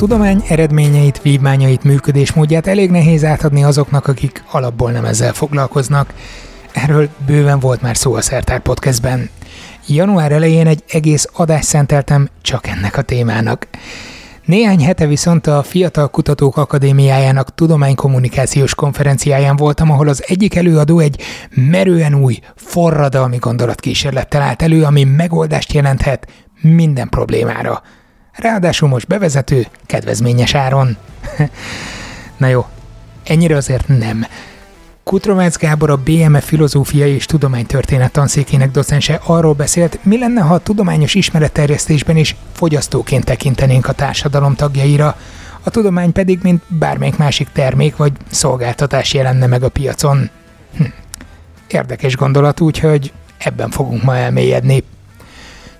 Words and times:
tudomány 0.00 0.44
eredményeit, 0.48 1.22
vívmányait, 1.22 1.84
működésmódját 1.84 2.66
elég 2.66 2.90
nehéz 2.90 3.24
átadni 3.24 3.64
azoknak, 3.64 4.06
akik 4.06 4.42
alapból 4.50 4.90
nem 4.90 5.04
ezzel 5.04 5.32
foglalkoznak. 5.32 6.14
Erről 6.72 7.08
bőven 7.26 7.58
volt 7.58 7.82
már 7.82 7.96
szó 7.96 8.14
a 8.14 8.20
Szertár 8.20 8.60
Podcastben. 8.60 9.30
Január 9.86 10.32
elején 10.32 10.66
egy 10.66 10.84
egész 10.88 11.28
adást 11.32 11.64
szenteltem 11.64 12.28
csak 12.42 12.66
ennek 12.66 12.96
a 12.96 13.02
témának. 13.02 13.68
Néhány 14.44 14.84
hete 14.84 15.06
viszont 15.06 15.46
a 15.46 15.62
Fiatal 15.62 16.08
Kutatók 16.08 16.56
Akadémiájának 16.56 17.54
tudománykommunikációs 17.54 18.74
konferenciáján 18.74 19.56
voltam, 19.56 19.90
ahol 19.90 20.08
az 20.08 20.24
egyik 20.26 20.54
előadó 20.54 20.98
egy 20.98 21.22
merően 21.54 22.14
új, 22.14 22.38
forradalmi 22.54 23.36
gondolatkísérlettel 23.36 24.42
állt 24.42 24.62
elő, 24.62 24.82
ami 24.82 25.04
megoldást 25.04 25.72
jelenthet 25.72 26.26
minden 26.60 27.08
problémára. 27.08 27.82
Ráadásul 28.40 28.88
most 28.88 29.06
bevezető, 29.06 29.66
kedvezményes 29.86 30.54
áron. 30.54 30.96
Na 32.36 32.46
jó, 32.46 32.66
ennyire 33.24 33.56
azért 33.56 33.88
nem. 33.88 34.26
Kutrovácz 35.04 35.56
Gábor 35.56 35.90
a 35.90 35.96
BME 35.96 36.40
Filozófiai 36.40 37.14
és 37.14 37.26
Tudománytörténet 37.26 38.12
tanszékének 38.12 38.70
docense 38.70 39.20
arról 39.24 39.52
beszélt, 39.52 39.98
mi 40.02 40.18
lenne, 40.18 40.40
ha 40.40 40.54
a 40.54 40.58
tudományos 40.58 41.14
ismeretterjesztésben 41.14 42.16
is 42.16 42.36
fogyasztóként 42.52 43.24
tekintenénk 43.24 43.88
a 43.88 43.92
társadalom 43.92 44.54
tagjaira, 44.54 45.16
a 45.62 45.70
tudomány 45.70 46.12
pedig, 46.12 46.38
mint 46.42 46.62
bármelyik 46.68 47.16
másik 47.16 47.48
termék 47.52 47.96
vagy 47.96 48.12
szolgáltatás 48.30 49.14
jelenne 49.14 49.46
meg 49.46 49.62
a 49.62 49.68
piacon. 49.68 50.30
Hm. 50.76 50.84
Érdekes 51.68 52.16
gondolat, 52.16 52.60
úgyhogy 52.60 53.12
ebben 53.38 53.70
fogunk 53.70 54.02
ma 54.02 54.16
elmélyedni. 54.16 54.84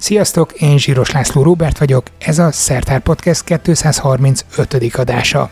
Sziasztok, 0.01 0.53
én 0.53 0.79
Zsíros 0.79 1.11
László 1.11 1.43
Róbert 1.43 1.79
vagyok, 1.79 2.07
ez 2.19 2.39
a 2.39 2.53
Szertár 2.53 3.01
Podcast 3.01 3.45
235. 3.63 4.95
adása. 4.95 5.51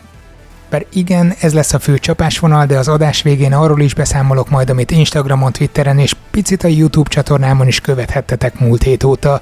Per 0.69 0.85
igen, 0.93 1.33
ez 1.39 1.53
lesz 1.53 1.73
a 1.73 1.79
fő 1.79 1.97
csapásvonal, 1.97 2.65
de 2.65 2.77
az 2.77 2.87
adás 2.87 3.21
végén 3.21 3.53
arról 3.53 3.81
is 3.81 3.93
beszámolok 3.93 4.49
majd, 4.49 4.69
amit 4.69 4.91
Instagramon, 4.91 5.51
Twitteren 5.51 5.99
és 5.99 6.15
picit 6.31 6.63
a 6.63 6.67
YouTube 6.67 7.09
csatornámon 7.09 7.67
is 7.67 7.79
követhettetek 7.79 8.59
múlt 8.59 8.83
hét 8.83 9.03
óta. 9.03 9.41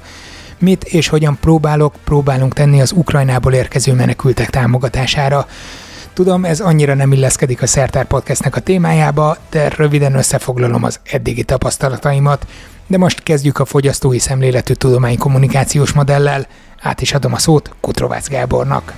Mit 0.58 0.84
és 0.84 1.08
hogyan 1.08 1.38
próbálok, 1.40 1.94
próbálunk 2.04 2.54
tenni 2.54 2.80
az 2.80 2.92
Ukrajnából 2.92 3.52
érkező 3.52 3.92
menekültek 3.92 4.50
támogatására. 4.50 5.46
Tudom, 6.12 6.44
ez 6.44 6.60
annyira 6.60 6.94
nem 6.94 7.12
illeszkedik 7.12 7.62
a 7.62 7.66
Szertár 7.66 8.04
Podcastnek 8.04 8.56
a 8.56 8.60
témájába, 8.60 9.36
de 9.50 9.68
röviden 9.68 10.14
összefoglalom 10.14 10.84
az 10.84 11.00
eddigi 11.04 11.42
tapasztalataimat, 11.42 12.46
de 12.88 12.98
most 12.98 13.22
kezdjük 13.22 13.58
a 13.58 13.64
fogyasztói 13.64 14.18
szemléletű 14.18 14.72
tudománykommunikációs 14.72 15.92
modellel. 15.92 16.46
Át 16.80 17.00
is 17.00 17.12
adom 17.12 17.32
a 17.32 17.38
szót 17.38 17.74
Kutrovácz 17.80 18.28
Gábornak. 18.28 18.94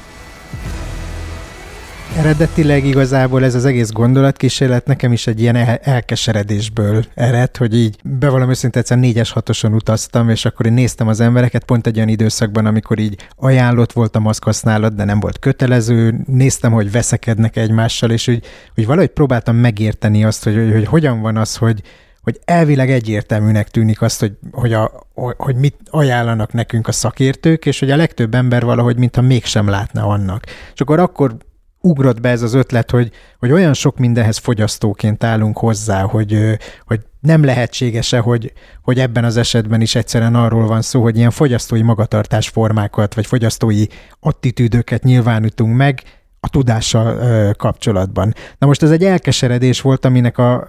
Eredetileg 2.17 2.85
igazából 2.85 3.45
ez 3.45 3.55
az 3.55 3.65
egész 3.65 3.91
gondolatkísérlet 3.91 4.87
nekem 4.87 5.13
is 5.13 5.27
egy 5.27 5.41
ilyen 5.41 5.57
elkeseredésből 5.83 7.05
ered, 7.15 7.57
hogy 7.57 7.77
így 7.77 7.97
bevallom 8.05 8.51
őszintén 8.51 8.81
egyszer 8.81 8.99
négyes 8.99 9.31
hatoson 9.31 9.75
utaztam, 9.75 10.29
és 10.29 10.45
akkor 10.45 10.67
én 10.67 10.73
néztem 10.73 11.09
az 11.09 11.21
embereket 11.21 11.65
pont 11.65 11.87
egy 11.87 11.97
olyan 11.97 12.09
időszakban, 12.09 12.67
amikor 12.67 12.99
így 12.99 13.29
ajánlott 13.37 13.93
volt 13.93 14.17
a 14.17 14.21
maszkhasználat, 14.21 14.95
de 14.95 15.05
nem 15.05 15.21
volt 15.21 15.39
kötelező, 15.39 16.21
néztem, 16.27 16.73
hogy 16.73 16.91
veszekednek 16.91 17.57
egymással, 17.57 18.11
és 18.11 18.29
úgy, 18.29 18.47
úgy 18.77 18.87
valahogy 18.87 19.11
próbáltam 19.11 19.57
megérteni 19.57 20.25
azt, 20.25 20.45
hogy, 20.45 20.55
hogy, 20.55 20.73
hogy 20.73 20.87
hogyan 20.87 21.21
van 21.21 21.37
az, 21.37 21.57
hogy, 21.57 21.83
hogy 22.23 22.41
elvileg 22.45 22.91
egyértelműnek 22.91 23.69
tűnik 23.69 24.03
azt, 24.03 24.21
hogy, 24.21 24.33
hogy, 24.53 24.73
a, 24.73 25.07
hogy 25.37 25.57
mit 25.57 25.77
ajánlanak 25.91 26.53
nekünk 26.53 26.89
a 26.89 26.93
szakértők, 26.93 27.67
és 27.67 27.79
hogy 27.79 27.91
a 27.91 27.97
legtöbb 27.97 28.35
ember 28.35 28.65
valahogy, 28.65 28.97
mintha 28.99 29.23
mégsem 29.23 29.69
látna 29.69 30.07
annak. 30.07 30.45
És 30.75 30.81
akkor 30.81 30.99
akkor 30.99 31.37
ugrott 31.81 32.21
be 32.21 32.29
ez 32.29 32.43
az 32.43 32.55
ötlet, 32.55 32.91
hogy, 32.91 33.11
hogy 33.39 33.53
olyan 33.53 33.75
sok 33.75 33.99
mindenhez 33.99 34.37
fogyasztóként 34.37 35.25
állunk 35.25 35.59
hozzá, 35.59 36.03
hogy, 36.03 36.59
hogy 36.87 37.01
nem 37.21 37.45
lehetséges-e, 37.45 38.19
hogy, 38.19 38.53
hogy 38.83 38.99
ebben 38.99 39.25
az 39.25 39.37
esetben 39.37 39.81
is 39.81 39.95
egyszerűen 39.95 40.35
arról 40.35 40.67
van 40.67 40.83
szó, 40.83 41.03
hogy 41.03 41.17
ilyen 41.17 41.31
fogyasztói 41.31 41.83
magatartásformákat, 41.83 43.15
vagy 43.15 43.27
fogyasztói 43.27 43.85
attitűdöket 44.21 45.03
nyilvánítunk 45.03 45.77
meg, 45.77 46.03
a 46.41 46.49
tudással 46.49 47.55
kapcsolatban. 47.55 48.35
Na 48.59 48.67
most 48.67 48.83
ez 48.83 48.91
egy 48.91 49.05
elkeseredés 49.05 49.81
volt, 49.81 50.05
aminek 50.05 50.39
a 50.39 50.69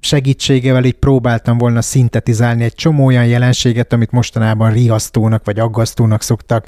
segítségevel 0.00 0.84
így 0.84 0.98
próbáltam 0.98 1.58
volna 1.58 1.82
szintetizálni 1.82 2.64
egy 2.64 2.74
csomó 2.74 3.04
olyan 3.04 3.26
jelenséget, 3.26 3.92
amit 3.92 4.10
mostanában 4.10 4.72
riasztónak 4.72 5.44
vagy 5.44 5.58
aggasztónak 5.58 6.22
szoktak 6.22 6.66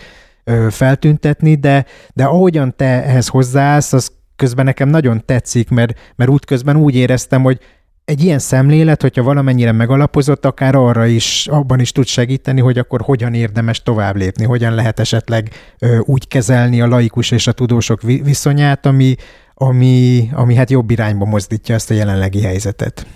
feltüntetni, 0.71 1.55
de, 1.55 1.85
de 2.15 2.25
ahogyan 2.25 2.77
te 2.77 3.05
ehhez 3.05 3.29
hozzáállsz, 3.29 3.93
az 3.93 4.11
közben 4.37 4.65
nekem 4.65 4.89
nagyon 4.89 5.23
tetszik, 5.25 5.71
mert, 5.71 6.13
mert 6.17 6.31
útközben 6.31 6.77
úgy 6.77 6.95
éreztem, 6.95 7.43
hogy 7.43 7.59
egy 8.05 8.25
ilyen 8.25 8.39
szemlélet, 8.39 9.03
hogyha 9.03 9.23
valamennyire 9.23 9.73
megalapozott, 9.73 10.45
akár 10.45 10.75
arra 10.75 11.07
is, 11.07 11.47
abban 11.51 11.81
is 11.81 11.93
tud 11.93 12.07
segíteni, 12.07 12.61
hogy 12.61 12.79
akkor 12.79 13.01
hogyan 13.01 13.35
érdemes 13.35 13.83
tovább 13.83 14.17
lépni, 14.17 14.45
hogyan 14.45 14.75
lehet 14.75 15.01
esetleg 15.01 15.51
ö, 15.79 15.99
úgy 15.99 16.29
kezelni 16.29 16.81
a 16.81 16.87
laikus 16.87 17.31
és 17.31 17.47
a 17.47 17.53
tudósok 17.53 18.03
viszonyát, 18.03 18.87
ami, 18.87 19.15
ami, 19.61 20.29
ami 20.33 20.55
hát 20.55 20.71
jobb 20.71 20.91
irányba 20.91 21.25
mozdítja 21.25 21.75
ezt 21.75 21.91
a 21.91 21.95
jelenlegi 21.95 22.43
helyzetet. 22.43 23.07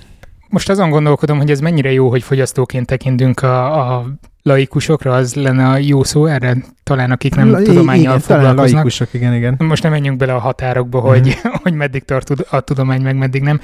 Most 0.49 0.69
azon 0.69 0.91
gondolkodom, 0.91 1.39
hogy 1.39 1.51
ez 1.51 1.61
mennyire 1.61 1.93
jó, 1.93 2.09
hogy 2.09 2.23
fogyasztóként 2.23 2.87
tekintünk 2.87 3.43
a, 3.43 3.97
a 3.97 4.07
laikusokra, 4.43 5.15
az 5.15 5.35
lenne 5.35 5.69
a 5.69 5.77
jó 5.77 6.03
szó 6.03 6.27
erre, 6.27 6.57
talán 6.83 7.11
akik 7.11 7.35
nem 7.35 7.51
La, 7.51 7.63
tudományjal 7.63 8.05
igen, 8.05 8.19
foglalkoznak. 8.19 8.57
Talán 8.57 8.73
laikusok, 8.73 9.15
igen, 9.15 9.35
igen. 9.35 9.55
Most 9.59 9.83
nem 9.83 9.93
menjünk 9.93 10.17
bele 10.17 10.35
a 10.35 10.39
határokba, 10.39 11.01
mm. 11.01 11.05
hogy, 11.05 11.39
hogy 11.63 11.75
meddig 11.75 12.05
tart 12.05 12.31
a 12.31 12.61
tudomány, 12.61 13.03
meg 13.03 13.17
meddig 13.17 13.43
nem. 13.43 13.61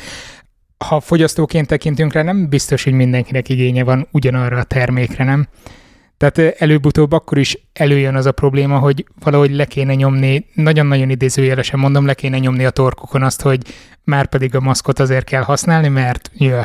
Ha 0.84 1.00
fogyasztóként 1.00 1.67
tekintünk 1.67 2.12
rá, 2.12 2.22
nem 2.22 2.49
biztos, 2.49 2.84
hogy 2.84 2.93
mindenkinek 2.93 3.49
igénye 3.49 3.84
van 3.84 4.09
ugyanarra 4.12 4.59
a 4.59 4.62
termékre, 4.62 5.25
nem? 5.25 5.47
Tehát 6.19 6.39
előbb-utóbb 6.39 7.12
akkor 7.12 7.39
is 7.39 7.59
előjön 7.73 8.15
az 8.15 8.27
a 8.27 8.33
probléma, 8.33 8.79
hogy 8.79 9.05
valahogy 9.21 9.51
le 9.51 9.65
kéne 9.65 9.95
nyomni, 9.95 10.47
nagyon-nagyon 10.55 11.11
idézőjelesen 11.11 11.79
mondom, 11.79 12.06
le 12.06 12.15
kéne 12.15 12.39
nyomni 12.39 12.65
a 12.65 12.71
torkokon 12.71 13.23
azt, 13.23 13.43
hogy 13.43 13.62
már 14.05 14.27
pedig 14.27 14.55
a 14.55 14.61
maszkot 14.61 14.99
azért 14.99 15.25
kell 15.25 15.43
használni, 15.43 15.89
mert 15.89 16.31
jö. 16.34 16.61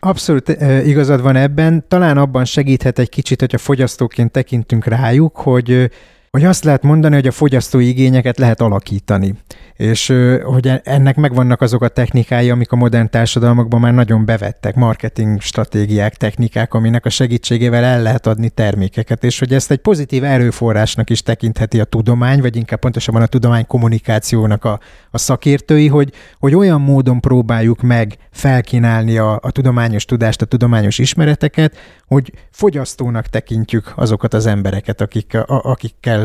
Abszolút 0.00 0.48
igazad 0.84 1.22
van 1.22 1.36
ebben. 1.36 1.84
Talán 1.88 2.18
abban 2.18 2.44
segíthet 2.44 2.98
egy 2.98 3.08
kicsit, 3.08 3.42
a 3.42 3.58
fogyasztóként 3.58 4.30
tekintünk 4.30 4.84
rájuk, 4.84 5.36
hogy 5.36 5.90
hogy 6.30 6.44
azt 6.44 6.64
lehet 6.64 6.82
mondani, 6.82 7.14
hogy 7.14 7.26
a 7.26 7.32
fogyasztói 7.32 7.88
igényeket 7.88 8.38
lehet 8.38 8.60
alakítani. 8.60 9.34
És 9.76 10.12
hogy 10.42 10.68
e, 10.68 10.80
ennek 10.84 11.16
megvannak 11.16 11.60
azok 11.60 11.82
a 11.82 11.88
technikái, 11.88 12.50
amik 12.50 12.72
a 12.72 12.76
modern 12.76 13.10
társadalmakban 13.10 13.80
már 13.80 13.94
nagyon 13.94 14.24
bevettek, 14.24 14.74
marketing 14.74 15.40
stratégiák, 15.40 16.14
technikák, 16.14 16.74
aminek 16.74 17.04
a 17.04 17.10
segítségével 17.10 17.84
el 17.84 18.02
lehet 18.02 18.26
adni 18.26 18.48
termékeket, 18.48 19.24
és 19.24 19.38
hogy 19.38 19.54
ezt 19.54 19.70
egy 19.70 19.78
pozitív 19.78 20.24
erőforrásnak 20.24 21.10
is 21.10 21.22
tekintheti 21.22 21.80
a 21.80 21.84
tudomány, 21.84 22.40
vagy 22.40 22.56
inkább 22.56 22.78
pontosabban 22.78 23.22
a 23.22 23.26
tudomány 23.26 23.66
kommunikációnak 23.66 24.64
a, 24.64 24.80
a 25.10 25.18
szakértői, 25.18 25.88
hogy, 25.88 26.12
hogy 26.38 26.54
olyan 26.54 26.80
módon 26.80 27.20
próbáljuk 27.20 27.80
meg 27.82 28.16
felkínálni 28.30 29.18
a, 29.18 29.38
a 29.42 29.50
tudományos 29.50 30.04
tudást, 30.04 30.42
a 30.42 30.46
tudományos 30.46 30.98
ismereteket, 30.98 31.76
hogy 32.06 32.32
fogyasztónak 32.50 33.26
tekintjük 33.26 33.92
azokat 33.96 34.34
az 34.34 34.46
embereket, 34.46 35.00
akik, 35.00 35.34
a, 35.34 35.60
akikkel 35.64 36.17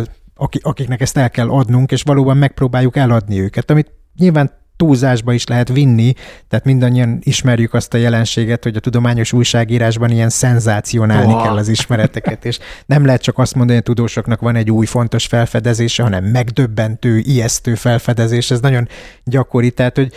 akiknek 0.62 1.02
ezt 1.02 1.18
el 1.18 1.30
kell 1.30 1.50
adnunk, 1.50 1.92
és 1.92 2.02
valóban 2.02 2.38
megpróbáljuk 2.38 2.96
eladni 2.96 3.40
őket, 3.40 3.72
amit 3.72 3.92
nyilván 4.18 4.52
túlzásba 4.76 5.34
is 5.34 5.46
lehet 5.46 5.70
vinni, 5.70 6.14
tehát 6.48 6.66
mindannyian 6.66 7.20
ismerjük 7.22 7.74
azt 7.74 7.94
a 7.94 7.98
jelenséget, 7.98 8.64
hogy 8.64 8.76
a 8.76 8.80
tudományos 8.80 9.34
újságírásban 9.34 10.10
ilyen 10.10 10.30
szenzácionálni 10.30 11.34
oh. 11.34 11.44
kell 11.44 11.56
az 11.56 11.68
ismereteket, 11.68 12.46
és 12.46 12.60
nem 12.86 13.06
lehet 13.06 13.22
csak 13.22 13.38
azt 13.38 13.56
mondani, 13.56 13.80
hogy 13.80 13.88
a 13.90 13.94
tudósoknak 13.94 14.40
van 14.40 14.56
egy 14.56 14.72
új 14.72 14.86
fontos 14.86 15.26
felfedezése, 15.26 16.04
hanem 16.04 16.24
megdöbbentő, 16.24 17.18
ijesztő 17.18 17.76
felfedezés, 17.76 18.52
ez 18.52 18.60
nagyon 18.60 18.88
gyakori, 19.24 19.72
tehát 19.72 19.96
hogy 19.96 20.14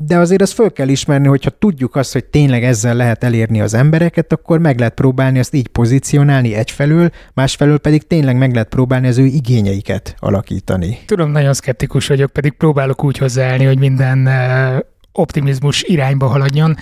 de 0.00 0.16
azért 0.16 0.42
azt 0.42 0.52
föl 0.52 0.72
kell 0.72 0.88
ismerni, 0.88 1.26
hogyha 1.26 1.50
tudjuk 1.50 1.96
azt, 1.96 2.12
hogy 2.12 2.24
tényleg 2.24 2.64
ezzel 2.64 2.94
lehet 2.94 3.24
elérni 3.24 3.60
az 3.60 3.74
embereket, 3.74 4.32
akkor 4.32 4.58
meg 4.58 4.78
lehet 4.78 4.94
próbálni 4.94 5.38
azt 5.38 5.54
így 5.54 5.68
pozícionálni 5.68 6.54
egyfelől, 6.54 7.10
másfelől 7.34 7.78
pedig 7.78 8.06
tényleg 8.06 8.36
meg 8.36 8.52
lehet 8.52 8.68
próbálni 8.68 9.06
az 9.06 9.18
ő 9.18 9.24
igényeiket 9.24 10.14
alakítani. 10.18 10.98
Tudom, 11.06 11.30
nagyon 11.30 11.54
szkeptikus 11.54 12.06
vagyok, 12.06 12.30
pedig 12.30 12.52
próbálok 12.52 13.04
úgy 13.04 13.18
hozzáállni, 13.18 13.64
hogy 13.64 13.78
minden 13.78 14.28
optimizmus 15.12 15.82
irányba 15.82 16.26
haladjon, 16.26 16.76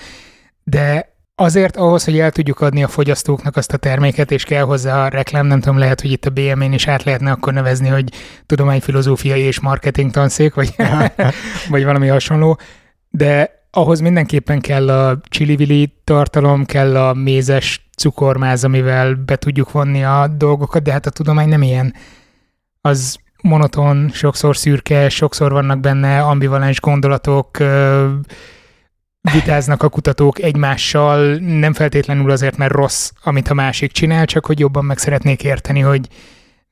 de 0.63 1.15
Azért 1.39 1.77
ahhoz, 1.77 2.03
hogy 2.03 2.19
el 2.19 2.31
tudjuk 2.31 2.61
adni 2.61 2.83
a 2.83 2.87
fogyasztóknak 2.87 3.55
azt 3.55 3.73
a 3.73 3.77
terméket, 3.77 4.31
és 4.31 4.43
kell 4.43 4.63
hozzá 4.63 5.05
a 5.05 5.07
reklám, 5.07 5.45
nem 5.45 5.59
tudom, 5.59 5.77
lehet, 5.77 6.01
hogy 6.01 6.11
itt 6.11 6.25
a 6.25 6.29
BM-én 6.29 6.73
is 6.73 6.87
át 6.87 7.03
lehetne 7.03 7.31
akkor 7.31 7.53
nevezni, 7.53 7.87
hogy 7.87 8.11
tudományfilozófiai 8.45 9.41
és 9.41 9.59
marketing 9.59 10.11
tanszék, 10.11 10.53
vagy, 10.53 10.75
vagy 11.69 11.83
valami 11.83 12.07
hasonló, 12.07 12.57
de 13.09 13.65
ahhoz 13.71 13.99
mindenképpen 13.99 14.61
kell 14.61 14.89
a 14.89 15.19
csili 15.29 15.93
tartalom, 16.03 16.65
kell 16.65 16.97
a 16.97 17.13
mézes 17.13 17.89
cukormáz, 17.97 18.63
amivel 18.63 19.13
be 19.13 19.35
tudjuk 19.35 19.71
vonni 19.71 20.03
a 20.03 20.27
dolgokat, 20.37 20.83
de 20.83 20.91
hát 20.91 21.05
a 21.05 21.09
tudomány 21.09 21.49
nem 21.49 21.61
ilyen. 21.61 21.93
Az 22.81 23.17
monoton, 23.41 24.09
sokszor 24.13 24.57
szürke, 24.57 25.09
sokszor 25.09 25.51
vannak 25.51 25.79
benne 25.79 26.21
ambivalens 26.21 26.79
gondolatok, 26.79 27.57
vitáznak 29.33 29.83
a 29.83 29.89
kutatók 29.89 30.41
egymással, 30.41 31.35
nem 31.35 31.73
feltétlenül 31.73 32.31
azért, 32.31 32.57
mert 32.57 32.73
rossz, 32.73 33.11
amit 33.23 33.47
a 33.47 33.53
másik 33.53 33.91
csinál, 33.91 34.25
csak 34.25 34.45
hogy 34.45 34.59
jobban 34.59 34.85
meg 34.85 34.97
szeretnék 34.97 35.43
érteni, 35.43 35.79
hogy 35.79 36.07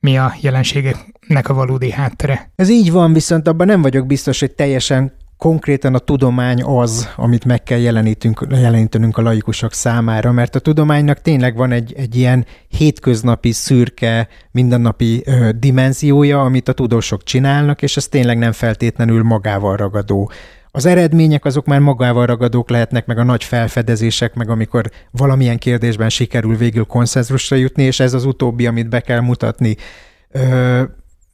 mi 0.00 0.18
a 0.18 0.34
jelenségeknek 0.40 1.48
a 1.48 1.54
valódi 1.54 1.90
háttere. 1.90 2.50
Ez 2.56 2.68
így 2.68 2.92
van, 2.92 3.12
viszont 3.12 3.48
abban 3.48 3.66
nem 3.66 3.82
vagyok 3.82 4.06
biztos, 4.06 4.40
hogy 4.40 4.52
teljesen 4.52 5.12
konkrétan 5.36 5.94
a 5.94 5.98
tudomány 5.98 6.62
az, 6.62 7.08
amit 7.16 7.44
meg 7.44 7.62
kell 7.62 7.78
jelenítünk, 7.78 8.46
jelenítenünk 8.50 9.16
a 9.16 9.22
laikusok 9.22 9.72
számára, 9.72 10.32
mert 10.32 10.54
a 10.54 10.58
tudománynak 10.58 11.20
tényleg 11.20 11.56
van 11.56 11.72
egy, 11.72 11.94
egy 11.96 12.16
ilyen 12.16 12.46
hétköznapi, 12.68 13.52
szürke, 13.52 14.28
mindennapi 14.50 15.22
ö, 15.24 15.50
dimenziója, 15.58 16.40
amit 16.40 16.68
a 16.68 16.72
tudósok 16.72 17.22
csinálnak, 17.22 17.82
és 17.82 17.96
ez 17.96 18.08
tényleg 18.08 18.38
nem 18.38 18.52
feltétlenül 18.52 19.22
magával 19.22 19.76
ragadó. 19.76 20.30
Az 20.76 20.86
eredmények 20.86 21.44
azok 21.44 21.66
már 21.66 21.80
magával 21.80 22.26
ragadók 22.26 22.70
lehetnek, 22.70 23.06
meg 23.06 23.18
a 23.18 23.22
nagy 23.22 23.44
felfedezések, 23.44 24.34
meg 24.34 24.50
amikor 24.50 24.90
valamilyen 25.10 25.58
kérdésben 25.58 26.08
sikerül 26.08 26.56
végül 26.56 26.84
konszenzusra 26.84 27.56
jutni, 27.56 27.82
és 27.82 28.00
ez 28.00 28.14
az 28.14 28.24
utóbbi, 28.24 28.66
amit 28.66 28.88
be 28.88 29.00
kell 29.00 29.20
mutatni. 29.20 29.76
Ö, 30.30 30.82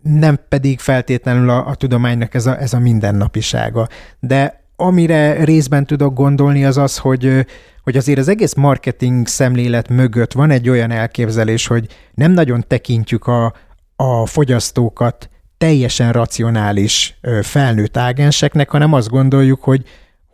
nem 0.03 0.39
pedig 0.49 0.81
feltétlenül 0.81 1.51
a, 1.51 1.67
a 1.67 1.75
tudománynak 1.75 2.35
ez 2.35 2.47
a, 2.47 2.61
ez 2.61 2.73
a 2.73 2.79
mindennapisága. 2.79 3.89
De 4.21 4.65
amire 4.77 5.45
részben 5.45 5.87
tudok 5.87 6.15
gondolni, 6.15 6.65
az 6.65 6.79
az, 6.79 6.99
hogy, 6.99 7.47
hogy 7.83 7.97
azért 7.97 8.19
az 8.19 8.29
egész 8.29 8.55
marketing 8.55 9.27
szemlélet 9.27 9.89
mögött 9.89 10.33
van 10.33 10.51
egy 10.51 10.69
olyan 10.69 10.91
elképzelés, 10.91 11.67
hogy 11.67 11.87
nem 12.15 12.33
nagyon 12.33 12.65
tekintjük 12.67 13.27
a, 13.27 13.55
a 13.97 14.27
fogyasztókat 14.27 15.31
teljesen 15.63 16.13
racionális 16.13 17.19
felnőtt 17.43 17.97
ágenseknek, 17.97 18.71
hanem 18.71 18.93
azt 18.93 19.09
gondoljuk, 19.09 19.63
hogy, 19.63 19.83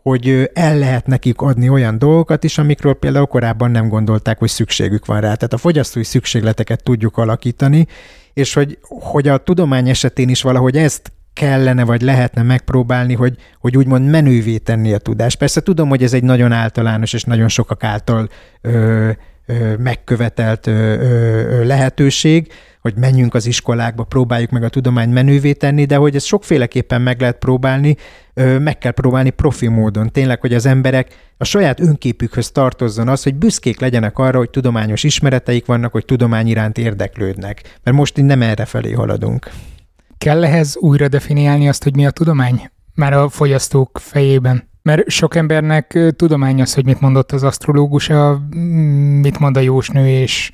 hogy 0.03 0.49
el 0.53 0.77
lehet 0.77 1.07
nekik 1.07 1.41
adni 1.41 1.69
olyan 1.69 1.97
dolgokat 1.97 2.43
is, 2.43 2.57
amikről 2.57 2.93
például 2.93 3.25
korábban 3.25 3.71
nem 3.71 3.87
gondolták, 3.87 4.39
hogy 4.39 4.49
szükségük 4.49 5.05
van 5.05 5.19
rá. 5.19 5.33
Tehát 5.33 5.53
a 5.53 5.57
fogyasztói 5.57 6.03
szükségleteket 6.03 6.83
tudjuk 6.83 7.17
alakítani, 7.17 7.87
és 8.33 8.53
hogy, 8.53 8.77
hogy 8.87 9.27
a 9.27 9.37
tudomány 9.37 9.89
esetén 9.89 10.29
is 10.29 10.41
valahogy 10.41 10.77
ezt 10.77 11.11
kellene 11.33 11.83
vagy 11.83 12.01
lehetne 12.01 12.41
megpróbálni, 12.41 13.13
hogy, 13.13 13.35
hogy 13.59 13.77
úgymond 13.77 14.09
menővé 14.09 14.57
tenni 14.57 14.93
a 14.93 14.97
tudást. 14.97 15.37
Persze 15.37 15.61
tudom, 15.61 15.89
hogy 15.89 16.03
ez 16.03 16.13
egy 16.13 16.23
nagyon 16.23 16.51
általános 16.51 17.13
és 17.13 17.23
nagyon 17.23 17.47
sokak 17.47 17.83
által 17.83 18.29
ö, 18.61 19.09
megkövetelt 19.77 20.65
lehetőség, 21.63 22.51
hogy 22.81 22.93
menjünk 22.95 23.33
az 23.33 23.45
iskolákba, 23.45 24.03
próbáljuk 24.03 24.49
meg 24.49 24.63
a 24.63 24.69
tudomány 24.69 25.09
menővé 25.09 25.53
tenni, 25.53 25.85
de 25.85 25.95
hogy 25.95 26.15
ezt 26.15 26.25
sokféleképpen 26.25 27.01
meg 27.01 27.21
lehet 27.21 27.37
próbálni, 27.37 27.95
meg 28.59 28.77
kell 28.77 28.91
próbálni 28.91 29.29
profi 29.29 29.67
módon. 29.67 30.11
Tényleg, 30.11 30.41
hogy 30.41 30.53
az 30.53 30.65
emberek 30.65 31.07
a 31.37 31.43
saját 31.43 31.79
önképükhöz 31.79 32.51
tartozzon 32.51 33.07
az, 33.07 33.23
hogy 33.23 33.35
büszkék 33.35 33.79
legyenek 33.79 34.17
arra, 34.17 34.37
hogy 34.37 34.49
tudományos 34.49 35.03
ismereteik 35.03 35.65
vannak, 35.65 35.91
hogy 35.91 36.05
tudomány 36.05 36.47
iránt 36.47 36.77
érdeklődnek. 36.77 37.77
Mert 37.83 37.97
most 37.97 38.17
így 38.17 38.25
nem 38.25 38.41
erre 38.41 38.65
felé 38.65 38.91
haladunk. 38.91 39.49
Kell 40.17 40.43
ehhez 40.43 40.77
újra 40.77 41.07
definiálni 41.07 41.67
azt, 41.67 41.83
hogy 41.83 41.95
mi 41.95 42.05
a 42.05 42.11
tudomány? 42.11 42.69
Már 42.95 43.13
a 43.13 43.29
fogyasztók 43.29 43.99
fejében. 44.01 44.68
Mert 44.81 45.09
sok 45.09 45.35
embernek 45.35 45.99
tudomány 46.15 46.61
az, 46.61 46.73
hogy 46.73 46.85
mit 46.85 46.99
mondott 46.99 47.31
az 47.31 47.43
asztrológus, 47.43 48.09
a, 48.09 48.41
mit 49.21 49.39
mond 49.39 49.57
a 49.57 49.59
jósnő 49.59 50.07
és 50.07 50.51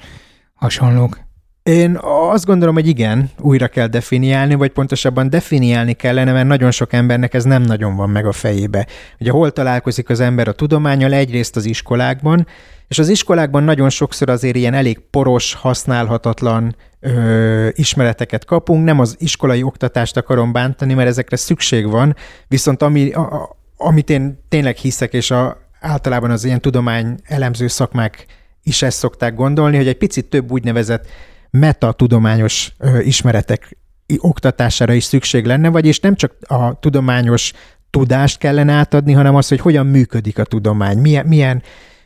hasonlók. 0.53 1.23
Én 1.63 1.97
azt 2.31 2.45
gondolom, 2.45 2.73
hogy 2.73 2.87
igen, 2.87 3.29
újra 3.39 3.67
kell 3.67 3.87
definiálni, 3.87 4.55
vagy 4.55 4.71
pontosabban 4.71 5.29
definiálni 5.29 5.93
kellene, 5.93 6.31
mert 6.31 6.47
nagyon 6.47 6.71
sok 6.71 6.93
embernek 6.93 7.33
ez 7.33 7.43
nem 7.43 7.61
nagyon 7.61 7.95
van 7.95 8.09
meg 8.09 8.25
a 8.25 8.31
fejébe. 8.31 8.87
Ugye 9.19 9.31
hol 9.31 9.51
találkozik 9.51 10.09
az 10.09 10.19
ember 10.19 10.47
a 10.47 10.51
tudományal? 10.51 11.13
Egyrészt 11.13 11.55
az 11.55 11.65
iskolákban, 11.65 12.47
és 12.87 12.99
az 12.99 13.09
iskolákban 13.09 13.63
nagyon 13.63 13.89
sokszor 13.89 14.29
azért 14.29 14.55
ilyen 14.55 14.73
elég 14.73 14.99
poros, 14.99 15.53
használhatatlan 15.53 16.75
ö, 16.99 17.67
ismereteket 17.71 18.45
kapunk. 18.45 18.83
Nem 18.83 18.99
az 18.99 19.15
iskolai 19.19 19.63
oktatást 19.63 20.17
akarom 20.17 20.51
bántani, 20.51 20.93
mert 20.93 21.09
ezekre 21.09 21.35
szükség 21.35 21.89
van, 21.89 22.15
viszont 22.47 22.81
ami, 22.81 23.11
a, 23.11 23.57
amit 23.85 24.09
én 24.09 24.45
tényleg 24.49 24.75
hiszek, 24.75 25.13
és 25.13 25.31
a, 25.31 25.57
általában 25.79 26.31
az 26.31 26.45
ilyen 26.45 26.61
tudomány 26.61 27.19
elemző 27.23 27.67
szakmák 27.67 28.25
is 28.63 28.81
ezt 28.81 28.97
szokták 28.97 29.35
gondolni, 29.35 29.77
hogy 29.77 29.87
egy 29.87 29.97
picit 29.97 30.25
több 30.25 30.51
úgynevezett 30.51 31.07
metatudományos 31.49 32.75
ismeretek 32.99 33.77
oktatására 34.17 34.93
is 34.93 35.03
szükség 35.03 35.45
lenne, 35.45 35.69
vagyis 35.69 35.99
nem 35.99 36.15
csak 36.15 36.35
a 36.47 36.79
tudományos 36.79 37.51
tudást 37.89 38.37
kellene 38.37 38.73
átadni, 38.73 39.13
hanem 39.13 39.35
az, 39.35 39.47
hogy 39.47 39.59
hogyan 39.59 39.85
működik 39.85 40.39
a 40.39 40.43
tudomány, 40.43 40.97
milyen, 40.97 41.25
milyen, 41.25 41.63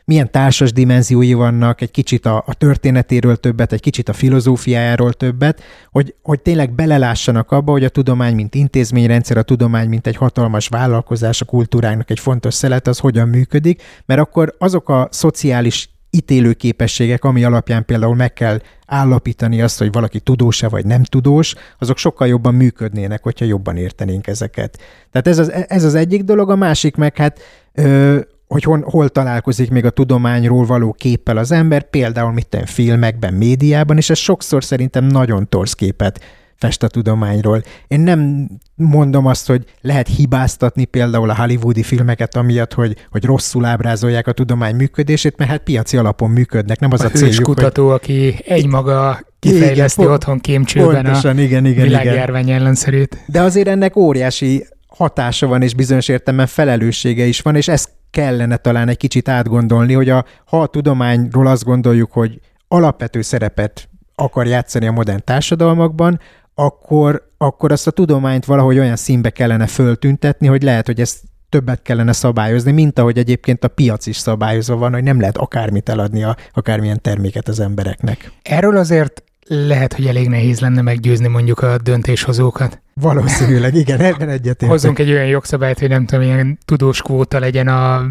milyen 0.10 0.32
társas 0.32 0.74
dimenziói 0.74 1.34
vannak, 1.34 1.82
egy 1.82 1.92
kicsit 1.92 2.26
a, 2.26 2.44
a 2.48 2.54
történetéről 2.54 3.36
többet, 3.36 3.74
egy 3.74 3.80
kicsit 3.80 4.10
a 4.10 4.14
filozófiájáról 4.14 5.14
többet, 5.14 5.62
hogy, 5.92 6.16
hogy 6.22 6.40
tényleg 6.40 6.74
belelássanak 6.74 7.52
abba, 7.52 7.72
hogy 7.72 7.84
a 7.84 7.90
tudomány, 7.90 8.36
mint 8.36 8.56
intézményrendszer, 8.56 9.38
a 9.38 9.42
tudomány, 9.42 9.90
mint 9.90 10.08
egy 10.08 10.16
hatalmas 10.16 10.68
vállalkozás, 10.68 11.42
a 11.42 11.46
kultúrának 11.46 12.10
egy 12.10 12.20
fontos 12.20 12.54
szelet, 12.54 12.88
az 12.88 13.00
hogyan 13.00 13.28
működik, 13.28 13.82
mert 14.06 14.20
akkor 14.20 14.56
azok 14.58 14.90
a 14.90 15.08
szociális 15.12 15.90
ítélő 16.10 16.54
képességek, 16.54 17.24
ami 17.24 17.44
alapján 17.44 17.86
például 17.86 18.16
meg 18.16 18.34
kell 18.34 18.62
állapítani 18.86 19.62
azt, 19.62 19.78
hogy 19.78 19.92
valaki 19.92 20.20
tudós-e 20.20 20.70
vagy 20.70 20.86
nem 20.86 21.04
tudós, 21.04 21.56
azok 21.80 21.98
sokkal 21.98 22.28
jobban 22.28 22.56
működnének, 22.56 23.24
hogyha 23.24 23.46
jobban 23.46 23.78
értenénk 23.78 24.28
ezeket. 24.28 24.78
Tehát 25.12 25.28
ez 25.28 25.38
az, 25.38 25.52
ez 25.68 25.84
az 25.84 25.96
egyik 25.96 26.24
dolog, 26.24 26.50
a 26.50 26.56
másik 26.56 26.96
meg 26.96 27.18
hát 27.18 27.40
ö, 27.74 28.20
hogy 28.50 28.64
hon, 28.64 28.82
hol 28.82 29.10
találkozik 29.10 29.72
még 29.72 29.86
a 29.86 29.90
tudományról 29.90 30.66
való 30.66 30.94
képpel 30.94 31.38
az 31.38 31.52
ember, 31.52 31.90
például 31.90 32.32
mit 32.32 32.58
filmekben, 32.66 33.34
médiában, 33.34 33.98
és 33.98 34.10
ez 34.10 34.18
sokszor 34.18 34.64
szerintem 34.64 35.06
nagyon 35.06 35.50
torsz 35.50 35.74
képet 35.74 36.20
fest 36.56 36.84
a 36.84 36.88
tudományról. 36.88 37.62
Én 37.88 38.00
nem 38.00 38.50
mondom 38.76 39.26
azt, 39.26 39.48
hogy 39.48 39.64
lehet 39.82 40.08
hibáztatni 40.08 40.86
például 40.86 41.30
a 41.30 41.36
hollywoodi 41.36 41.84
filmeket 41.84 42.36
amiatt, 42.36 42.74
hogy, 42.74 42.96
hogy 43.10 43.24
rosszul 43.24 43.66
ábrázolják 43.66 44.28
a 44.28 44.32
tudomány 44.32 44.76
működését, 44.76 45.38
mert 45.38 45.50
hát 45.50 45.64
piaci 45.64 45.98
alapon 45.98 46.30
működnek, 46.30 46.80
nem 46.80 46.92
az 46.92 47.02
a, 47.02 47.06
a 47.06 47.10
céljuk, 47.10 47.44
kutató, 47.44 47.86
hogy... 47.86 47.96
aki 47.96 48.36
egymaga 48.46 49.20
kifejleszti 49.40 50.02
igen, 50.02 50.14
otthon 50.14 50.40
kémcsőben 50.40 51.04
pontosan, 51.04 51.38
a 51.38 51.42
igen, 51.42 51.66
igen, 51.66 51.84
világjárvány 51.84 52.44
igen. 52.44 52.60
ellenszerét. 52.60 53.18
De 53.26 53.42
azért 53.42 53.68
ennek 53.68 53.96
óriási 53.96 54.66
hatása 54.88 55.48
van, 55.48 55.62
és 55.62 55.74
bizonyos 55.74 56.08
értelemben 56.08 56.48
felelőssége 56.48 57.26
is 57.26 57.42
van, 57.42 57.56
és 57.56 57.68
ezt 57.68 57.90
kellene 58.12 58.58
talán 58.58 58.88
egy 58.88 58.98
kicsit 58.98 59.30
átgondolni, 59.30 59.94
hogy 59.94 60.10
a, 60.10 60.26
ha 60.46 60.62
a 60.62 60.68
tudományról 60.68 61.48
azt 61.48 61.64
gondoljuk, 61.64 62.12
hogy 62.12 62.40
alapvető 62.68 63.22
szerepet 63.22 63.90
akar 64.16 64.48
játszani 64.48 64.88
a 64.88 64.92
modern 64.92 65.22
társadalmakban, 65.24 66.20
akkor, 66.54 67.32
akkor 67.38 67.72
azt 67.72 67.88
a 67.88 67.92
tudományt 67.92 68.46
valahogy 68.46 68.78
olyan 68.78 68.96
színbe 68.96 69.30
kellene 69.30 69.68
föltüntetni, 69.68 70.48
hogy 70.48 70.64
lehet, 70.64 70.86
hogy 70.86 71.00
ezt 71.00 71.20
többet 71.50 71.82
kellene 71.82 72.12
szabályozni, 72.12 72.72
mint 72.72 73.00
ahogy 73.00 73.18
egyébként 73.18 73.64
a 73.64 73.68
piac 73.68 74.06
is 74.06 74.18
szabályozva 74.18 74.76
van, 74.76 74.94
hogy 74.94 75.04
nem 75.04 75.20
lehet 75.20 75.38
akármit 75.38 75.90
eladni, 75.90 76.24
a, 76.24 76.36
akármilyen 76.54 77.02
terméket 77.02 77.48
az 77.48 77.60
embereknek. 77.60 78.32
Erről 78.42 78.78
azért 78.78 79.24
lehet, 79.50 79.94
hogy 79.94 80.08
elég 80.08 80.30
nehéz 80.30 80.60
lenne 80.60 80.82
meggyőzni 80.82 81.28
mondjuk 81.28 81.60
a 81.60 81.78
döntéshozókat. 81.78 82.82
Valószínűleg, 82.94 83.76
igen, 83.76 84.00
ebben 84.12 84.30
egyetértek. 84.30 84.70
Hozzunk 84.70 85.00
egy 85.00 85.12
olyan 85.12 85.26
jogszabályt, 85.26 85.80
hogy 85.80 85.90
nem 85.90 86.06
tudom, 86.06 86.24
ilyen 86.24 86.58
tudós 86.66 87.02
kvóta 87.02 87.40
legyen 87.40 87.68
a 87.68 88.06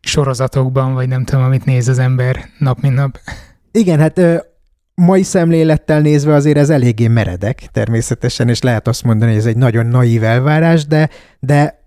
sorozatokban, 0.00 0.94
vagy 0.94 1.08
nem 1.08 1.24
tudom, 1.24 1.44
amit 1.44 1.64
néz 1.64 1.88
az 1.88 1.98
ember 1.98 2.44
nap, 2.58 2.80
mint 2.80 2.94
nap. 2.94 3.18
Igen, 3.72 3.98
hát 3.98 4.20
mai 4.94 5.22
szemlélettel 5.22 6.00
nézve 6.00 6.34
azért 6.34 6.56
ez 6.56 6.70
eléggé 6.70 7.08
meredek 7.08 7.68
természetesen, 7.72 8.48
és 8.48 8.62
lehet 8.62 8.88
azt 8.88 9.02
mondani, 9.02 9.30
hogy 9.30 9.40
ez 9.40 9.46
egy 9.46 9.56
nagyon 9.56 9.86
naív 9.86 10.24
elvárás, 10.24 10.86
de, 10.86 11.08
de 11.40 11.79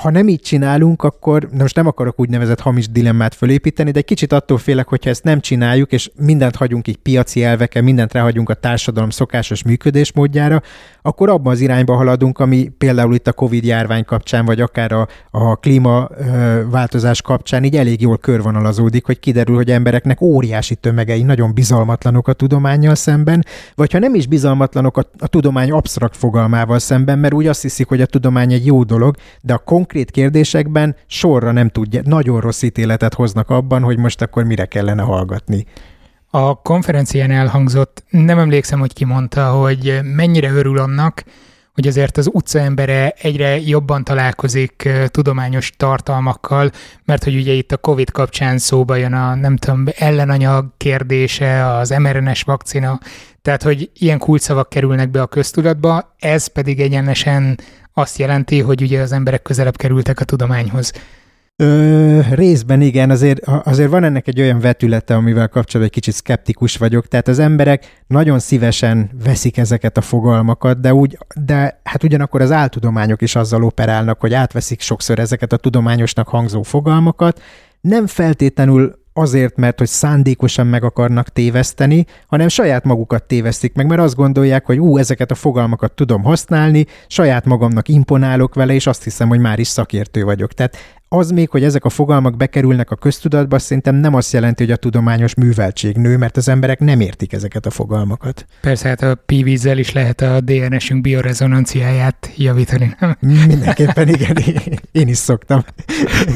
ha 0.00 0.10
nem 0.10 0.28
így 0.28 0.40
csinálunk, 0.40 1.02
akkor 1.02 1.48
de 1.48 1.62
most 1.62 1.76
nem 1.76 1.86
akarok 1.86 2.20
úgynevezett 2.20 2.60
hamis 2.60 2.88
dilemmát 2.88 3.34
fölépíteni, 3.34 3.90
de 3.90 3.98
egy 3.98 4.04
kicsit 4.04 4.32
attól 4.32 4.58
félek, 4.58 4.88
hogyha 4.88 5.10
ezt 5.10 5.24
nem 5.24 5.40
csináljuk, 5.40 5.92
és 5.92 6.10
mindent 6.16 6.56
hagyunk 6.56 6.88
így 6.88 6.96
piaci 6.96 7.44
elveken, 7.44 7.84
mindent 7.84 8.12
ráhagyunk 8.12 8.48
a 8.48 8.54
társadalom 8.54 9.10
szokásos 9.10 9.62
működésmódjára, 9.62 10.62
akkor 11.06 11.28
abban 11.28 11.52
az 11.52 11.60
irányba 11.60 11.94
haladunk, 11.94 12.38
ami 12.38 12.68
például 12.78 13.14
itt 13.14 13.28
a 13.28 13.32
Covid 13.32 13.64
járvány 13.64 14.04
kapcsán, 14.04 14.44
vagy 14.44 14.60
akár 14.60 14.92
a, 14.92 15.08
a 15.30 15.56
klímaváltozás 15.56 17.22
kapcsán 17.22 17.64
így 17.64 17.76
elég 17.76 18.00
jól 18.00 18.18
körvonalazódik, 18.18 19.06
hogy 19.06 19.18
kiderül, 19.18 19.54
hogy 19.54 19.70
embereknek 19.70 20.20
óriási 20.20 20.74
tömegei 20.74 21.22
nagyon 21.22 21.54
bizalmatlanok 21.54 22.28
a 22.28 22.32
tudományjal 22.32 22.94
szemben, 22.94 23.44
vagy 23.74 23.92
ha 23.92 23.98
nem 23.98 24.14
is 24.14 24.26
bizalmatlanok 24.26 24.96
a, 24.96 25.06
a 25.18 25.26
tudomány 25.26 25.70
absztrakt 25.70 26.16
fogalmával 26.16 26.78
szemben, 26.78 27.18
mert 27.18 27.34
úgy 27.34 27.46
azt 27.46 27.62
hiszik, 27.62 27.88
hogy 27.88 28.00
a 28.00 28.06
tudomány 28.06 28.52
egy 28.52 28.66
jó 28.66 28.82
dolog, 28.82 29.16
de 29.40 29.54
a 29.54 29.58
konkrét 29.58 30.10
kérdésekben 30.10 30.96
sorra 31.06 31.52
nem 31.52 31.68
tudja, 31.68 32.00
nagyon 32.04 32.40
rossz 32.40 32.62
ítéletet 32.62 33.14
hoznak 33.14 33.50
abban, 33.50 33.82
hogy 33.82 33.98
most 33.98 34.22
akkor 34.22 34.44
mire 34.44 34.64
kellene 34.64 35.02
hallgatni. 35.02 35.66
A 36.36 36.54
konferencián 36.62 37.30
elhangzott, 37.30 38.04
nem 38.10 38.38
emlékszem, 38.38 38.78
hogy 38.78 38.92
ki 38.92 39.04
mondta, 39.04 39.50
hogy 39.50 40.00
mennyire 40.02 40.50
örül 40.50 40.78
annak, 40.78 41.24
hogy 41.72 41.86
azért 41.86 42.16
az 42.16 42.28
utcaembere 42.32 43.14
egyre 43.18 43.60
jobban 43.60 44.04
találkozik 44.04 44.88
tudományos 45.06 45.72
tartalmakkal, 45.76 46.70
mert 47.04 47.24
hogy 47.24 47.36
ugye 47.36 47.52
itt 47.52 47.72
a 47.72 47.76
COVID 47.76 48.10
kapcsán 48.10 48.58
szóba 48.58 48.96
jön 48.96 49.12
a, 49.12 49.34
nem 49.34 49.56
tudom, 49.56 49.84
ellenanyag 49.96 50.66
kérdése, 50.76 51.66
az 51.66 51.90
mRNS 51.90 52.42
vakcina, 52.42 53.00
tehát 53.42 53.62
hogy 53.62 53.90
ilyen 53.98 54.18
kulcsszavak 54.18 54.68
kerülnek 54.68 55.10
be 55.10 55.22
a 55.22 55.26
köztudatba, 55.26 56.14
ez 56.18 56.46
pedig 56.46 56.80
egyenesen 56.80 57.58
azt 57.92 58.18
jelenti, 58.18 58.60
hogy 58.60 58.82
ugye 58.82 59.00
az 59.00 59.12
emberek 59.12 59.42
közelebb 59.42 59.76
kerültek 59.76 60.20
a 60.20 60.24
tudományhoz. 60.24 60.92
Ö, 61.56 62.20
részben 62.30 62.80
igen, 62.80 63.10
azért, 63.10 63.40
azért 63.46 63.90
van 63.90 64.04
ennek 64.04 64.28
egy 64.28 64.40
olyan 64.40 64.60
vetülete, 64.60 65.14
amivel 65.14 65.48
kapcsolatban 65.48 65.82
egy 65.84 65.90
kicsit 65.90 66.14
szkeptikus 66.14 66.76
vagyok. 66.76 67.06
Tehát 67.06 67.28
az 67.28 67.38
emberek 67.38 68.02
nagyon 68.06 68.38
szívesen 68.38 69.10
veszik 69.24 69.56
ezeket 69.58 69.96
a 69.96 70.00
fogalmakat, 70.00 70.80
de, 70.80 70.94
úgy, 70.94 71.18
de 71.44 71.80
hát 71.84 72.02
ugyanakkor 72.02 72.40
az 72.40 72.52
áltudományok 72.52 73.22
is 73.22 73.36
azzal 73.36 73.64
operálnak, 73.64 74.20
hogy 74.20 74.34
átveszik 74.34 74.80
sokszor 74.80 75.18
ezeket 75.18 75.52
a 75.52 75.56
tudományosnak 75.56 76.28
hangzó 76.28 76.62
fogalmakat. 76.62 77.40
Nem 77.80 78.06
feltétlenül 78.06 79.03
azért, 79.14 79.56
mert 79.56 79.78
hogy 79.78 79.88
szándékosan 79.88 80.66
meg 80.66 80.84
akarnak 80.84 81.28
téveszteni, 81.28 82.06
hanem 82.26 82.48
saját 82.48 82.84
magukat 82.84 83.22
tévesztik 83.22 83.74
meg, 83.74 83.86
mert 83.86 84.00
azt 84.00 84.14
gondolják, 84.14 84.66
hogy 84.66 84.78
ú, 84.78 84.98
ezeket 84.98 85.30
a 85.30 85.34
fogalmakat 85.34 85.92
tudom 85.92 86.22
használni, 86.22 86.86
saját 87.06 87.44
magamnak 87.44 87.88
imponálok 87.88 88.54
vele, 88.54 88.74
és 88.74 88.86
azt 88.86 89.04
hiszem, 89.04 89.28
hogy 89.28 89.38
már 89.38 89.58
is 89.58 89.68
szakértő 89.68 90.24
vagyok. 90.24 90.52
Tehát 90.52 90.76
az 91.08 91.30
még, 91.30 91.50
hogy 91.50 91.64
ezek 91.64 91.84
a 91.84 91.88
fogalmak 91.88 92.36
bekerülnek 92.36 92.90
a 92.90 92.96
köztudatba, 92.96 93.58
szerintem 93.58 93.94
nem 93.94 94.14
azt 94.14 94.32
jelenti, 94.32 94.62
hogy 94.62 94.72
a 94.72 94.76
tudományos 94.76 95.34
műveltség 95.34 95.96
nő, 95.96 96.16
mert 96.16 96.36
az 96.36 96.48
emberek 96.48 96.78
nem 96.78 97.00
értik 97.00 97.32
ezeket 97.32 97.66
a 97.66 97.70
fogalmakat. 97.70 98.46
Persze, 98.60 98.88
hát 98.88 99.02
a 99.02 99.14
PV-zel 99.26 99.78
is 99.78 99.92
lehet 99.92 100.20
a 100.20 100.40
DNS-ünk 100.40 101.00
biorezonanciáját 101.00 102.30
javítani, 102.36 102.94
nem? 103.00 103.16
Mindenképpen 103.20 104.08
igen, 104.08 104.36
én 104.92 105.08
is 105.08 105.16
szoktam. 105.16 105.64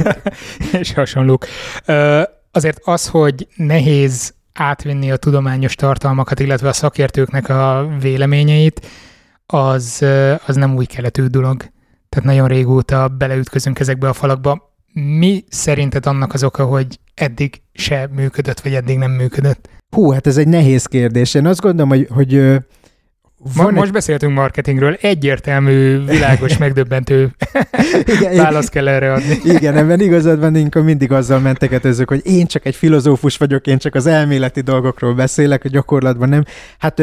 És 0.80 0.92
hasonlók. 0.92 1.46
Azért 2.58 2.80
az, 2.84 3.08
hogy 3.08 3.48
nehéz 3.56 4.34
átvinni 4.52 5.10
a 5.10 5.16
tudományos 5.16 5.74
tartalmakat, 5.74 6.40
illetve 6.40 6.68
a 6.68 6.72
szakértőknek 6.72 7.48
a 7.48 7.88
véleményeit, 8.00 8.86
az, 9.46 10.04
az 10.46 10.56
nem 10.56 10.74
új 10.74 10.84
keletű 10.84 11.26
dolog. 11.26 11.56
Tehát 12.08 12.28
nagyon 12.28 12.48
régóta 12.48 13.08
beleütközünk 13.08 13.78
ezekbe 13.78 14.08
a 14.08 14.12
falakba. 14.12 14.74
Mi 14.92 15.44
szerinted 15.48 16.06
annak 16.06 16.32
az 16.34 16.44
oka, 16.44 16.64
hogy 16.64 16.98
eddig 17.14 17.62
se 17.72 18.08
működött, 18.12 18.60
vagy 18.60 18.74
eddig 18.74 18.98
nem 18.98 19.10
működött? 19.10 19.68
Hú, 19.90 20.10
hát 20.10 20.26
ez 20.26 20.36
egy 20.36 20.48
nehéz 20.48 20.86
kérdés. 20.86 21.34
Én 21.34 21.46
azt 21.46 21.60
gondolom, 21.60 21.88
hogy, 21.88 22.08
hogy 22.10 22.58
Egy... 23.44 23.72
Most 23.72 23.92
beszéltünk 23.92 24.34
marketingről, 24.34 24.96
egyértelmű, 25.00 26.04
világos, 26.04 26.58
megdöbbentő 26.58 27.34
igen, 28.06 28.36
választ 28.36 28.70
kell 28.70 28.88
erre 28.88 29.12
adni. 29.12 29.40
igen, 29.44 29.76
ebben 29.76 30.00
igazad 30.00 30.40
van, 30.40 30.56
inkább 30.56 30.84
mindig 30.84 31.12
azzal 31.12 31.38
mentegetőzök, 31.38 32.08
hogy 32.08 32.20
én 32.24 32.46
csak 32.46 32.66
egy 32.66 32.74
filozófus 32.74 33.36
vagyok, 33.36 33.66
én 33.66 33.78
csak 33.78 33.94
az 33.94 34.06
elméleti 34.06 34.60
dolgokról 34.60 35.14
beszélek, 35.14 35.64
a 35.64 35.68
gyakorlatban 35.68 36.28
nem. 36.28 36.44
Hát 36.78 37.02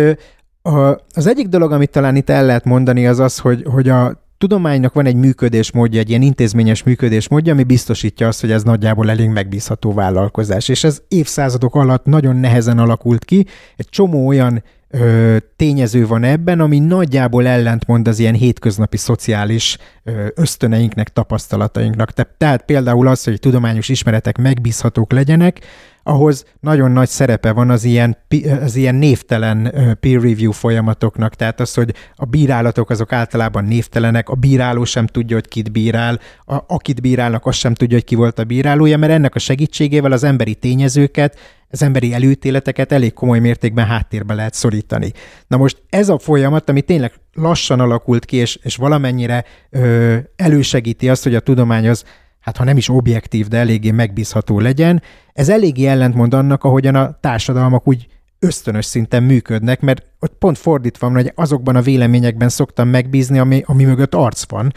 az 1.14 1.28
egyik 1.28 1.48
dolog, 1.48 1.72
amit 1.72 1.90
talán 1.90 2.16
itt 2.16 2.30
el 2.30 2.46
lehet 2.46 2.66
mondani, 2.66 3.08
az 3.08 3.20
az, 3.20 3.38
hogy, 3.38 3.64
hogy 3.66 3.90
a 3.90 4.24
tudománynak 4.38 4.94
van 4.94 5.06
egy 5.06 5.16
működésmódja, 5.16 6.00
egy 6.00 6.10
ilyen 6.10 6.22
intézményes 6.22 6.84
működésmódja, 6.84 7.54
ami 7.54 7.64
biztosítja 7.64 8.28
azt, 8.28 8.42
hogy 8.42 8.52
ez 8.52 8.64
nagyjából 8.64 9.10
elég 9.10 9.30
megbízható 9.30 9.94
vállalkozás. 9.94 10.70
És 10.70 10.84
ez 10.84 11.02
évszázadok 11.08 11.76
alatt 11.76 12.06
nagyon 12.06 12.36
nehezen 12.36 12.78
alakult 12.78 13.26
ki. 13.26 13.46
Egy 13.76 13.90
csomó 13.90 14.28
olyan 14.28 14.64
ö, 15.00 15.38
tényező 15.56 16.08
van 16.08 16.24
ebben, 16.24 16.60
ami 16.60 16.80
nagyjából 16.80 17.48
ellentmond 17.48 18.08
az 18.08 18.20
ilyen 18.20 18.34
hétköznapi 18.34 18.98
szociális 18.98 19.78
ö, 20.04 20.28
ösztöneinknek, 20.36 21.10
tapasztalatainknak. 21.10 22.12
Te, 22.12 22.36
tehát 22.38 22.66
például 22.66 23.08
az, 23.08 23.24
hogy 23.24 23.40
tudományos 23.40 23.90
ismeretek 23.90 24.38
megbízhatók 24.38 25.12
legyenek, 25.12 25.66
ahhoz 26.08 26.46
nagyon 26.60 26.92
nagy 26.92 27.08
szerepe 27.08 27.52
van 27.52 27.70
az 27.70 27.84
ilyen, 27.84 28.18
az 28.62 28.76
ilyen 28.76 28.96
névtelen 28.96 29.64
peer 30.00 30.22
review 30.22 30.52
folyamatoknak, 30.52 31.36
tehát 31.36 31.60
az, 31.60 31.74
hogy 31.74 31.94
a 32.16 32.26
bírálatok 32.26 32.90
azok 32.90 33.14
általában 33.14 33.66
névtelenek, 33.66 34.30
a 34.30 34.36
bíráló 34.36 34.84
sem 34.84 35.08
tudja, 35.08 35.36
hogy 35.36 35.48
kit 35.48 35.72
bírál, 35.72 36.20
a, 36.46 36.56
akit 36.68 37.02
bírálnak, 37.02 37.46
az 37.46 37.56
sem 37.56 37.74
tudja, 37.74 37.96
hogy 37.96 38.06
ki 38.06 38.16
volt 38.16 38.40
a 38.40 38.44
bírálója, 38.44 38.98
mert 38.98 39.14
ennek 39.14 39.36
a 39.36 39.40
segítségével 39.40 40.12
az 40.12 40.24
emberi 40.24 40.56
tényezőket 40.56 41.38
az 41.76 41.84
emberi 41.84 42.14
előítéleteket 42.14 42.92
elég 42.92 43.14
komoly 43.14 43.40
mértékben 43.40 43.86
háttérbe 43.86 44.34
lehet 44.34 44.54
szorítani. 44.54 45.12
Na 45.48 45.58
most 45.58 45.82
ez 45.90 46.10
a 46.10 46.20
folyamat, 46.20 46.70
ami 46.70 46.82
tényleg 46.82 47.14
lassan 47.34 47.80
alakult 47.80 48.26
ki, 48.26 48.36
és, 48.38 48.60
és 48.64 48.76
valamennyire 48.76 49.44
ö, 49.70 50.16
elősegíti 50.36 51.10
azt, 51.10 51.24
hogy 51.24 51.36
a 51.36 51.40
tudomány 51.40 51.88
az 51.88 52.04
hát 52.40 52.58
ha 52.58 52.64
nem 52.64 52.78
is 52.78 52.90
objektív, 52.90 53.48
de 53.48 53.58
eléggé 53.58 53.92
megbízható 53.92 54.60
legyen, 54.60 55.02
ez 55.34 55.50
eléggé 55.50 55.86
ellentmond 55.86 56.34
annak, 56.34 56.64
ahogyan 56.64 56.96
a 56.96 57.18
társadalmak 57.20 57.88
úgy 57.88 58.08
ösztönös 58.40 58.86
szinten 58.86 59.24
működnek, 59.24 59.82
mert 59.82 60.06
ott 60.20 60.36
pont 60.40 60.58
fordítva 60.58 61.08
van, 61.08 61.16
hogy 61.16 61.32
azokban 61.36 61.76
a 61.76 61.82
véleményekben 61.82 62.50
szoktam 62.50 62.88
megbízni, 62.88 63.40
ami, 63.40 63.64
ami 63.66 63.84
mögött 63.84 64.16
arc 64.16 64.50
van, 64.50 64.74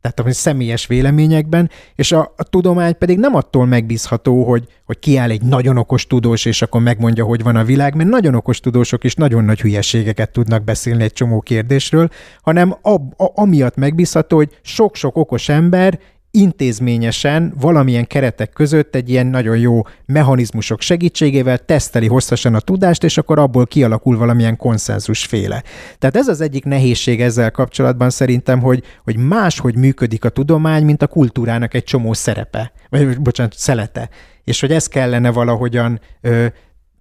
tehát 0.00 0.20
a 0.20 0.32
személyes 0.32 0.86
véleményekben, 0.86 1.70
és 1.94 2.12
a, 2.12 2.32
a 2.36 2.42
tudomány 2.42 2.98
pedig 2.98 3.18
nem 3.18 3.34
attól 3.34 3.66
megbízható, 3.66 4.44
hogy, 4.44 4.64
hogy 4.84 4.98
kiáll 4.98 5.30
egy 5.30 5.42
nagyon 5.42 5.76
okos 5.76 6.06
tudós, 6.06 6.44
és 6.44 6.62
akkor 6.62 6.80
megmondja, 6.80 7.24
hogy 7.24 7.42
van 7.42 7.56
a 7.56 7.64
világ, 7.64 7.94
mert 7.94 8.08
nagyon 8.08 8.34
okos 8.34 8.60
tudósok 8.60 9.04
is 9.04 9.14
nagyon 9.14 9.44
nagy 9.44 9.60
hülyeségeket 9.60 10.30
tudnak 10.30 10.64
beszélni 10.64 11.02
egy 11.02 11.12
csomó 11.12 11.40
kérdésről, 11.40 12.08
hanem 12.42 12.76
ab, 12.82 13.12
a, 13.16 13.30
amiatt 13.34 13.76
megbízható, 13.76 14.36
hogy 14.36 14.58
sok-sok 14.62 15.16
okos 15.16 15.48
ember 15.48 15.98
intézményesen 16.30 17.54
valamilyen 17.60 18.06
keretek 18.06 18.50
között 18.50 18.94
egy 18.94 19.10
ilyen 19.10 19.26
nagyon 19.26 19.58
jó 19.58 19.82
mechanizmusok 20.06 20.80
segítségével 20.80 21.58
teszteli 21.58 22.06
hosszasan 22.06 22.54
a 22.54 22.60
tudást, 22.60 23.04
és 23.04 23.18
akkor 23.18 23.38
abból 23.38 23.66
kialakul 23.66 24.16
valamilyen 24.16 24.56
konszenzusféle. 24.56 25.62
Tehát 25.98 26.16
ez 26.16 26.28
az 26.28 26.40
egyik 26.40 26.64
nehézség 26.64 27.20
ezzel 27.20 27.50
kapcsolatban 27.50 28.10
szerintem, 28.10 28.60
hogy, 28.60 28.82
hogy 29.04 29.16
máshogy 29.16 29.76
működik 29.76 30.24
a 30.24 30.28
tudomány, 30.28 30.84
mint 30.84 31.02
a 31.02 31.06
kultúrának 31.06 31.74
egy 31.74 31.84
csomó 31.84 32.12
szerepe, 32.12 32.72
vagy 32.88 33.20
bocsánat, 33.20 33.54
szelete. 33.56 34.08
És 34.44 34.60
hogy 34.60 34.72
ez 34.72 34.86
kellene 34.86 35.30
valahogyan 35.30 36.00
ö, 36.20 36.46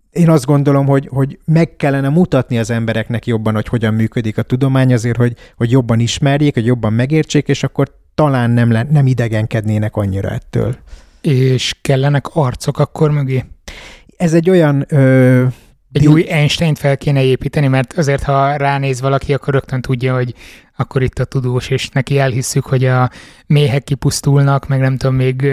én 0.09 0.29
azt 0.29 0.45
gondolom, 0.45 0.85
hogy, 0.85 1.07
hogy 1.11 1.39
meg 1.45 1.75
kellene 1.75 2.09
mutatni 2.09 2.59
az 2.59 2.69
embereknek 2.69 3.25
jobban, 3.25 3.53
hogy 3.53 3.67
hogyan 3.67 3.93
működik 3.93 4.37
a 4.37 4.41
tudomány, 4.41 4.93
azért, 4.93 5.17
hogy, 5.17 5.33
hogy 5.55 5.71
jobban 5.71 5.99
ismerjék, 5.99 6.53
hogy 6.53 6.65
jobban 6.65 6.93
megértsék, 6.93 7.47
és 7.47 7.63
akkor 7.63 7.98
talán 8.19 8.51
nem, 8.51 8.71
le, 8.71 8.87
nem 8.89 9.07
idegenkednének 9.07 9.95
annyira 9.95 10.29
ettől. 10.29 10.75
És 11.21 11.75
kellenek 11.81 12.25
arcok 12.33 12.79
akkor 12.79 13.11
mögé? 13.11 13.45
Ez 14.17 14.33
egy 14.33 14.49
olyan... 14.49 14.85
Ö, 14.87 15.45
egy 15.91 16.07
új 16.07 16.23
Einstein 16.29 16.75
fel 16.75 16.97
kéne 16.97 17.23
építeni, 17.23 17.67
mert 17.67 17.93
azért, 17.93 18.23
ha 18.23 18.55
ránéz 18.55 19.01
valaki, 19.01 19.33
akkor 19.33 19.53
rögtön 19.53 19.81
tudja, 19.81 20.13
hogy 20.13 20.33
akkor 20.77 21.01
itt 21.01 21.19
a 21.19 21.25
tudós, 21.25 21.69
és 21.69 21.89
neki 21.89 22.19
elhisszük, 22.19 22.65
hogy 22.65 22.85
a 22.85 23.09
méhek 23.47 23.83
kipusztulnak, 23.83 24.67
meg 24.67 24.79
nem 24.79 24.97
tudom, 24.97 25.15
még 25.15 25.51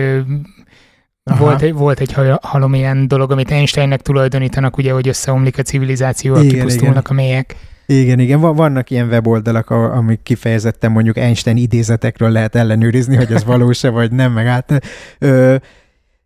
volt 1.23 1.63
egy, 1.63 1.73
volt 1.73 2.01
egy 2.01 2.15
halom 2.41 2.75
ilyen 2.75 3.09
dolog, 3.09 3.31
amit 3.31 3.51
Einsteinnek 3.51 4.03
tulajdonítanak, 4.03 4.77
ugye, 4.77 4.93
hogy 4.93 5.09
összeomlik 5.09 5.59
a 5.59 5.63
civilizáció, 5.63 6.37
igen, 6.37 6.49
kipusztulnak 6.49 7.05
igen. 7.05 7.19
a 7.19 7.21
mélyek. 7.23 7.57
Igen, 7.87 8.19
igen, 8.19 8.41
vannak 8.41 8.91
ilyen 8.91 9.09
weboldalak, 9.09 9.71
amik 9.71 10.23
kifejezetten 10.23 10.91
mondjuk 10.91 11.17
Einstein 11.17 11.57
idézetekről 11.57 12.31
lehet 12.31 12.55
ellenőrizni, 12.55 13.17
hogy 13.17 13.33
ez 13.33 13.45
valós-e 13.45 13.89
vagy 13.99 14.13
nem, 14.13 14.33
meg 14.33 14.47
hát 14.47 14.83
ö, 15.19 15.57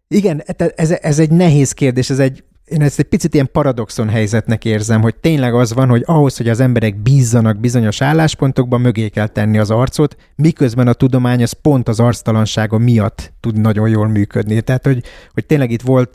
igen, 0.09 0.43
ez, 0.75 0.91
ez 0.91 1.19
egy 1.19 1.31
nehéz 1.31 1.73
kérdés, 1.73 2.11
ez 2.11 2.19
egy, 2.19 2.45
én 2.65 2.83
ezt 2.83 2.99
egy 2.99 3.05
picit 3.05 3.35
ilyen 3.35 3.49
paradoxon 3.53 4.09
helyzetnek 4.09 4.65
érzem, 4.65 5.01
hogy 5.01 5.15
tényleg 5.17 5.55
az 5.55 5.75
van, 5.75 5.89
hogy 5.89 6.03
ahhoz, 6.07 6.37
hogy 6.37 6.49
az 6.49 6.61
emberek 6.61 7.03
bízzanak 7.03 7.61
bizonyos 7.61 8.01
álláspontokban, 8.01 8.81
mögé 8.81 9.09
kell 9.09 9.27
tenni 9.27 9.59
az 9.59 9.71
arcot, 9.71 10.17
miközben 10.37 10.89
a 10.89 10.93
tudomány 10.93 11.43
az 11.43 11.53
pont 11.53 11.89
az 11.89 12.01
arctalansága 12.01 12.79
miatt 12.79 13.33
tud 13.41 13.61
nagyon 13.61 13.89
jól 13.89 14.09
működni. 14.09 14.61
Tehát, 14.61 14.85
hogy, 14.85 15.03
hogy 15.33 15.47
tényleg 15.47 15.71
itt 15.71 15.83
volt 15.83 16.11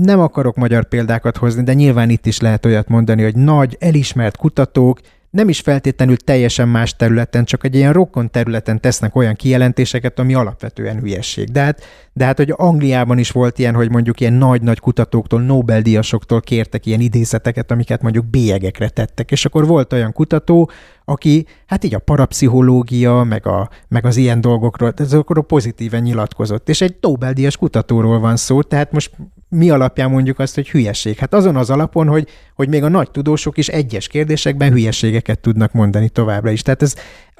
nem 0.00 0.20
akarok 0.20 0.56
magyar 0.56 0.84
példákat 0.84 1.36
hozni, 1.36 1.62
de 1.62 1.72
nyilván 1.72 2.10
itt 2.10 2.26
is 2.26 2.40
lehet 2.40 2.66
olyat 2.66 2.88
mondani, 2.88 3.22
hogy 3.22 3.36
nagy, 3.36 3.76
elismert 3.80 4.36
kutatók 4.36 5.00
nem 5.34 5.48
is 5.48 5.60
feltétlenül 5.60 6.16
teljesen 6.16 6.68
más 6.68 6.96
területen, 6.96 7.44
csak 7.44 7.64
egy 7.64 7.74
ilyen 7.74 7.92
rokon 7.92 8.30
területen 8.30 8.80
tesznek 8.80 9.16
olyan 9.16 9.34
kijelentéseket, 9.34 10.18
ami 10.18 10.34
alapvetően 10.34 10.98
hülyesség. 10.98 11.48
De 11.48 11.60
hát, 11.60 11.82
de 12.12 12.24
hát, 12.24 12.36
hogy 12.36 12.52
Angliában 12.56 13.18
is 13.18 13.30
volt 13.30 13.58
ilyen, 13.58 13.74
hogy 13.74 13.90
mondjuk 13.90 14.20
ilyen 14.20 14.32
nagy-nagy 14.32 14.80
kutatóktól, 14.80 15.40
Nobel-díjasoktól 15.40 16.40
kértek 16.40 16.86
ilyen 16.86 17.00
idézeteket, 17.00 17.70
amiket 17.70 18.02
mondjuk 18.02 18.26
bélyegekre 18.26 18.88
tettek. 18.88 19.30
És 19.30 19.44
akkor 19.44 19.66
volt 19.66 19.92
olyan 19.92 20.12
kutató, 20.12 20.70
aki 21.04 21.46
hát 21.66 21.84
így 21.84 21.94
a 21.94 21.98
parapszichológia, 21.98 23.22
meg, 23.22 23.46
a, 23.46 23.68
meg 23.88 24.04
az 24.04 24.16
ilyen 24.16 24.40
dolgokról, 24.40 24.92
azokról 24.96 25.44
pozitíven 25.44 26.02
nyilatkozott. 26.02 26.68
És 26.68 26.80
egy 26.80 26.96
Nobel-díjas 27.00 27.56
kutatóról 27.56 28.18
van 28.18 28.36
szó, 28.36 28.62
tehát 28.62 28.92
most 28.92 29.10
mi 29.54 29.70
alapján 29.70 30.10
mondjuk 30.10 30.38
azt, 30.38 30.54
hogy 30.54 30.70
hülyeség? 30.70 31.16
Hát 31.16 31.34
azon 31.34 31.56
az 31.56 31.70
alapon, 31.70 32.08
hogy, 32.08 32.28
hogy 32.54 32.68
még 32.68 32.82
a 32.82 32.88
nagy 32.88 33.10
tudósok 33.10 33.58
is 33.58 33.68
egyes 33.68 34.08
kérdésekben 34.08 34.72
hülyeségeket 34.72 35.38
tudnak 35.38 35.72
mondani 35.72 36.08
továbbra 36.08 36.50
is. 36.50 36.62
Tehát 36.62 36.82
ez, 36.82 36.94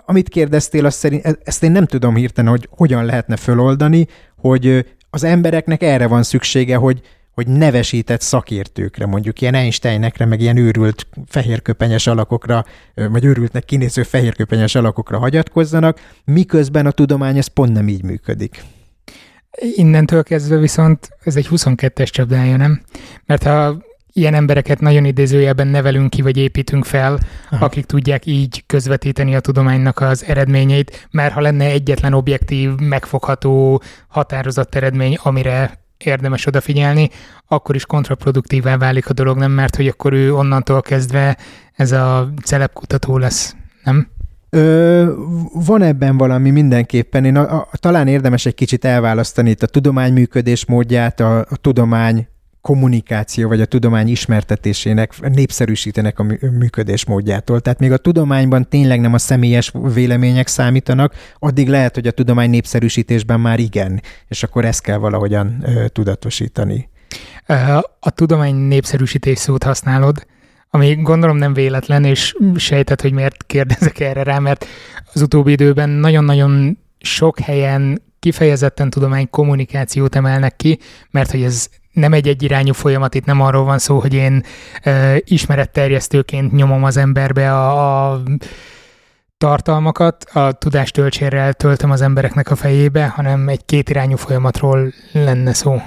amit 0.06 0.28
kérdeztél, 0.28 0.86
azt 0.86 0.98
szerint, 0.98 1.24
e, 1.26 1.36
ezt 1.44 1.62
én 1.62 1.72
nem 1.72 1.86
tudom 1.86 2.14
hirtelen, 2.14 2.50
hogy 2.50 2.68
hogyan 2.70 3.04
lehetne 3.04 3.36
föloldani, 3.36 4.06
hogy 4.36 4.86
az 5.10 5.24
embereknek 5.24 5.82
erre 5.82 6.06
van 6.06 6.22
szüksége, 6.22 6.76
hogy, 6.76 7.00
hogy 7.32 7.46
nevesített 7.46 8.20
szakértőkre, 8.20 9.06
mondjuk 9.06 9.40
ilyen 9.40 9.54
Einsteinekre, 9.54 10.24
meg 10.24 10.40
ilyen 10.40 10.56
őrült 10.56 11.06
fehérköpenyes 11.26 12.06
alakokra, 12.06 12.64
vagy 12.94 13.24
őrültnek 13.24 13.64
kinéző 13.64 14.02
fehérköpenyes 14.02 14.74
alakokra 14.74 15.18
hagyatkozzanak, 15.18 16.00
miközben 16.24 16.86
a 16.86 16.90
tudomány 16.90 17.36
ez 17.36 17.46
pont 17.46 17.72
nem 17.72 17.88
így 17.88 18.02
működik. 18.02 18.62
Innentől 19.60 20.22
kezdve 20.22 20.56
viszont 20.56 21.10
ez 21.24 21.36
egy 21.36 21.48
22-es 21.50 22.08
csapdája, 22.08 22.56
nem? 22.56 22.82
Mert 23.26 23.42
ha 23.42 23.76
ilyen 24.12 24.34
embereket 24.34 24.80
nagyon 24.80 25.04
idézőjelben 25.04 25.66
nevelünk 25.66 26.10
ki, 26.10 26.22
vagy 26.22 26.36
építünk 26.36 26.84
fel, 26.84 27.18
Aha. 27.50 27.64
akik 27.64 27.84
tudják 27.84 28.26
így 28.26 28.64
közvetíteni 28.66 29.34
a 29.34 29.40
tudománynak 29.40 30.00
az 30.00 30.24
eredményeit, 30.24 31.08
mert 31.10 31.32
ha 31.32 31.40
lenne 31.40 31.64
egyetlen 31.64 32.12
objektív, 32.12 32.70
megfogható, 32.74 33.82
határozott 34.08 34.74
eredmény, 34.74 35.18
amire 35.22 35.82
érdemes 35.98 36.46
odafigyelni, 36.46 37.10
akkor 37.46 37.74
is 37.74 37.86
kontraproduktívá 37.86 38.76
válik 38.76 39.08
a 39.08 39.12
dolog, 39.12 39.38
nem? 39.38 39.50
Mert 39.52 39.76
hogy 39.76 39.88
akkor 39.88 40.12
ő 40.12 40.34
onnantól 40.34 40.82
kezdve 40.82 41.36
ez 41.72 41.92
a 41.92 42.32
celebkutató 42.44 43.18
lesz, 43.18 43.56
nem? 43.84 44.08
Ö, 44.54 45.12
van 45.52 45.82
ebben 45.82 46.16
valami 46.16 46.50
mindenképpen. 46.50 47.24
Én 47.24 47.36
a, 47.36 47.60
a, 47.60 47.68
talán 47.72 48.08
érdemes 48.08 48.46
egy 48.46 48.54
kicsit 48.54 48.84
elválasztani 48.84 49.50
itt 49.50 49.62
a 49.62 49.66
tudomány 49.66 50.12
működés 50.12 50.66
módját, 50.66 51.20
a, 51.20 51.38
a 51.38 51.56
tudomány 51.60 52.26
kommunikáció 52.60 53.48
vagy 53.48 53.60
a 53.60 53.64
tudomány 53.64 54.08
ismertetésének, 54.08 55.30
népszerűsítenek 55.30 56.18
a 56.18 56.22
működés 56.40 57.04
módjától. 57.04 57.60
Tehát 57.60 57.78
még 57.78 57.92
a 57.92 57.96
tudományban 57.96 58.68
tényleg 58.68 59.00
nem 59.00 59.14
a 59.14 59.18
személyes 59.18 59.72
vélemények 59.94 60.46
számítanak, 60.46 61.14
addig 61.38 61.68
lehet, 61.68 61.94
hogy 61.94 62.06
a 62.06 62.10
tudomány 62.10 62.50
népszerűsítésben 62.50 63.40
már 63.40 63.58
igen, 63.58 64.02
és 64.28 64.42
akkor 64.42 64.64
ezt 64.64 64.82
kell 64.82 64.96
valahogyan 64.96 65.64
ö, 65.66 65.88
tudatosítani. 65.88 66.88
A 68.00 68.10
tudomány 68.10 68.54
népszerűsítés 68.54 69.38
szót 69.38 69.62
használod, 69.62 70.26
ami 70.74 70.94
gondolom 70.94 71.36
nem 71.36 71.52
véletlen, 71.52 72.04
és 72.04 72.34
sejtett, 72.56 73.00
hogy 73.00 73.12
miért 73.12 73.44
kérdezek 73.46 74.00
erre 74.00 74.22
rá, 74.22 74.38
mert 74.38 74.66
az 75.12 75.22
utóbbi 75.22 75.52
időben 75.52 75.88
nagyon-nagyon 75.88 76.78
sok 76.98 77.38
helyen 77.38 78.02
kifejezetten 78.18 78.90
tudomány 78.90 79.30
kommunikációt 79.30 80.14
emelnek 80.14 80.56
ki, 80.56 80.78
mert 81.10 81.30
hogy 81.30 81.42
ez 81.42 81.68
nem 81.92 82.12
egy 82.12 82.28
egyirányú 82.28 82.72
folyamat, 82.72 83.14
itt 83.14 83.24
nem 83.24 83.40
arról 83.40 83.64
van 83.64 83.78
szó, 83.78 83.98
hogy 83.98 84.14
én 84.14 84.42
e, 84.82 85.16
ismeretterjesztőként 85.24 86.52
nyomom 86.52 86.84
az 86.84 86.96
emberbe 86.96 87.52
a, 87.52 88.12
a 88.12 88.22
tartalmakat, 89.38 90.24
a 90.24 90.52
tudástöltsérrel 90.52 91.52
töltöm 91.52 91.90
az 91.90 92.00
embereknek 92.00 92.50
a 92.50 92.56
fejébe, 92.56 93.06
hanem 93.06 93.48
egy 93.48 93.64
kétirányú 93.64 94.16
folyamatról 94.16 94.92
lenne 95.12 95.52
szó 95.52 95.82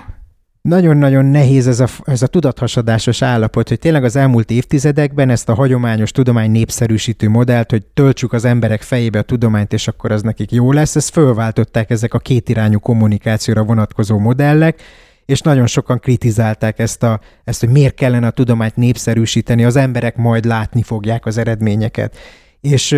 nagyon-nagyon 0.68 1.26
nehéz 1.26 1.68
ez 1.68 1.80
a, 1.80 1.88
ez 2.04 2.22
a 2.22 2.28
tudathasadásos 2.28 3.22
állapot, 3.22 3.68
hogy 3.68 3.80
tényleg 3.80 4.04
az 4.04 4.16
elmúlt 4.16 4.52
évtizedekben 4.52 5.30
ezt 5.30 5.50
a 5.50 5.54
hagyományos 5.54 6.12
tudomány 6.12 6.52
népszerűsítő 6.52 7.30
modellt, 7.30 7.70
hogy 7.70 7.86
töltsük 7.86 8.34
az 8.34 8.46
emberek 8.46 8.82
fejébe 8.82 9.20
a 9.20 9.22
tudományt, 9.22 9.74
és 9.74 9.88
akkor 9.88 10.12
az 10.12 10.22
nekik 10.22 10.52
jó 10.52 10.72
lesz, 10.72 10.96
ezt 10.96 11.10
fölváltották 11.10 11.90
ezek 11.90 12.14
a 12.14 12.20
kétirányú 12.20 12.80
kommunikációra 12.80 13.64
vonatkozó 13.64 14.18
modellek, 14.18 14.82
és 15.26 15.42
nagyon 15.42 15.68
sokan 15.68 16.00
kritizálták 16.00 16.80
ezt, 16.80 17.04
a, 17.04 17.20
ezt, 17.44 17.60
hogy 17.60 17.70
miért 17.70 17.96
kellene 17.96 18.28
a 18.28 18.32
tudományt 18.32 18.76
népszerűsíteni, 18.76 19.66
az 19.66 19.76
emberek 19.76 20.16
majd 20.16 20.46
látni 20.46 20.84
fogják 20.84 21.26
az 21.26 21.38
eredményeket. 21.38 22.18
És, 22.62 22.98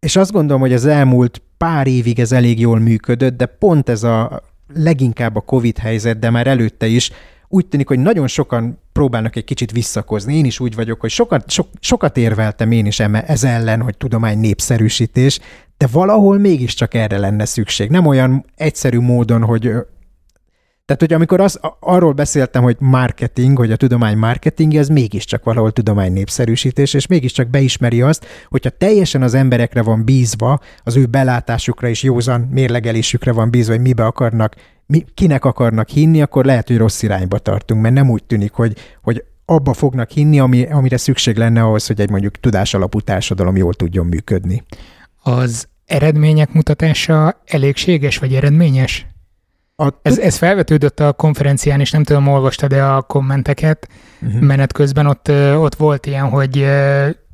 és 0.00 0.16
azt 0.16 0.32
gondolom, 0.32 0.60
hogy 0.60 0.72
az 0.72 0.86
elmúlt 0.86 1.42
pár 1.56 1.86
évig 1.86 2.20
ez 2.20 2.32
elég 2.32 2.60
jól 2.60 2.78
működött, 2.78 3.36
de 3.36 3.46
pont 3.46 3.88
ez 3.88 4.02
a 4.02 4.42
leginkább 4.74 5.36
a 5.36 5.40
COVID 5.40 5.78
helyzet, 5.78 6.18
de 6.18 6.30
már 6.30 6.46
előtte 6.46 6.86
is 6.86 7.10
úgy 7.48 7.66
tűnik, 7.66 7.88
hogy 7.88 7.98
nagyon 7.98 8.26
sokan 8.26 8.78
próbálnak 8.92 9.36
egy 9.36 9.44
kicsit 9.44 9.72
visszakozni. 9.72 10.36
Én 10.36 10.44
is 10.44 10.60
úgy 10.60 10.74
vagyok, 10.74 11.00
hogy 11.00 11.10
sokat, 11.10 11.50
so, 11.50 11.62
sokat 11.80 12.16
érveltem 12.16 12.70
én 12.70 12.86
is 12.86 13.00
ez 13.00 13.44
ellen, 13.44 13.80
hogy 13.80 13.96
tudomány 13.96 14.38
népszerűsítés, 14.38 15.40
de 15.76 15.86
valahol 15.92 16.38
mégiscsak 16.38 16.94
erre 16.94 17.18
lenne 17.18 17.44
szükség. 17.44 17.90
Nem 17.90 18.06
olyan 18.06 18.44
egyszerű 18.56 18.98
módon, 18.98 19.42
hogy 19.42 19.72
tehát, 20.88 21.02
hogy 21.02 21.12
amikor 21.12 21.40
az, 21.40 21.60
arról 21.80 22.12
beszéltem, 22.12 22.62
hogy 22.62 22.76
marketing, 22.78 23.58
hogy 23.58 23.72
a 23.72 23.76
tudomány 23.76 24.16
marketing, 24.16 24.74
az 24.74 24.88
mégiscsak 24.88 25.44
valahol 25.44 25.72
tudomány 25.72 26.12
népszerűsítés, 26.12 26.94
és 26.94 27.06
mégiscsak 27.06 27.48
beismeri 27.48 28.02
azt, 28.02 28.26
hogyha 28.48 28.70
teljesen 28.70 29.22
az 29.22 29.34
emberekre 29.34 29.82
van 29.82 30.04
bízva, 30.04 30.60
az 30.82 30.96
ő 30.96 31.06
belátásukra 31.06 31.88
és 31.88 32.02
józan 32.02 32.40
mérlegelésükre 32.40 33.32
van 33.32 33.50
bízva, 33.50 33.72
hogy 33.72 33.80
mibe 33.80 34.04
akarnak, 34.04 34.54
mi, 34.86 35.04
kinek 35.14 35.44
akarnak 35.44 35.88
hinni, 35.88 36.22
akkor 36.22 36.44
lehet, 36.44 36.66
hogy 36.66 36.76
rossz 36.76 37.02
irányba 37.02 37.38
tartunk, 37.38 37.82
mert 37.82 37.94
nem 37.94 38.10
úgy 38.10 38.24
tűnik, 38.24 38.52
hogy, 38.52 38.76
hogy 39.02 39.24
abba 39.44 39.72
fognak 39.72 40.10
hinni, 40.10 40.38
ami, 40.38 40.66
amire 40.66 40.96
szükség 40.96 41.36
lenne 41.36 41.62
ahhoz, 41.62 41.86
hogy 41.86 42.00
egy 42.00 42.10
mondjuk 42.10 42.36
tudásalapú 42.40 43.00
társadalom 43.00 43.56
jól 43.56 43.74
tudjon 43.74 44.06
működni. 44.06 44.64
Az 45.22 45.68
eredmények 45.86 46.52
mutatása 46.52 47.42
elégséges 47.44 48.18
vagy 48.18 48.34
eredményes? 48.34 49.06
A 49.82 49.92
ez, 50.02 50.18
ez 50.18 50.36
felvetődött 50.36 51.00
a 51.00 51.12
konferencián, 51.12 51.80
és 51.80 51.90
nem 51.90 52.04
tudom, 52.04 52.26
olvastad-e 52.26 52.94
a 52.94 53.02
kommenteket 53.02 53.88
uh-huh. 54.22 54.40
menet 54.40 54.72
közben, 54.72 55.06
ott, 55.06 55.30
ott 55.56 55.74
volt 55.74 56.06
ilyen, 56.06 56.28
hogy 56.28 56.66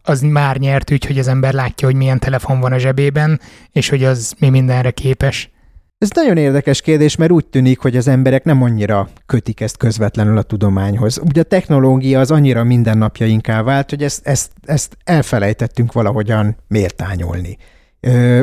az 0.03 0.21
már 0.21 0.57
nyert 0.57 0.91
ügy, 0.91 1.07
hogy 1.07 1.19
az 1.19 1.29
ember 1.29 1.53
látja, 1.53 1.87
hogy 1.87 1.97
milyen 1.97 2.19
telefon 2.19 2.61
van 2.61 2.73
a 2.73 2.79
zsebében, 2.79 3.41
és 3.73 3.89
hogy 3.89 4.05
az 4.05 4.35
mi 4.39 4.49
mindenre 4.49 4.91
képes. 4.91 5.51
Ez 5.99 6.09
nagyon 6.15 6.37
érdekes 6.37 6.81
kérdés, 6.81 7.17
mert 7.17 7.31
úgy 7.31 7.47
tűnik, 7.47 7.79
hogy 7.79 7.97
az 7.97 8.09
emberek 8.09 8.45
nem 8.45 8.63
annyira 8.63 9.09
kötik 9.27 9.61
ezt 9.61 9.77
közvetlenül 9.77 10.39
a 10.39 10.43
tudományhoz. 10.43 11.19
Ugye 11.19 11.41
a 11.41 11.45
technológia 11.45 12.21
az 12.21 12.31
annyira 12.31 12.65
mindennapjainká 12.65 13.63
vált, 13.63 13.91
hogy 13.91 14.03
ezt, 14.03 14.27
ezt, 14.27 14.51
ezt 14.65 14.97
elfelejtettünk 15.05 15.93
valahogyan 15.93 16.57
méltányolni. 16.69 17.59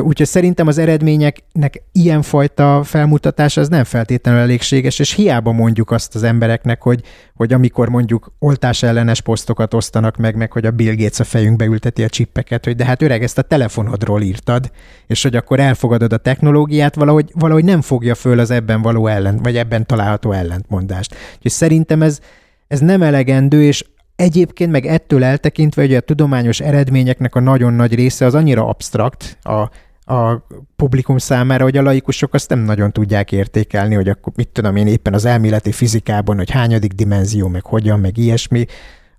Úgyhogy 0.00 0.26
szerintem 0.26 0.66
az 0.66 0.78
eredményeknek 0.78 1.82
ilyenfajta 1.92 2.82
felmutatása 2.84 3.60
az 3.60 3.68
nem 3.68 3.84
feltétlenül 3.84 4.40
elégséges, 4.40 4.98
és 4.98 5.14
hiába 5.14 5.52
mondjuk 5.52 5.90
azt 5.90 6.14
az 6.14 6.22
embereknek, 6.22 6.82
hogy, 6.82 7.00
hogy 7.34 7.52
amikor 7.52 7.88
mondjuk 7.88 8.32
oltás 8.38 8.82
ellenes 8.82 9.20
posztokat 9.20 9.74
osztanak 9.74 10.16
meg, 10.16 10.36
meg 10.36 10.52
hogy 10.52 10.66
a 10.66 10.70
Bill 10.70 10.94
Gates 10.94 11.20
a 11.20 11.24
fejünkbe 11.24 11.64
ülteti 11.64 12.02
a 12.02 12.08
csippeket, 12.08 12.64
hogy 12.64 12.76
de 12.76 12.84
hát 12.84 13.02
öreg, 13.02 13.22
ezt 13.22 13.38
a 13.38 13.42
telefonodról 13.42 14.22
írtad, 14.22 14.70
és 15.06 15.22
hogy 15.22 15.36
akkor 15.36 15.60
elfogadod 15.60 16.12
a 16.12 16.16
technológiát, 16.16 16.94
valahogy, 16.94 17.30
valahogy 17.34 17.64
nem 17.64 17.80
fogja 17.80 18.14
föl 18.14 18.38
az 18.38 18.50
ebben 18.50 18.82
való 18.82 19.06
ellent, 19.06 19.40
vagy 19.42 19.56
ebben 19.56 19.86
található 19.86 20.32
ellentmondást. 20.32 21.14
Úgyhogy 21.34 21.50
szerintem 21.50 22.02
ez, 22.02 22.20
ez 22.68 22.80
nem 22.80 23.02
elegendő, 23.02 23.62
és 23.62 23.84
Egyébként 24.22 24.70
meg 24.70 24.86
ettől 24.86 25.24
eltekintve, 25.24 25.82
hogy 25.82 25.94
a 25.94 26.00
tudományos 26.00 26.60
eredményeknek 26.60 27.34
a 27.34 27.40
nagyon 27.40 27.72
nagy 27.72 27.94
része 27.94 28.26
az 28.26 28.34
annyira 28.34 28.66
absztrakt 28.66 29.38
a, 29.42 29.70
a 30.14 30.46
publikum 30.76 31.18
számára, 31.18 31.64
hogy 31.64 31.76
a 31.76 31.82
laikusok 31.82 32.34
azt 32.34 32.48
nem 32.48 32.58
nagyon 32.58 32.92
tudják 32.92 33.32
értékelni, 33.32 33.94
hogy 33.94 34.08
akkor 34.08 34.32
mit 34.36 34.48
tudom 34.48 34.76
én 34.76 34.86
éppen 34.86 35.14
az 35.14 35.24
elméleti 35.24 35.72
fizikában, 35.72 36.36
hogy 36.36 36.50
hányadik 36.50 36.92
dimenzió, 36.92 37.48
meg 37.48 37.64
hogyan, 37.64 38.00
meg 38.00 38.18
ilyesmi, 38.18 38.64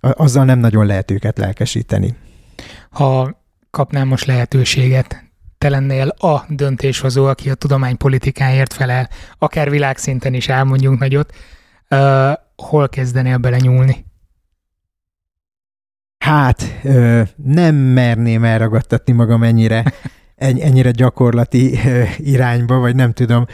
azzal 0.00 0.44
nem 0.44 0.58
nagyon 0.58 0.86
lehet 0.86 1.10
őket 1.10 1.38
lelkesíteni. 1.38 2.14
Ha 2.90 3.40
kapnám 3.70 4.08
most 4.08 4.26
lehetőséget, 4.26 5.24
te 5.58 5.68
lennél 5.68 6.08
a 6.08 6.44
döntéshozó, 6.48 7.24
aki 7.24 7.50
a 7.50 7.54
tudománypolitikáért 7.54 8.72
felel, 8.72 9.08
akár 9.38 9.70
világszinten 9.70 10.34
is 10.34 10.48
elmondjunk 10.48 10.98
nagyot, 10.98 11.32
uh, 11.90 12.32
hol 12.56 12.88
kezdenél 12.88 13.36
bele 13.36 13.56
nyúlni? 13.56 14.03
Hát 16.24 16.80
nem 17.36 17.74
merném 17.74 18.44
elragadtatni 18.44 19.12
magam 19.12 19.42
ennyire, 19.42 19.92
ennyire 20.36 20.90
gyakorlati 20.90 21.78
irányba, 22.18 22.78
vagy 22.78 22.94
nem 22.94 23.12
tudom. 23.12 23.46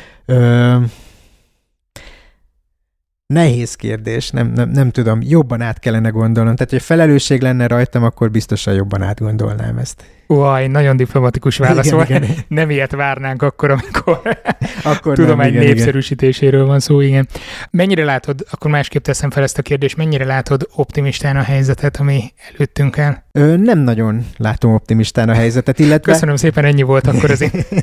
Nehéz 3.30 3.74
kérdés, 3.74 4.30
nem, 4.30 4.52
nem, 4.54 4.70
nem 4.70 4.90
tudom, 4.90 5.18
jobban 5.22 5.60
át 5.60 5.78
kellene 5.78 6.08
gondolnom. 6.08 6.54
Tehát, 6.54 6.70
hogy 6.70 6.82
felelősség 6.82 7.40
lenne 7.40 7.66
rajtam, 7.66 8.04
akkor 8.04 8.30
biztosan 8.30 8.74
jobban 8.74 9.02
átgondolnám 9.02 9.78
ezt. 9.78 10.04
Uaj, 10.26 10.66
nagyon 10.66 10.96
diplomatikus 10.96 11.56
válasz 11.56 11.86
igen, 11.86 11.96
volt. 11.96 12.08
Igen. 12.08 12.24
Nem 12.48 12.70
ilyet 12.70 12.92
várnánk 12.92 13.42
akkor, 13.42 13.70
amikor 13.70 14.20
akkor 14.82 15.14
tudomány 15.14 15.52
nem, 15.52 15.62
igen, 15.62 15.74
népszerűsítéséről 15.74 16.60
igen. 16.60 16.70
van 16.70 16.80
szó, 16.80 17.00
igen. 17.00 17.28
Mennyire 17.70 18.04
látod, 18.04 18.44
akkor 18.50 18.70
másképp 18.70 19.02
teszem 19.02 19.30
fel 19.30 19.42
ezt 19.42 19.58
a 19.58 19.62
kérdést, 19.62 19.96
mennyire 19.96 20.24
látod 20.24 20.68
optimistán 20.74 21.36
a 21.36 21.42
helyzetet, 21.42 21.96
ami 21.96 22.32
előttünk 22.54 22.96
el? 22.96 23.24
Ö, 23.32 23.56
nem 23.56 23.78
nagyon 23.78 24.26
látom 24.36 24.74
optimistán 24.74 25.28
a 25.28 25.34
helyzetet, 25.34 25.78
illetve... 25.78 26.12
Köszönöm 26.12 26.36
szépen, 26.36 26.64
ennyi 26.64 26.82
volt 26.82 27.06
akkor 27.06 27.30
azért. 27.30 27.54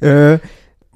Ö, 0.00 0.34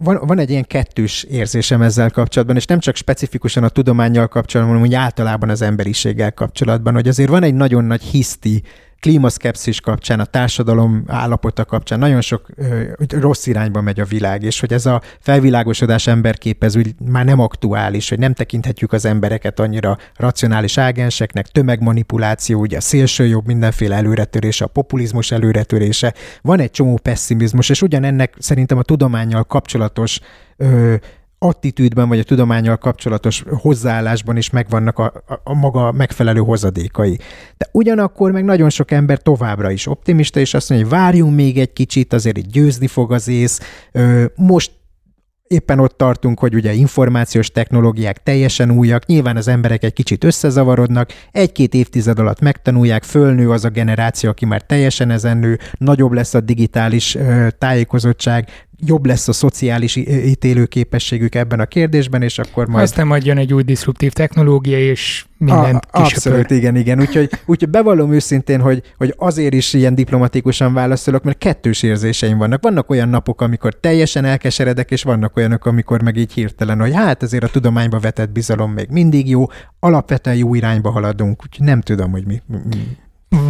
van, 0.02 0.20
van 0.26 0.38
egy 0.38 0.50
ilyen 0.50 0.66
kettős 0.66 1.22
érzésem 1.22 1.82
ezzel 1.82 2.10
kapcsolatban, 2.10 2.56
és 2.56 2.64
nem 2.64 2.78
csak 2.78 2.96
specifikusan 2.96 3.64
a 3.64 3.68
tudományjal 3.68 4.28
kapcsolatban, 4.28 4.76
hanem 4.76 4.90
úgy 4.90 4.96
általában 4.96 5.48
az 5.48 5.62
emberiséggel 5.62 6.32
kapcsolatban, 6.32 6.94
hogy 6.94 7.08
azért 7.08 7.28
van 7.28 7.42
egy 7.42 7.54
nagyon 7.54 7.84
nagy 7.84 8.02
hiszti 8.02 8.62
klímaszkepszis 9.02 9.80
kapcsán, 9.80 10.20
a 10.20 10.24
társadalom 10.24 11.04
állapota 11.06 11.64
kapcsán 11.64 11.98
nagyon 11.98 12.20
sok 12.20 12.46
ö, 12.56 12.82
rossz 13.08 13.46
irányba 13.46 13.80
megy 13.80 14.00
a 14.00 14.04
világ, 14.04 14.42
és 14.42 14.60
hogy 14.60 14.72
ez 14.72 14.86
a 14.86 15.02
felvilágosodás 15.20 16.06
emberképez 16.06 16.76
úgy 16.76 16.94
már 17.04 17.24
nem 17.24 17.40
aktuális, 17.40 18.08
hogy 18.08 18.18
nem 18.18 18.32
tekinthetjük 18.32 18.92
az 18.92 19.04
embereket 19.04 19.60
annyira 19.60 19.98
racionális 20.16 20.78
ágenseknek, 20.78 21.46
tömegmanipuláció, 21.46 22.60
ugye 22.60 22.76
a 22.76 22.80
szélsőjobb 22.80 23.46
mindenféle 23.46 23.96
előretörése, 23.96 24.64
a 24.64 24.68
populizmus 24.68 25.30
előretörése, 25.30 26.14
van 26.42 26.60
egy 26.60 26.70
csomó 26.70 26.98
pessimizmus, 27.02 27.68
és 27.68 27.82
ugyanennek 27.82 28.34
szerintem 28.38 28.78
a 28.78 28.82
tudományjal 28.82 29.44
kapcsolatos 29.44 30.20
ö, 30.56 30.94
attitűdben 31.42 32.08
vagy 32.08 32.18
a 32.18 32.22
tudományjal 32.22 32.76
kapcsolatos 32.76 33.44
hozzáállásban 33.48 34.36
is 34.36 34.50
megvannak 34.50 34.98
a, 34.98 35.04
a, 35.26 35.40
a 35.44 35.54
maga 35.54 35.92
megfelelő 35.92 36.40
hozadékai. 36.40 37.18
De 37.56 37.68
ugyanakkor 37.72 38.30
meg 38.30 38.44
nagyon 38.44 38.70
sok 38.70 38.90
ember 38.90 39.22
továbbra 39.22 39.70
is 39.70 39.86
optimista, 39.86 40.40
és 40.40 40.54
azt 40.54 40.68
mondja, 40.68 40.88
hogy 40.88 40.98
várjunk 40.98 41.34
még 41.34 41.58
egy 41.58 41.72
kicsit, 41.72 42.12
azért 42.12 42.36
itt 42.36 42.50
győzni 42.50 42.86
fog 42.86 43.12
az 43.12 43.28
ész, 43.28 43.60
most 44.34 44.70
éppen 45.46 45.78
ott 45.78 45.96
tartunk, 45.96 46.38
hogy 46.38 46.54
ugye 46.54 46.72
információs 46.72 47.50
technológiák 47.50 48.22
teljesen 48.22 48.70
újak, 48.70 49.06
nyilván 49.06 49.36
az 49.36 49.48
emberek 49.48 49.84
egy 49.84 49.92
kicsit 49.92 50.24
összezavarodnak, 50.24 51.10
egy-két 51.32 51.74
évtized 51.74 52.18
alatt 52.18 52.40
megtanulják, 52.40 53.02
fölnő 53.02 53.50
az 53.50 53.64
a 53.64 53.68
generáció, 53.68 54.30
aki 54.30 54.46
már 54.46 54.62
teljesen 54.62 55.10
ezen 55.10 55.38
nő, 55.38 55.58
nagyobb 55.78 56.12
lesz 56.12 56.34
a 56.34 56.40
digitális 56.40 57.14
ö, 57.14 57.46
tájékozottság, 57.58 58.48
jobb 58.86 59.06
lesz 59.06 59.28
a 59.28 59.32
szociális 59.32 59.96
ítélőképességük 59.96 61.34
ebben 61.34 61.60
a 61.60 61.66
kérdésben, 61.66 62.22
és 62.22 62.38
akkor 62.38 62.66
majd... 62.66 62.82
Aztán 62.82 63.06
majd 63.06 63.24
jön 63.24 63.38
egy 63.38 63.54
új 63.54 63.62
diszruptív 63.62 64.12
technológia, 64.12 64.78
és 64.78 65.24
mindent 65.38 65.86
a, 65.90 66.00
Abszolút, 66.00 66.50
igen, 66.50 66.76
igen. 66.76 67.00
Úgyhogy, 67.00 67.30
úgyhogy 67.46 67.68
bevallom 67.68 68.12
őszintén, 68.12 68.60
hogy, 68.60 68.82
hogy 68.96 69.14
azért 69.16 69.54
is 69.54 69.72
ilyen 69.72 69.94
diplomatikusan 69.94 70.74
válaszolok, 70.74 71.22
mert 71.22 71.38
kettős 71.38 71.82
érzéseim 71.82 72.38
vannak. 72.38 72.62
Vannak 72.62 72.90
olyan 72.90 73.08
napok, 73.08 73.40
amikor 73.40 73.80
teljesen 73.80 74.24
elkeseredek, 74.24 74.90
és 74.90 75.02
vannak 75.02 75.36
olyanok, 75.36 75.66
amikor 75.66 76.02
meg 76.02 76.16
így 76.16 76.32
hirtelen, 76.32 76.80
hogy 76.80 76.94
hát 76.94 77.22
azért 77.22 77.44
a 77.44 77.48
tudományba 77.48 77.98
vetett 77.98 78.30
bizalom 78.30 78.72
még 78.72 78.88
mindig 78.90 79.28
jó, 79.28 79.44
alapvetően 79.80 80.36
jó 80.36 80.54
irányba 80.54 80.90
haladunk, 80.90 81.42
úgyhogy 81.44 81.66
nem 81.66 81.80
tudom, 81.80 82.10
hogy 82.10 82.26
mi, 82.26 82.42
mi. 82.46 82.96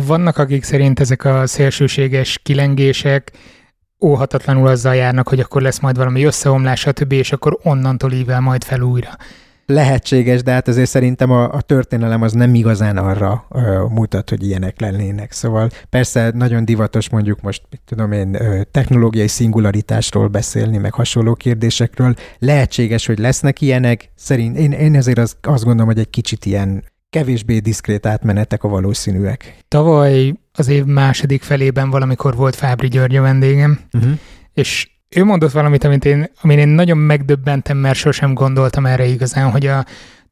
Vannak, 0.07 0.39
akik 0.39 0.63
szerint 0.63 1.01
ezek 1.01 1.25
a 1.25 1.47
szélsőséges 1.47 2.41
kilengések 2.43 3.33
óhatatlanul 4.03 4.69
azzal 4.69 4.95
járnak, 4.95 5.29
hogy 5.29 5.41
akkor 5.41 5.63
lesz 5.63 5.81
majd 5.81 5.97
valami 5.97 6.25
összeomlás, 6.25 6.81
stb., 6.81 7.13
és 7.13 7.33
akkor 7.33 7.59
onnantól 7.63 8.13
ível 8.13 8.41
majd 8.41 8.65
fel 8.65 8.81
újra. 8.81 9.11
Lehetséges, 9.67 10.43
de 10.43 10.53
hát 10.53 10.69
azért 10.69 10.89
szerintem 10.89 11.31
a, 11.31 11.53
a 11.53 11.61
történelem 11.61 12.23
az 12.23 12.33
nem 12.33 12.55
igazán 12.55 12.97
arra 12.97 13.47
ö, 13.51 13.85
mutat, 13.89 14.31
hogy 14.31 14.47
ilyenek 14.47 14.81
lennének. 14.81 15.33
Szóval 15.33 15.71
persze 15.91 16.31
nagyon 16.35 16.65
divatos 16.65 17.11
mondjuk 17.11 17.41
most, 17.41 17.63
mit 17.71 17.81
tudom 17.85 18.13
én, 18.13 18.35
ö, 18.35 18.63
technológiai 18.71 19.29
szingularitásról 19.29 20.29
beszélni, 20.29 20.79
meg 20.79 20.93
hasonló 20.93 21.35
kérdésekről. 21.35 22.15
Lehetséges, 22.39 23.07
hogy 23.07 23.19
lesznek 23.19 23.61
ilyenek. 23.61 24.11
Szerint 24.15 24.57
én, 24.57 24.73
én 24.73 24.95
ezért 24.95 25.19
az, 25.19 25.37
azt 25.43 25.65
gondolom, 25.65 25.87
hogy 25.87 25.99
egy 25.99 26.11
kicsit 26.11 26.47
ilyen 26.47 26.85
kevésbé 27.13 27.59
diszkrét 27.59 28.07
átmenetek 28.07 28.65
a 28.65 28.69
valószínűek. 28.69 29.57
Tavaly 29.69 30.33
az 30.53 30.69
év 30.69 30.85
második 30.85 31.43
felében 31.43 31.91
valamikor 31.91 32.37
volt 32.37 32.55
Fábri 32.55 32.89
György 32.89 33.17
a 33.17 33.23
vendégem, 33.23 33.81
uh-huh. 33.93 34.13
és 34.53 34.91
ő 35.09 35.25
mondott 35.25 35.51
valamit, 35.51 35.85
amit 35.85 36.05
én, 36.05 36.31
amin 36.41 36.59
én 36.59 36.69
nagyon 36.69 36.99
megdöbbentem, 36.99 37.77
mert 37.77 37.99
sosem 37.99 38.35
gondoltam 38.35 38.87
erre 38.87 39.05
igazán, 39.05 39.51
hogy 39.51 39.67
a 39.67 39.85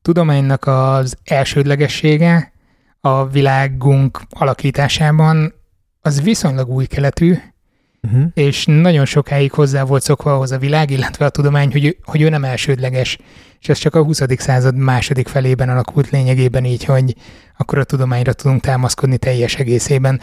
tudománynak 0.03 0.67
az 0.67 1.17
elsődlegessége 1.25 2.53
a 3.01 3.27
világunk 3.27 4.21
alakításában 4.31 5.55
az 6.01 6.23
viszonylag 6.23 6.69
új 6.69 6.87
keletű, 6.87 7.35
uh-huh. 8.03 8.25
és 8.35 8.65
nagyon 8.67 9.05
sokáig 9.05 9.53
hozzá 9.53 9.83
volt 9.83 10.03
szokva 10.03 10.35
ahhoz 10.35 10.53
a 10.53 10.59
világ, 10.59 10.91
illetve 10.91 11.25
a 11.25 11.31
tudomány, 11.31 11.73
hogy, 11.73 11.97
hogy 12.03 12.23
ő 12.23 12.29
nem 12.29 12.45
elsődleges. 12.45 13.19
És 13.61 13.69
ez 13.69 13.79
csak 13.79 13.95
a 13.95 14.03
20. 14.03 14.23
század 14.37 14.77
második 14.77 15.29
felében 15.29 15.69
alakult 15.69 16.11
lényegében 16.11 16.65
így, 16.65 16.85
hogy 16.85 17.15
akkor 17.59 17.79
a 17.79 17.85
tudományra 17.85 18.33
tudunk 18.33 18.61
támaszkodni 18.61 19.19
teljes 19.19 19.55
egészében. 19.55 20.21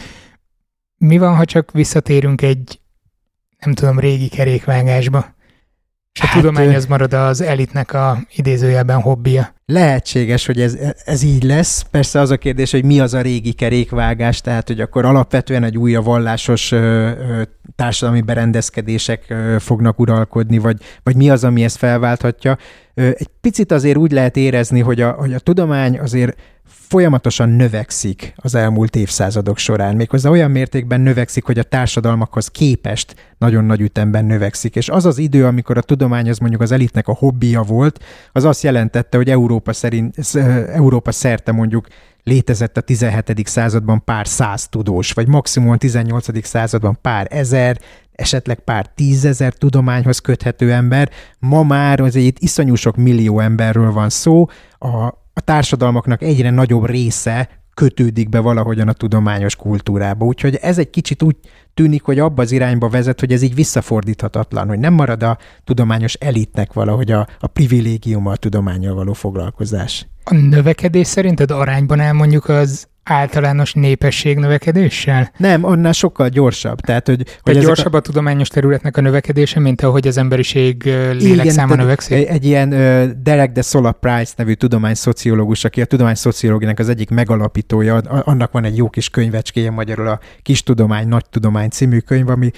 Mi 0.96 1.18
van, 1.18 1.36
ha 1.36 1.44
csak 1.44 1.70
visszatérünk 1.72 2.42
egy, 2.42 2.80
nem 3.58 3.74
tudom, 3.74 3.98
régi 3.98 4.28
kerékvágásba? 4.28 5.36
És 6.12 6.20
a 6.20 6.26
hát, 6.26 6.40
tudomány 6.40 6.74
az 6.74 6.86
marad 6.86 7.12
az 7.12 7.40
elitnek 7.40 7.92
a 7.92 8.18
idézőjelben 8.36 9.00
hobbija. 9.00 9.54
Lehetséges, 9.66 10.46
hogy 10.46 10.60
ez, 10.60 10.76
ez 11.04 11.22
így 11.22 11.42
lesz. 11.42 11.82
Persze 11.90 12.20
az 12.20 12.30
a 12.30 12.36
kérdés, 12.36 12.70
hogy 12.70 12.84
mi 12.84 13.00
az 13.00 13.14
a 13.14 13.20
régi 13.20 13.52
kerékvágás, 13.52 14.40
tehát 14.40 14.66
hogy 14.66 14.80
akkor 14.80 15.04
alapvetően 15.04 15.64
egy 15.64 15.78
újra 15.78 16.02
vallásos 16.02 16.72
ö, 16.72 16.76
ö, 16.78 17.42
társadalmi 17.76 18.20
berendezkedések 18.20 19.24
ö, 19.28 19.56
fognak 19.58 19.98
uralkodni, 19.98 20.58
vagy, 20.58 20.76
vagy 21.02 21.16
mi 21.16 21.30
az, 21.30 21.44
ami 21.44 21.64
ezt 21.64 21.76
felválthatja. 21.76 22.58
Ö, 22.94 23.06
egy 23.06 23.28
picit 23.40 23.72
azért 23.72 23.96
úgy 23.96 24.12
lehet 24.12 24.36
érezni, 24.36 24.80
hogy 24.80 25.00
a, 25.00 25.10
hogy 25.10 25.34
a 25.34 25.38
tudomány 25.38 25.98
azért 25.98 26.36
folyamatosan 26.68 27.48
növekszik 27.48 28.32
az 28.36 28.54
elmúlt 28.54 28.96
évszázadok 28.96 29.58
során. 29.58 29.96
Méghozzá 29.96 30.30
olyan 30.30 30.50
mértékben 30.50 31.00
növekszik, 31.00 31.44
hogy 31.44 31.58
a 31.58 31.62
társadalmakhoz 31.62 32.48
képest 32.48 33.34
nagyon 33.38 33.64
nagy 33.64 33.80
ütemben 33.80 34.24
növekszik. 34.24 34.76
És 34.76 34.88
az 34.88 35.04
az 35.04 35.18
idő, 35.18 35.46
amikor 35.46 35.76
a 35.76 35.82
tudomány 35.82 36.28
az 36.28 36.38
mondjuk 36.38 36.60
az 36.60 36.72
elitnek 36.72 37.08
a 37.08 37.14
hobbija 37.14 37.62
volt, 37.62 38.04
az 38.32 38.44
azt 38.44 38.62
jelentette, 38.62 39.16
hogy 39.16 39.30
Európa, 39.30 39.72
szerint, 39.72 40.16
Európa 40.72 41.12
szerte 41.12 41.52
mondjuk 41.52 41.86
létezett 42.22 42.76
a 42.76 42.80
17. 42.80 43.46
században 43.46 44.04
pár 44.04 44.26
száz 44.26 44.68
tudós, 44.68 45.12
vagy 45.12 45.28
maximum 45.28 45.70
a 45.70 45.76
18. 45.76 46.46
században 46.46 46.98
pár 47.00 47.26
ezer, 47.30 47.78
esetleg 48.12 48.58
pár 48.58 48.86
tízezer 48.86 49.52
tudományhoz 49.52 50.18
köthető 50.18 50.72
ember. 50.72 51.10
Ma 51.38 51.62
már 51.62 52.00
azért 52.00 52.26
itt 52.26 52.38
iszonyú 52.38 52.74
sok 52.74 52.96
millió 52.96 53.40
emberről 53.40 53.92
van 53.92 54.08
szó, 54.08 54.46
a, 54.78 55.12
a 55.38 55.40
társadalmaknak 55.40 56.22
egyre 56.22 56.50
nagyobb 56.50 56.86
része 56.86 57.48
kötődik 57.74 58.28
be 58.28 58.38
valahogyan 58.38 58.88
a 58.88 58.92
tudományos 58.92 59.56
kultúrába. 59.56 60.24
Úgyhogy 60.24 60.54
ez 60.54 60.78
egy 60.78 60.90
kicsit 60.90 61.22
úgy 61.22 61.36
tűnik, 61.74 62.02
hogy 62.02 62.18
abba 62.18 62.42
az 62.42 62.52
irányba 62.52 62.88
vezet, 62.88 63.20
hogy 63.20 63.32
ez 63.32 63.42
így 63.42 63.54
visszafordíthatatlan, 63.54 64.68
hogy 64.68 64.78
nem 64.78 64.94
marad 64.94 65.22
a 65.22 65.38
tudományos 65.64 66.14
elitnek 66.14 66.72
valahogy 66.72 67.10
a, 67.10 67.26
a 67.40 67.46
privilégiuma 67.46 68.30
a 68.30 68.36
tudományjal 68.36 68.94
való 68.94 69.12
foglalkozás. 69.12 70.06
A 70.24 70.34
növekedés 70.34 71.06
szerinted 71.06 71.50
arányban 71.50 72.00
elmondjuk 72.00 72.48
az 72.48 72.88
általános 73.10 73.72
népesség 73.72 74.38
növekedéssel? 74.38 75.32
Nem, 75.36 75.64
annál 75.64 75.92
sokkal 75.92 76.28
gyorsabb. 76.28 76.80
Tehát, 76.80 77.06
hogy, 77.06 77.16
hogy 77.16 77.26
Tehát 77.42 77.62
gyorsabb 77.62 77.92
a... 77.92 77.96
a 77.96 78.00
tudományos 78.00 78.48
területnek 78.48 78.96
a 78.96 79.00
növekedése, 79.00 79.60
mint 79.60 79.82
ahogy 79.82 80.06
az 80.06 80.16
emberiség 80.16 80.82
lélekszáma 81.12 81.74
növekszik? 81.74 82.16
Egy, 82.16 82.24
egy 82.24 82.44
ilyen 82.44 82.72
uh, 82.72 83.04
Derek 83.22 83.52
de 83.52 83.62
Sola 83.62 83.92
Price 83.92 84.32
nevű 84.36 84.52
tudományszociológus, 84.52 85.64
aki 85.64 85.80
a 85.80 85.84
tudományszociológiának 85.84 86.78
az 86.78 86.88
egyik 86.88 87.10
megalapítója, 87.10 87.96
annak 88.24 88.52
van 88.52 88.64
egy 88.64 88.76
jó 88.76 88.88
kis 88.90 89.10
könyvecskéje 89.10 89.70
magyarul, 89.70 90.06
a 90.08 90.20
Kis 90.42 90.62
Tudomány, 90.62 91.08
Nagy 91.08 91.24
Tudomány 91.30 91.68
című 91.68 91.98
könyv, 91.98 92.28
ami 92.28 92.50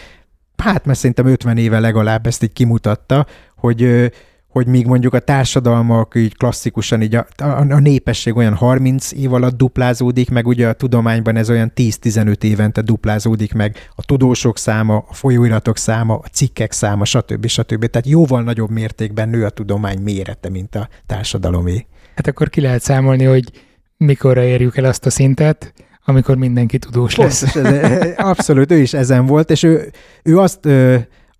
hát 0.57 0.85
mert 0.85 0.99
szerintem 0.99 1.27
50 1.27 1.57
éve 1.57 1.81
legalább 1.81 2.27
ezt 2.27 2.43
így 2.43 2.53
kimutatta, 2.53 3.27
hogy 3.57 4.11
hogy 4.51 4.67
míg 4.67 4.87
mondjuk 4.87 5.15
a 5.15 5.19
társadalmak 5.19 6.15
így 6.17 6.37
klasszikusan 6.37 7.03
így 7.03 7.15
a, 7.15 7.27
a, 7.37 7.45
a 7.45 7.79
népesség 7.79 8.37
olyan 8.37 8.55
30 8.55 9.13
év 9.13 9.33
alatt 9.33 9.57
duplázódik, 9.57 10.31
meg 10.31 10.47
ugye 10.47 10.69
a 10.69 10.73
tudományban 10.73 11.37
ez 11.37 11.51
olyan 11.51 11.73
10-15 11.77 12.43
évente 12.43 12.81
duplázódik 12.81 13.53
meg 13.53 13.77
a 13.95 14.05
tudósok 14.05 14.59
száma, 14.59 15.05
a 15.09 15.15
folyóiratok 15.15 15.77
száma, 15.77 16.15
a 16.15 16.27
cikkek 16.33 16.73
száma, 16.73 17.05
stb. 17.05 17.47
stb. 17.47 17.87
Tehát 17.87 18.07
jóval 18.07 18.43
nagyobb 18.43 18.71
mértékben 18.71 19.29
nő 19.29 19.45
a 19.45 19.51
tudomány 19.51 19.99
mérete, 19.99 20.49
mint 20.51 20.75
a 20.75 20.89
társadalomé. 21.07 21.87
Hát 22.15 22.27
akkor 22.27 22.49
ki 22.49 22.61
lehet 22.61 22.83
számolni, 22.83 23.25
hogy 23.25 23.51
mikorra 23.97 24.43
érjük 24.43 24.77
el 24.77 24.85
azt 24.85 25.07
a 25.07 25.11
szintet, 25.11 25.73
amikor 26.05 26.37
mindenki 26.37 26.79
tudós 26.79 27.17
lesz. 27.17 27.53
Pontos, 27.53 27.73
ez, 27.73 28.13
abszolút, 28.33 28.73
ő 28.73 28.77
is 28.77 28.95
ezen 28.95 29.27
volt, 29.27 29.51
és 29.51 29.63
ő, 29.63 29.91
ő 30.23 30.39
azt 30.39 30.69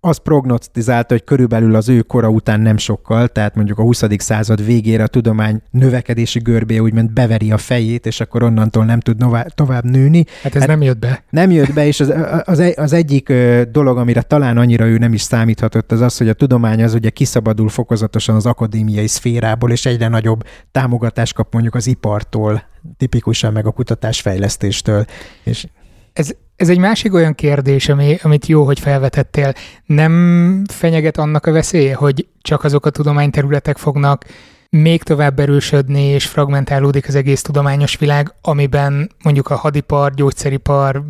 az 0.03 0.17
prognosztizálta, 0.17 1.13
hogy 1.13 1.23
körülbelül 1.23 1.75
az 1.75 1.89
ő 1.89 2.01
kora 2.01 2.29
után 2.29 2.61
nem 2.61 2.77
sokkal, 2.77 3.27
tehát 3.27 3.55
mondjuk 3.55 3.79
a 3.79 3.81
20. 3.81 4.03
század 4.17 4.65
végére 4.65 5.03
a 5.03 5.07
tudomány 5.07 5.61
növekedési 5.71 6.39
görbé 6.39 6.77
úgymond 6.77 7.11
beveri 7.11 7.51
a 7.51 7.57
fejét, 7.57 8.05
és 8.05 8.19
akkor 8.19 8.43
onnantól 8.43 8.85
nem 8.85 8.99
tud 8.99 9.17
nová- 9.17 9.55
tovább 9.55 9.83
nőni. 9.83 10.25
Hát 10.43 10.55
ez 10.55 10.59
hát 10.59 10.69
nem 10.69 10.81
jött 10.81 10.99
be. 10.99 11.23
Nem 11.29 11.51
jött 11.51 11.73
be, 11.73 11.85
és 11.85 11.99
az, 11.99 12.13
az, 12.43 12.73
az 12.75 12.93
egyik 12.93 13.33
dolog, 13.71 13.97
amire 13.97 14.21
talán 14.21 14.57
annyira 14.57 14.85
ő 14.85 14.97
nem 14.97 15.13
is 15.13 15.21
számíthatott, 15.21 15.91
az 15.91 16.01
az, 16.01 16.17
hogy 16.17 16.29
a 16.29 16.33
tudomány 16.33 16.83
az 16.83 16.93
ugye 16.93 17.09
kiszabadul 17.09 17.69
fokozatosan 17.69 18.35
az 18.35 18.45
akadémiai 18.45 19.07
szférából, 19.07 19.71
és 19.71 19.85
egyre 19.85 20.07
nagyobb 20.07 20.43
támogatást 20.71 21.33
kap 21.33 21.53
mondjuk 21.53 21.75
az 21.75 21.87
ipartól, 21.87 22.63
tipikusan 22.97 23.53
meg 23.53 23.65
a 23.65 23.71
kutatásfejlesztéstől. 23.71 25.05
És 25.43 25.67
ez 26.13 26.35
Ez 26.61 26.69
egy 26.69 26.77
másik 26.77 27.13
olyan 27.13 27.35
kérdés, 27.35 27.89
ami, 27.89 28.17
amit 28.23 28.45
jó, 28.45 28.65
hogy 28.65 28.79
felvetettél. 28.79 29.53
Nem 29.85 30.63
fenyeget 30.67 31.17
annak 31.17 31.45
a 31.45 31.51
veszélye, 31.51 31.95
hogy 31.95 32.27
csak 32.41 32.63
azok 32.63 32.85
a 32.85 32.89
tudományterületek 32.89 33.77
fognak 33.77 34.25
még 34.69 35.03
tovább 35.03 35.39
erősödni, 35.39 36.03
és 36.03 36.25
fragmentálódik 36.25 37.07
az 37.07 37.15
egész 37.15 37.41
tudományos 37.41 37.97
világ, 37.97 38.33
amiben 38.41 39.11
mondjuk 39.23 39.49
a 39.49 39.55
hadipar, 39.55 40.13
gyógyszeripar, 40.13 41.03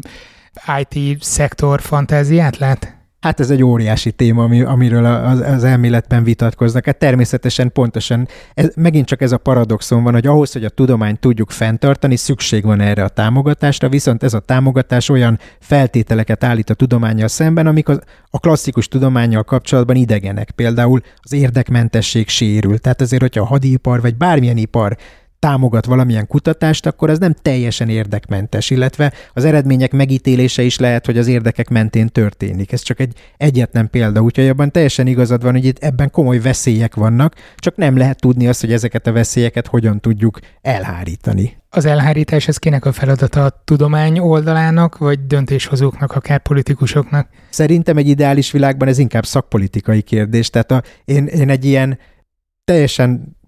IT 0.80 1.24
szektor 1.24 1.82
fantáziát 1.82 2.58
lát? 2.58 3.01
Hát 3.22 3.40
ez 3.40 3.50
egy 3.50 3.64
óriási 3.64 4.12
téma, 4.12 4.44
ami, 4.44 4.62
amiről 4.62 5.06
az, 5.06 5.40
az 5.40 5.64
elméletben 5.64 6.24
vitatkoznak. 6.24 6.86
Hát 6.86 6.98
természetesen 6.98 7.72
pontosan, 7.72 8.28
ez, 8.54 8.72
megint 8.76 9.06
csak 9.06 9.22
ez 9.22 9.32
a 9.32 9.38
paradoxon 9.38 10.04
van, 10.04 10.14
hogy 10.14 10.28
ahhoz, 10.28 10.52
hogy 10.52 10.66
a 10.66 10.70
tudományt 10.70 11.20
tudjuk 11.20 11.52
fenntartani, 11.52 12.16
szükség 12.16 12.64
van 12.64 12.82
erre 12.82 13.04
a 13.04 13.08
támogatásra, 13.08 13.90
viszont 13.90 14.24
ez 14.24 14.34
a 14.34 14.40
támogatás 14.40 15.10
olyan 15.10 15.40
feltételeket 15.60 16.44
állít 16.44 16.70
a 16.70 16.74
tudományjal 16.74 17.28
szemben, 17.28 17.68
amik 17.68 17.90
az, 17.90 18.02
a 18.30 18.40
klasszikus 18.40 18.88
tudományjal 18.88 19.44
kapcsolatban 19.44 19.96
idegenek. 19.96 20.52
Például 20.52 21.02
az 21.18 21.34
érdekmentesség 21.34 22.30
sérül. 22.30 22.80
Tehát 22.80 23.02
azért, 23.02 23.22
hogyha 23.22 23.42
a 23.42 23.46
hadipar 23.48 24.02
vagy 24.02 24.16
bármilyen 24.16 24.58
ipar 24.58 24.98
támogat 25.42 25.86
valamilyen 25.86 26.28
kutatást, 26.28 26.86
akkor 26.86 27.10
az 27.10 27.20
nem 27.20 27.34
teljesen 27.42 27.90
érdekmentes, 27.90 28.70
illetve 28.70 29.14
az 29.34 29.46
eredmények 29.46 29.92
megítélése 29.92 30.62
is 30.62 30.78
lehet, 30.78 31.06
hogy 31.06 31.18
az 31.18 31.28
érdekek 31.28 31.70
mentén 31.70 32.08
történik. 32.08 32.72
Ez 32.72 32.82
csak 32.82 33.00
egy 33.00 33.14
egyetlen 33.38 33.90
példa, 33.90 34.22
úgyhogy 34.22 34.48
abban 34.48 34.72
teljesen 34.72 35.08
igazad 35.08 35.44
van, 35.44 35.52
hogy 35.52 35.66
itt 35.66 35.78
ebben 35.84 36.12
komoly 36.12 36.40
veszélyek 36.40 36.96
vannak, 36.96 37.36
csak 37.56 37.76
nem 37.76 37.98
lehet 37.98 38.20
tudni 38.20 38.48
azt, 38.48 38.62
hogy 38.62 38.72
ezeket 38.72 39.08
a 39.08 39.12
veszélyeket 39.12 39.68
hogyan 39.68 40.00
tudjuk 40.00 40.40
elhárítani. 40.62 41.58
Az 41.70 41.86
elhárítás 41.86 42.48
ez 42.48 42.58
kinek 42.58 42.86
a 42.86 42.92
feladata 42.92 43.46
a 43.46 43.62
tudomány 43.66 44.20
oldalának, 44.20 44.98
vagy 44.98 45.26
döntéshozóknak, 45.26 46.12
akár 46.12 46.42
politikusoknak? 46.42 47.28
Szerintem 47.50 47.98
egy 47.98 48.08
ideális 48.08 48.52
világban 48.52 48.88
ez 48.88 48.98
inkább 48.98 49.26
szakpolitikai 49.26 50.02
kérdés. 50.02 50.50
Tehát 50.50 50.72
a, 50.72 50.84
én, 51.06 51.26
én 51.26 51.50
egy 51.50 51.66
ilyen 51.66 52.00
teljesen 52.64 53.40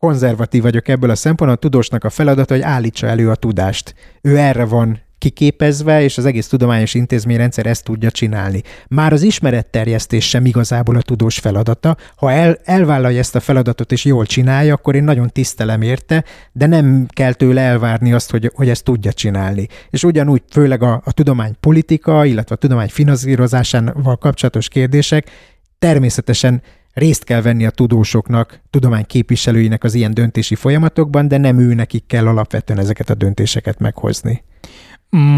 konzervatív 0.00 0.62
vagyok 0.62 0.88
ebből 0.88 1.10
a 1.10 1.14
szempontból, 1.14 1.58
a 1.58 1.60
tudósnak 1.60 2.04
a 2.04 2.10
feladata, 2.10 2.54
hogy 2.54 2.62
állítsa 2.62 3.06
elő 3.06 3.30
a 3.30 3.34
tudást. 3.34 3.94
Ő 4.20 4.36
erre 4.36 4.64
van 4.64 5.00
kiképezve, 5.18 6.02
és 6.02 6.18
az 6.18 6.24
egész 6.24 6.48
tudományos 6.48 6.94
intézményrendszer 6.94 7.66
ezt 7.66 7.84
tudja 7.84 8.10
csinálni. 8.10 8.62
Már 8.88 9.12
az 9.12 9.22
ismeretterjesztés 9.22 10.28
sem 10.28 10.44
igazából 10.46 10.96
a 10.96 11.02
tudós 11.02 11.38
feladata. 11.38 11.96
Ha 12.16 12.32
el, 12.32 12.58
elvállalja 12.64 13.18
ezt 13.18 13.34
a 13.34 13.40
feladatot 13.40 13.92
és 13.92 14.04
jól 14.04 14.26
csinálja, 14.26 14.74
akkor 14.74 14.94
én 14.94 15.04
nagyon 15.04 15.28
tisztelem 15.28 15.82
érte, 15.82 16.24
de 16.52 16.66
nem 16.66 17.06
kell 17.08 17.32
tőle 17.32 17.60
elvárni 17.60 18.12
azt, 18.12 18.30
hogy, 18.30 18.50
hogy 18.54 18.68
ezt 18.68 18.84
tudja 18.84 19.12
csinálni. 19.12 19.66
És 19.90 20.04
ugyanúgy 20.04 20.42
főleg 20.50 20.82
a, 20.82 21.02
a 21.04 21.12
tudomány 21.12 21.54
politika, 21.60 22.24
illetve 22.24 22.54
a 22.54 22.58
tudomány 22.58 22.88
finanszírozásával 22.88 24.16
kapcsolatos 24.16 24.68
kérdések 24.68 25.30
természetesen 25.78 26.62
részt 26.92 27.24
kell 27.24 27.42
venni 27.42 27.66
a 27.66 27.70
tudósoknak, 27.70 28.60
tudomány 28.70 29.06
képviselőinek 29.06 29.84
az 29.84 29.94
ilyen 29.94 30.14
döntési 30.14 30.54
folyamatokban, 30.54 31.28
de 31.28 31.36
nem 31.36 31.58
ő 31.58 31.74
nekik 31.74 32.06
kell 32.06 32.26
alapvetően 32.26 32.78
ezeket 32.78 33.10
a 33.10 33.14
döntéseket 33.14 33.78
meghozni. 33.78 34.44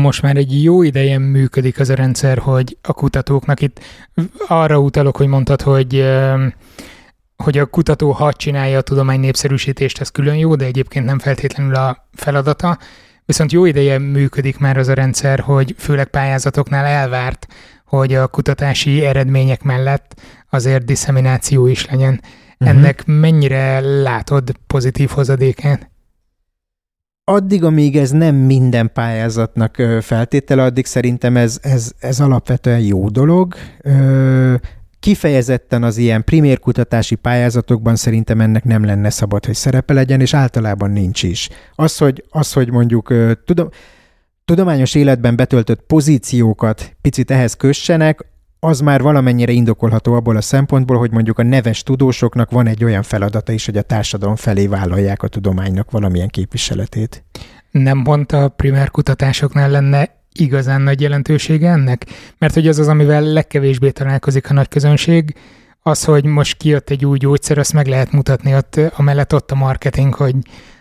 Most 0.01 0.23
már 0.23 0.37
egy 0.37 0.63
jó 0.63 0.83
ideje 0.83 1.19
működik 1.19 1.81
az 1.81 1.89
a 1.89 1.95
rendszer, 1.95 2.39
hogy 2.39 2.77
a 2.83 2.93
kutatóknak 2.93 3.61
itt 3.61 3.81
arra 4.47 4.79
utalok, 4.79 5.17
hogy 5.17 5.27
mondtad, 5.27 5.63
hogy 5.63 6.05
hogy 7.37 7.59
a 7.59 7.67
kutató 7.67 8.11
ha 8.11 8.33
csinálja 8.33 8.79
a 8.79 8.83
tudomány 8.83 9.21
népszerűsítést, 9.21 10.01
ez 10.01 10.09
külön 10.09 10.37
jó, 10.37 10.55
de 10.55 10.65
egyébként 10.65 11.05
nem 11.05 11.19
feltétlenül 11.19 11.75
a 11.75 12.09
feladata. 12.13 12.79
Viszont 13.25 13.53
jó 13.53 13.65
ideje 13.65 13.99
működik 13.99 14.59
már 14.59 14.77
az 14.77 14.89
a 14.89 14.95
rendszer, 14.95 15.41
hogy 15.41 15.75
főleg 15.79 16.07
pályázatoknál 16.07 16.85
elvárt, 16.85 17.47
hogy 17.85 18.15
a 18.15 18.27
kutatási 18.27 19.05
eredmények 19.05 19.63
mellett 19.63 20.21
azért 20.53 20.85
diszemináció 20.85 21.67
is 21.67 21.87
legyen. 21.87 22.21
Uh-huh. 22.23 22.77
Ennek 22.77 23.03
mennyire 23.07 23.81
látod 23.81 24.51
pozitív 24.67 25.09
hozadékát? 25.09 25.91
Addig, 27.25 27.65
amíg 27.65 27.97
ez 27.97 28.11
nem 28.11 28.35
minden 28.35 28.93
pályázatnak 28.93 29.77
feltétele, 30.01 30.63
addig 30.63 30.87
szerintem 30.87 31.37
ez, 31.37 31.59
ez, 31.63 31.93
ez 31.99 32.21
alapvetően 32.21 32.81
jó 32.81 33.09
dolog. 33.09 33.55
Kifejezetten 35.01 35.83
az 35.83 35.97
ilyen 35.97 36.25
primér 36.25 36.59
kutatási 36.59 37.15
pályázatokban 37.15 37.97
szerintem 37.97 38.41
ennek 38.41 38.65
nem 38.65 38.85
lenne 38.85 39.11
szabad, 39.11 39.47
hogy 39.47 39.55
szerepe 39.55 39.93
legyen, 39.93 40.21
és 40.21 40.35
általában 40.35 40.91
nincs 40.91 41.23
is. 41.23 41.49
Az, 41.75 41.99
hogy, 41.99 42.25
az, 42.31 42.53
hogy 42.53 42.71
mondjuk 42.71 43.15
tudom, 43.45 43.69
tudományos 44.45 44.95
életben 44.95 45.37
betöltött 45.37 45.83
pozíciókat 45.83 46.97
picit 47.01 47.31
ehhez 47.31 47.55
kössenek, 47.55 48.32
az 48.67 48.81
már 48.81 49.03
valamennyire 49.03 49.53
indokolható 49.53 50.15
abból 50.15 50.37
a 50.37 50.41
szempontból, 50.41 50.99
hogy 50.99 51.11
mondjuk 51.11 51.39
a 51.39 51.43
neves 51.43 51.83
tudósoknak 51.83 52.51
van 52.51 52.67
egy 52.67 52.85
olyan 52.85 53.03
feladata 53.03 53.53
is, 53.53 53.67
hogy 53.67 53.77
a 53.77 53.83
társadalom 53.83 54.37
felé 54.37 54.67
vállalják 54.67 55.23
a 55.23 55.29
tudománynak 55.29 55.91
valamilyen 55.91 56.29
képviseletét. 56.29 57.25
Nem 57.71 58.03
pont 58.03 58.33
a 58.33 58.49
primer 58.49 58.91
kutatásoknál 58.91 59.71
lenne 59.71 60.11
igazán 60.33 60.81
nagy 60.81 61.01
jelentősége 61.01 61.71
ennek? 61.71 62.07
Mert 62.39 62.55
hogy 62.55 62.69
az 62.69 62.79
az, 62.79 62.89
amivel 62.89 63.23
legkevésbé 63.23 63.91
találkozik 63.91 64.51
a 64.51 64.55
nagy 64.55 64.69
közönség, 64.69 65.35
az, 65.83 66.05
hogy 66.05 66.25
most 66.25 66.57
kijött 66.57 66.91
egy 66.91 67.05
új 67.05 67.19
gyógyszer, 67.19 67.59
azt 67.59 67.73
meg 67.73 67.87
lehet 67.87 68.13
mutatni 68.13 68.55
ott, 68.55 68.81
amellett 68.97 69.35
ott 69.35 69.51
a 69.51 69.55
marketing, 69.55 70.15
hogy 70.15 70.35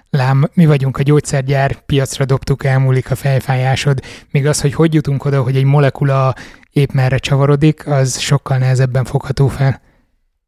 lám, 0.10 0.50
mi 0.54 0.66
vagyunk 0.66 0.98
a 0.98 1.04
gyógyszergyár, 1.04 1.86
piacra 1.86 2.26
dobtuk, 2.26 2.64
elmúlik 2.64 3.12
a 3.12 3.16
fejfájásod, 3.16 4.00
míg 4.32 4.46
az, 4.48 4.62
hogy 4.62 4.74
hogy 4.74 4.94
jutunk 4.94 5.26
oda, 5.26 5.42
hogy 5.42 5.56
egy 5.56 5.64
molekula 5.64 6.34
épp 6.72 6.92
merre 6.92 7.18
csavarodik, 7.18 7.88
az 7.88 8.20
sokkal 8.20 8.58
nehezebben 8.58 9.04
fogható 9.04 9.48
fel. 9.48 9.82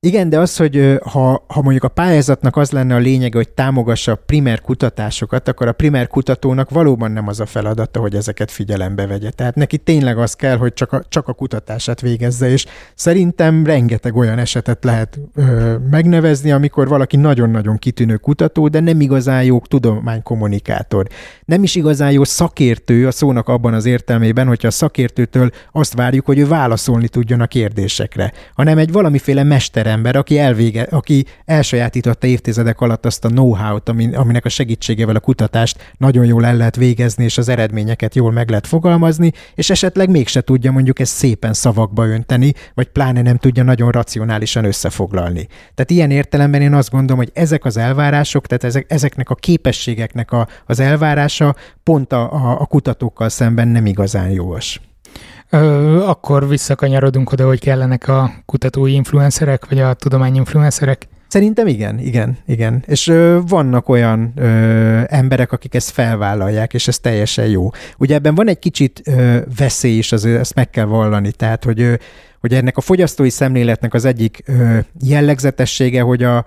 Igen, 0.06 0.30
de 0.30 0.40
az, 0.40 0.58
hogy 0.58 0.98
ha, 1.04 1.46
ha 1.48 1.62
mondjuk 1.62 1.84
a 1.84 1.88
pályázatnak 1.88 2.58
az 2.58 2.72
lenne 2.72 2.96
a 2.96 2.98
lényege, 2.98 3.38
hogy 3.38 3.50
támogassa 3.50 4.12
a 4.12 4.22
primer 4.26 4.62
kutatásokat, 4.62 5.48
akkor 5.48 5.68
a 5.68 5.72
primer 5.72 6.08
kutatónak 6.08 6.70
valóban 6.70 7.12
nem 7.12 7.28
az 7.28 7.40
a 7.40 7.46
feladata, 7.46 8.00
hogy 8.00 8.16
ezeket 8.16 8.52
figyelembe 8.52 9.08
vegye. 9.08 9.30
Tehát 9.30 9.56
neki 9.56 9.78
tényleg 9.78 10.18
az 10.18 10.34
kell, 10.34 10.58
hogy 10.58 10.74
csak 10.74 10.92
a, 10.92 11.04
csak 11.10 11.28
a 11.28 11.34
kutatását 11.34 12.02
végezze, 12.02 12.50
és 12.50 12.66
szerintem 12.96 13.66
rengeteg 13.66 14.16
olyan 14.16 14.40
esetet 14.40 14.84
lehet 14.84 15.20
ö, 15.36 15.76
megnevezni, 15.90 16.52
amikor 16.52 16.88
valaki 16.88 17.18
nagyon-nagyon 17.18 17.78
kitűnő 17.78 18.16
kutató, 18.16 18.68
de 18.68 18.80
nem 18.80 19.02
igazán 19.02 19.44
jó 19.44 19.60
tudománykommunikátor. 19.60 21.08
Nem 21.46 21.64
is 21.64 21.76
igazán 21.76 22.12
jó 22.12 22.24
szakértő 22.24 23.08
a 23.08 23.12
szónak 23.12 23.48
abban 23.48 23.74
az 23.74 23.86
értelmében, 23.86 24.48
hogyha 24.48 24.68
a 24.68 24.72
szakértőtől 24.72 25.50
azt 25.72 25.94
várjuk, 25.94 26.26
hogy 26.26 26.40
ő 26.40 26.48
válaszolni 26.48 27.08
tudjon 27.08 27.42
a 27.42 27.48
kérdésekre, 27.48 28.32
hanem 28.56 28.78
egy 28.78 28.92
valamiféle 28.92 29.44
mestere 29.44 29.92
ember, 29.94 30.16
aki, 30.16 30.40
elvége, 30.40 30.82
aki 30.82 31.26
elsajátította 31.46 32.28
évtizedek 32.28 32.82
alatt 32.82 33.06
azt 33.06 33.26
a 33.26 33.28
know-how-t, 33.28 33.90
aminek 34.14 34.46
a 34.46 34.50
segítségével 34.50 35.16
a 35.16 35.20
kutatást 35.20 35.94
nagyon 35.98 36.26
jól 36.26 36.46
el 36.46 36.58
lehet 36.58 36.76
végezni, 36.76 37.24
és 37.24 37.38
az 37.38 37.50
eredményeket 37.50 38.16
jól 38.16 38.32
meg 38.32 38.50
lehet 38.50 38.68
fogalmazni, 38.68 39.32
és 39.56 39.70
esetleg 39.70 40.10
mégse 40.10 40.42
tudja 40.42 40.72
mondjuk 40.72 41.00
ezt 41.00 41.14
szépen 41.14 41.54
szavakba 41.54 42.08
önteni, 42.08 42.54
vagy 42.74 42.88
pláne 42.88 43.22
nem 43.22 43.38
tudja 43.38 43.64
nagyon 43.64 43.92
racionálisan 43.92 44.66
összefoglalni. 44.66 45.48
Tehát 45.76 45.92
ilyen 45.92 46.12
értelemben 46.12 46.62
én 46.62 46.74
azt 46.74 46.92
gondolom, 46.92 47.18
hogy 47.18 47.32
ezek 47.34 47.66
az 47.66 47.78
elvárások, 47.78 48.48
tehát 48.48 48.64
ezek, 48.64 48.86
ezeknek 48.92 49.30
a 49.30 49.36
képességeknek 49.36 50.32
a, 50.32 50.48
az 50.66 50.80
elvárása 50.80 51.56
pont 51.84 52.14
a, 52.14 52.34
a, 52.34 52.62
a 52.62 52.66
kutatókkal 52.66 53.30
szemben 53.30 53.68
nem 53.68 53.86
igazán 53.86 54.30
jós. 54.30 54.80
Akkor 56.06 56.48
visszakanyarodunk 56.48 57.32
oda, 57.32 57.46
hogy 57.46 57.60
kellenek 57.60 58.08
a 58.08 58.32
kutatói 58.46 58.94
influencerek, 58.94 59.70
vagy 59.70 59.80
a 59.80 59.94
tudomány 59.94 60.36
influencerek? 60.36 61.08
Szerintem 61.28 61.68
igen, 61.68 62.00
igen, 62.00 62.38
igen. 62.46 62.84
És 62.88 63.08
ö, 63.08 63.40
vannak 63.48 63.90
olyan 63.90 64.34
ö, 64.36 65.02
emberek, 65.08 65.52
akik 65.52 65.76
ezt 65.76 65.90
felvállalják, 65.90 66.74
és 66.74 66.88
ez 66.88 67.00
teljesen 67.00 67.48
jó. 67.48 67.70
Ugye 67.98 68.16
ebben 68.16 68.36
van 68.36 68.48
egy 68.48 68.60
kicsit 68.60 69.02
ö, 69.06 69.38
veszély 69.58 69.98
is, 69.98 70.12
azért 70.12 70.40
ezt 70.40 70.56
meg 70.56 70.70
kell 70.70 70.86
vallani, 70.86 71.32
tehát 71.32 71.64
hogy, 71.64 71.82
ö, 71.82 71.94
hogy 72.40 72.54
ennek 72.54 72.78
a 72.78 72.82
fogyasztói 72.82 73.30
szemléletnek 73.30 73.94
az 73.94 74.06
egyik 74.06 74.44
ö, 74.46 74.78
jellegzetessége, 75.02 76.02
hogy 76.02 76.24
a, 76.24 76.46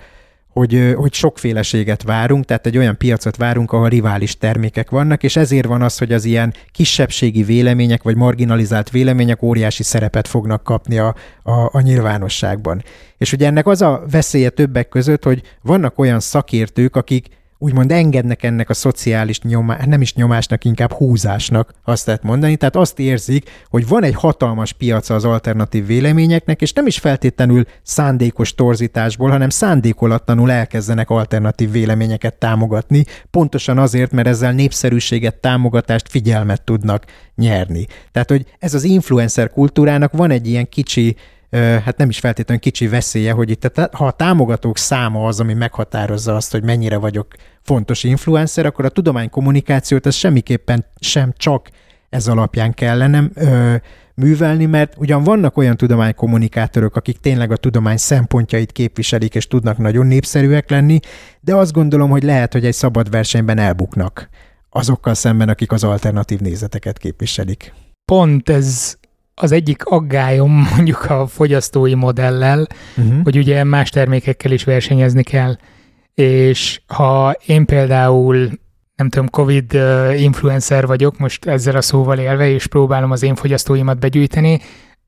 hogy, 0.57 0.95
hogy 0.97 1.13
sokféleséget 1.13 2.03
várunk, 2.03 2.45
tehát 2.45 2.67
egy 2.67 2.79
olyan 2.79 2.97
piacot 2.97 3.37
várunk, 3.37 3.73
ahol 3.73 3.89
rivális 3.89 4.37
termékek 4.39 4.91
vannak, 4.91 5.23
és 5.23 5.37
ezért 5.37 5.67
van 5.67 5.83
az, 5.83 5.99
hogy 5.99 6.13
az 6.13 6.25
ilyen 6.25 6.55
kisebbségi 6.73 7.43
vélemények, 7.43 8.03
vagy 8.03 8.17
marginalizált 8.17 8.91
vélemények 8.91 9.43
óriási 9.43 9.83
szerepet 9.83 10.29
fognak 10.29 10.63
kapni 10.63 10.99
a, 10.99 11.15
a, 11.43 11.53
a 11.73 11.81
nyilvánosságban. 11.81 12.83
És 13.19 13.33
ugye 13.33 13.47
ennek 13.47 13.67
az 13.67 13.83
a 13.83 14.05
veszélye 14.11 14.49
többek 14.49 14.89
között, 14.89 15.25
hogy 15.25 15.43
vannak 15.63 15.99
olyan 15.99 16.21
szakértők, 16.21 16.97
akik 16.97 17.27
úgymond 17.59 17.93
engednek 17.93 18.43
ennek 18.43 18.71
a 18.71 18.75
szociális 18.75 19.41
nyomás, 19.41 19.85
nem 19.85 20.01
is 20.01 20.15
nyomásnak, 20.15 20.65
inkább 20.65 20.93
húzásnak, 20.93 21.73
azt 21.85 22.07
lehet 22.07 22.23
mondani. 22.23 22.57
Tehát 22.57 22.77
azt 22.77 22.99
érzik, 22.99 23.51
hogy 23.69 23.89
van 23.89 24.03
egy 24.03 24.15
hatalmas 24.15 24.73
piaca 24.73 25.15
az 25.15 25.25
alternatív 25.25 25.87
véleményeknek, 25.87 26.61
és 26.61 26.73
nem 26.73 26.87
is 26.87 26.99
feltétlenül 26.99 27.65
szándékos 27.83 28.55
torzításból, 28.55 29.31
hanem 29.31 29.49
szándékolatlanul 29.49 30.51
elkezdenek 30.51 31.11
alternatív 31.11 31.71
véleményeket 31.71 32.35
támogatni, 32.35 33.05
pontosan 33.31 33.79
azért, 33.79 34.13
mert 34.13 34.29
ezzel 34.29 34.53
népszerűséget, 34.53 35.37
támogatást, 35.37 36.09
figyelmet 36.09 36.63
tudnak 36.63 37.05
nyerni. 37.35 37.87
Tehát, 38.13 38.31
hogy 38.31 38.47
ez 38.59 38.75
az 38.75 38.85
influencer 38.85 39.51
kultúrának 39.51 40.13
van 40.13 40.31
egy 40.31 40.49
ilyen 40.49 40.69
kicsi 40.69 41.17
hát 41.51 41.97
nem 41.97 42.09
is 42.09 42.19
feltétlenül 42.19 42.63
kicsi 42.63 42.89
veszélye, 42.89 43.33
hogy 43.33 43.51
itt 43.51 43.81
ha 43.93 44.07
a 44.07 44.11
támogatók 44.11 44.79
száma 44.79 45.27
az, 45.27 45.41
ami 45.41 45.55
meghatározza 45.55 46.35
azt, 46.35 46.53
hogy 46.53 46.63
mennyire 46.65 46.97
vagyok 46.97 47.27
fontos 47.63 48.05
influencer, 48.05 48.67
akkor 48.67 48.85
a 48.85 48.89
tudománykommunikációt 48.89 50.07
ez 50.07 50.15
semmiképpen 50.15 50.85
sem 51.01 51.33
csak 51.37 51.69
ez 52.09 52.29
alapján 52.29 52.75
kellene 52.75 53.25
ö, 53.35 53.75
művelni, 54.15 54.67
mert 54.67 54.95
ugyan 54.99 55.25
vannak 55.25 55.57
olyan 55.57 55.77
tudománykommunikátorok, 55.77 56.97
akik 56.97 57.19
tényleg 57.19 57.51
a 57.51 57.57
tudomány 57.57 57.97
szempontjait 57.97 58.73
képviselik, 58.73 59.35
és 59.35 59.47
tudnak 59.47 59.79
nagyon 59.79 60.07
népszerűek 60.07 60.71
lenni, 60.71 60.99
de 61.41 61.55
azt 61.55 61.73
gondolom, 61.73 62.11
hogy 62.11 62.23
lehet, 62.23 62.53
hogy 62.53 62.65
egy 62.65 62.75
szabad 62.75 63.11
versenyben 63.11 63.59
elbuknak 63.59 64.29
azokkal 64.71 65.15
szemben, 65.15 65.49
akik 65.49 65.73
az 65.73 65.85
alternatív 65.85 66.41
nézeteket 66.41 66.99
képviselik. 66.99 67.73
Pont 68.05 68.49
ez 68.49 68.97
az 69.41 69.53
egyik 69.53 69.85
aggályom 69.85 70.51
mondjuk 70.75 71.11
a 71.11 71.27
fogyasztói 71.27 71.95
modellel, 71.95 72.67
uh-huh. 72.97 73.23
hogy 73.23 73.37
ugye 73.37 73.65
más 73.65 73.91
termékekkel 73.91 74.53
is 74.53 74.65
versenyezni 74.65 75.23
kell, 75.23 75.57
és 76.15 76.81
ha 76.87 77.37
én 77.47 77.65
például 77.65 78.51
nem 78.97 79.09
tudom, 79.09 79.29
Covid 79.29 79.73
influencer 80.17 80.87
vagyok, 80.87 81.19
most 81.19 81.47
ezzel 81.47 81.77
a 81.77 81.81
szóval 81.81 82.19
élve, 82.19 82.49
és 82.49 82.67
próbálom 82.67 83.11
az 83.11 83.23
én 83.23 83.35
fogyasztóimat 83.35 83.99
begyűjteni, 83.99 84.61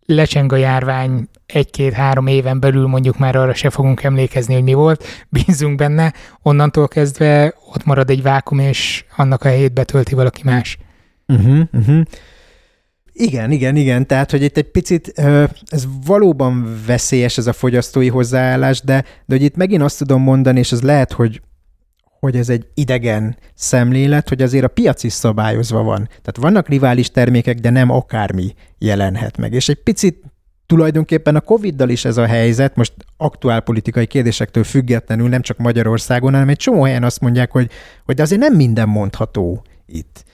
lecseng 0.07 0.53
a 0.53 0.57
járvány 0.57 1.29
egy-két-három 1.47 2.27
éven 2.27 2.61
belül 2.61 2.87
mondjuk 2.87 3.19
már 3.19 3.37
arra 3.37 3.55
se 3.55 3.71
fogunk 3.71 4.03
emlékezni, 4.03 4.55
hogy 4.55 4.63
mi 4.63 4.73
volt, 4.73 5.05
bízunk 5.29 5.77
benne, 5.77 6.13
onnantól 6.43 6.89
kezdve 6.89 7.55
ott 7.73 7.85
marad 7.85 8.11
egy 8.11 8.23
vákum, 8.23 8.59
és 8.59 9.05
annak 9.17 9.45
a 9.45 9.49
helyét 9.49 9.73
betölti 9.73 10.15
valaki 10.15 10.43
más. 10.45 10.79
Uh-huh, 11.27 11.61
uh-huh. 11.73 12.03
Igen, 13.21 13.51
igen, 13.51 13.77
igen. 13.77 14.07
Tehát, 14.07 14.31
hogy 14.31 14.43
itt 14.43 14.57
egy 14.57 14.71
picit, 14.71 15.09
ez 15.67 15.87
valóban 16.05 16.81
veszélyes 16.87 17.39
ez 17.39 17.47
a 17.47 17.53
fogyasztói 17.53 18.09
hozzáállás, 18.09 18.81
de, 18.81 19.05
de 19.27 19.35
hogy 19.35 19.43
itt 19.43 19.57
megint 19.57 19.83
azt 19.83 19.99
tudom 19.99 20.23
mondani, 20.23 20.59
és 20.59 20.73
ez 20.73 20.83
lehet, 20.83 21.13
hogy 21.13 21.41
hogy 22.21 22.37
ez 22.37 22.49
egy 22.49 22.67
idegen 22.75 23.37
szemlélet, 23.55 24.29
hogy 24.29 24.43
azért 24.43 24.65
a 24.65 24.69
piac 24.69 25.03
is 25.03 25.13
szabályozva 25.13 25.83
van. 25.83 26.05
Tehát 26.07 26.37
vannak 26.41 26.69
rivális 26.69 27.11
termékek, 27.11 27.59
de 27.59 27.71
nem 27.71 27.91
akármi 27.91 28.55
jelenhet 28.79 29.37
meg. 29.37 29.53
És 29.53 29.69
egy 29.69 29.83
picit 29.83 30.25
tulajdonképpen 30.67 31.37
a 31.37 31.41
Covid-dal 31.41 31.89
is 31.89 32.05
ez 32.05 32.17
a 32.17 32.27
helyzet, 32.27 32.77
most 32.77 32.93
aktuál 33.17 33.61
politikai 33.61 34.07
kérdésektől 34.07 34.65
függetlenül, 34.65 35.29
nem 35.29 35.43
csak 35.43 35.59
Magyarországon, 35.59 36.33
hanem 36.33 36.49
egy 36.49 36.57
csomó 36.57 36.83
helyen 36.83 37.05
azt 37.05 37.21
mondják, 37.21 37.51
hogy, 37.51 37.71
hogy 38.05 38.15
de 38.15 38.23
azért 38.23 38.41
nem 38.41 38.55
minden 38.55 38.89
mondható 38.89 39.63
itt. 39.87 40.25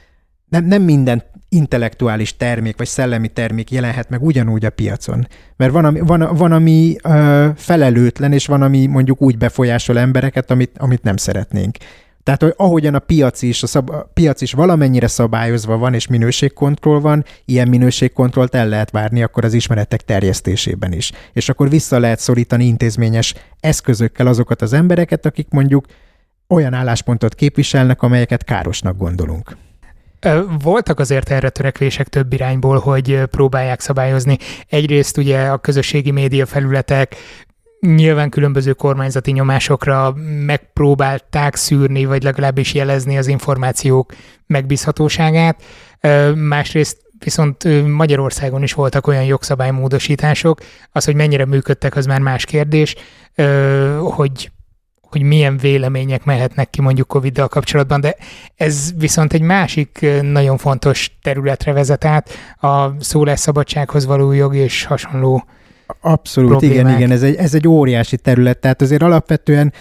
Nem, 0.49 0.65
nem 0.65 0.83
minden 0.83 1.23
intellektuális 1.55 2.37
termék 2.37 2.77
vagy 2.77 2.87
szellemi 2.87 3.29
termék 3.29 3.71
jelenhet 3.71 4.09
meg 4.09 4.23
ugyanúgy 4.23 4.65
a 4.65 4.71
piacon. 4.71 5.27
Mert 5.57 5.73
van, 5.73 5.85
ami, 5.85 6.01
van, 6.01 6.29
van, 6.37 6.53
ami 6.53 6.97
ö, 7.03 7.49
felelőtlen, 7.57 8.33
és 8.33 8.47
van, 8.47 8.63
ami 8.63 8.87
mondjuk 8.87 9.23
úgy 9.23 9.39
befolyásol 9.39 9.99
embereket, 9.99 10.51
amit, 10.51 10.79
amit 10.79 11.03
nem 11.03 11.17
szeretnénk. 11.17 11.77
Tehát, 12.25 12.43
hogy 12.43 12.55
ahogyan 12.57 12.95
a 12.95 12.99
piac 12.99 13.43
is, 13.43 13.63
a, 13.63 13.67
szab, 13.67 13.91
a 13.91 14.11
piac 14.15 14.41
is 14.41 14.53
valamennyire 14.53 15.07
szabályozva 15.07 15.77
van, 15.77 15.95
és 15.95 16.07
minőségkontroll 16.07 17.01
van, 17.01 17.25
ilyen 17.45 17.69
minőségkontrollt 17.69 18.55
el 18.55 18.69
lehet 18.69 18.91
várni 18.91 19.23
akkor 19.23 19.45
az 19.45 19.55
ismeretek 19.55 20.03
terjesztésében 20.03 20.93
is. 20.93 21.13
És 21.33 21.49
akkor 21.49 21.69
vissza 21.69 21.99
lehet 21.99 22.19
szorítani 22.19 22.65
intézményes 22.65 23.35
eszközökkel 23.61 24.27
azokat 24.27 24.63
az 24.63 24.73
embereket, 24.73 25.27
akik 25.27 25.47
mondjuk 25.51 25.87
olyan 26.49 26.75
álláspontot 26.75 27.35
képviselnek, 27.35 28.03
amelyeket 28.03 28.45
károsnak 28.45 28.97
gondolunk. 28.97 29.57
Voltak 30.63 31.01
azért 31.01 31.31
erre 31.31 31.51
törekvések 31.51 32.09
több 32.09 32.33
irányból, 32.33 32.79
hogy 32.79 33.23
próbálják 33.31 33.81
szabályozni. 33.81 34.39
Egyrészt 34.69 35.17
ugye 35.17 35.47
a 35.47 35.59
közösségi 35.59 36.11
média 36.11 36.47
felületek 36.47 37.17
nyilván 37.81 38.31
különböző 38.31 38.73
kormányzati 38.73 39.31
nyomásokra 39.31 40.15
megpróbálták 40.47 41.55
szűrni, 41.55 42.05
vagy 42.05 42.23
legalábbis 42.23 42.75
jelezni 42.75 43.19
az 43.19 43.27
információk 43.27 44.13
megbízhatóságát. 44.47 45.63
Másrészt 46.35 47.03
viszont 47.19 47.87
Magyarországon 47.87 48.63
is 48.63 48.73
voltak 48.73 49.07
olyan 49.07 49.25
jogszabálymódosítások, 49.25 50.61
az, 50.93 51.05
hogy 51.05 51.15
mennyire 51.15 51.45
működtek, 51.45 51.97
az 51.97 52.07
már 52.07 52.21
más 52.21 52.45
kérdés, 52.45 52.95
hogy 54.01 54.51
hogy 55.15 55.23
milyen 55.23 55.57
vélemények 55.57 56.25
mehetnek 56.25 56.71
ki 56.71 56.81
mondjuk 56.81 57.09
Covid-dal 57.09 57.49
kapcsolatban, 57.49 58.01
de 58.01 58.17
ez 58.57 58.93
viszont 58.99 59.33
egy 59.33 59.41
másik 59.41 60.07
nagyon 60.23 60.57
fontos 60.57 61.17
területre 61.23 61.73
vezet 61.73 62.05
át, 62.05 62.31
a 62.61 63.03
szólásszabadsághoz 63.03 64.07
való 64.07 64.33
jog 64.33 64.55
és 64.55 64.85
hasonló 64.85 65.45
Abszolút, 66.01 66.51
problémák. 66.51 66.77
igen, 66.79 66.97
igen, 66.97 67.11
ez 67.11 67.23
egy, 67.23 67.35
ez 67.35 67.55
egy 67.55 67.69
óriási 67.69 68.17
terület, 68.17 68.59
tehát 68.59 68.83
azért 68.83 69.03
alapvetően 69.03 69.73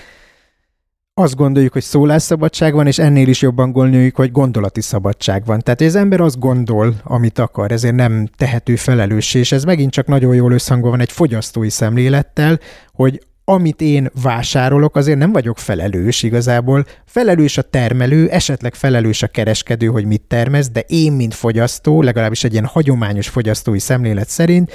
azt 1.14 1.36
gondoljuk, 1.36 1.74
hogy 1.74 1.82
szólásszabadság 1.82 2.74
van, 2.74 2.88
és 2.88 3.00
ennél 3.00 3.28
is 3.28 3.42
jobban 3.42 3.72
gondoljuk, 3.72 4.16
hogy 4.16 4.32
gondolati 4.32 4.82
szabadság 4.82 5.46
van. 5.46 5.60
Tehát 5.60 5.82
az 5.82 5.96
ember 5.96 6.22
azt 6.22 6.40
gondol, 6.40 6.96
amit 7.04 7.40
akar, 7.40 7.72
ezért 7.72 7.96
nem 7.96 8.30
tehető 8.38 8.76
felelőssé, 8.76 9.40
és 9.40 9.52
ez 9.52 9.64
megint 9.64 9.92
csak 9.92 10.08
nagyon 10.08 10.36
jól 10.36 10.52
összhangban 10.52 10.90
van 10.90 11.00
egy 11.00 11.12
fogyasztói 11.12 11.70
szemlélettel, 11.70 12.60
hogy 12.94 13.22
amit 13.46 13.82
én 13.82 14.10
vásárolok, 14.22 14.96
azért 14.96 15.18
nem 15.18 15.32
vagyok 15.32 15.58
felelős 15.58 16.24
igazából. 16.24 16.86
Felelős 17.06 17.58
a 17.58 17.62
termelő, 17.62 18.30
esetleg 18.30 18.76
felelős 18.76 19.24
a 19.24 19.28
kereskedő, 19.28 19.88
hogy 19.88 20.06
mit 20.06 20.22
termez, 20.22 20.70
de 20.70 20.84
én, 20.88 21.12
mint 21.12 21.34
fogyasztó, 21.34 22.02
legalábbis 22.02 22.44
egy 22.44 22.52
ilyen 22.52 22.66
hagyományos 22.66 23.28
fogyasztói 23.30 23.80
szemlélet 23.80 24.30
szerint, 24.30 24.72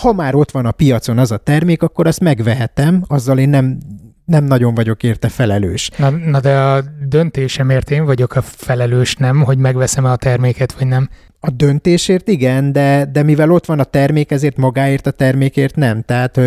ha 0.00 0.12
már 0.12 0.34
ott 0.34 0.50
van 0.50 0.66
a 0.66 0.70
piacon 0.70 1.18
az 1.18 1.30
a 1.30 1.36
termék, 1.36 1.82
akkor 1.82 2.06
azt 2.06 2.20
megvehetem, 2.20 3.04
azzal 3.06 3.38
én 3.38 3.48
nem, 3.48 3.78
nem 4.24 4.44
nagyon 4.44 4.74
vagyok 4.74 5.02
érte 5.02 5.28
felelős. 5.28 5.90
Na, 5.96 6.10
na 6.10 6.40
de 6.40 6.58
a 6.58 6.84
döntésemért 7.08 7.90
én 7.90 8.04
vagyok 8.04 8.36
a 8.36 8.42
felelős, 8.42 9.14
nem, 9.16 9.42
hogy 9.42 9.58
megveszem-e 9.58 10.10
a 10.10 10.16
terméket, 10.16 10.72
vagy 10.72 10.86
nem. 10.86 11.08
A 11.40 11.50
döntésért 11.50 12.28
igen, 12.28 12.72
de, 12.72 13.08
de 13.12 13.22
mivel 13.22 13.50
ott 13.50 13.66
van 13.66 13.78
a 13.78 13.84
termék, 13.84 14.30
ezért 14.30 14.56
magáért 14.56 15.06
a 15.06 15.10
termékért 15.10 15.76
nem. 15.76 16.02
Tehát 16.02 16.40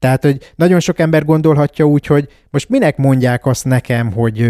tehát, 0.00 0.22
hogy 0.24 0.52
nagyon 0.54 0.80
sok 0.80 0.98
ember 0.98 1.24
gondolhatja 1.24 1.84
úgy, 1.84 2.06
hogy 2.06 2.28
most 2.50 2.68
minek 2.68 2.96
mondják 2.96 3.46
azt 3.46 3.64
nekem, 3.64 4.12
hogy, 4.12 4.46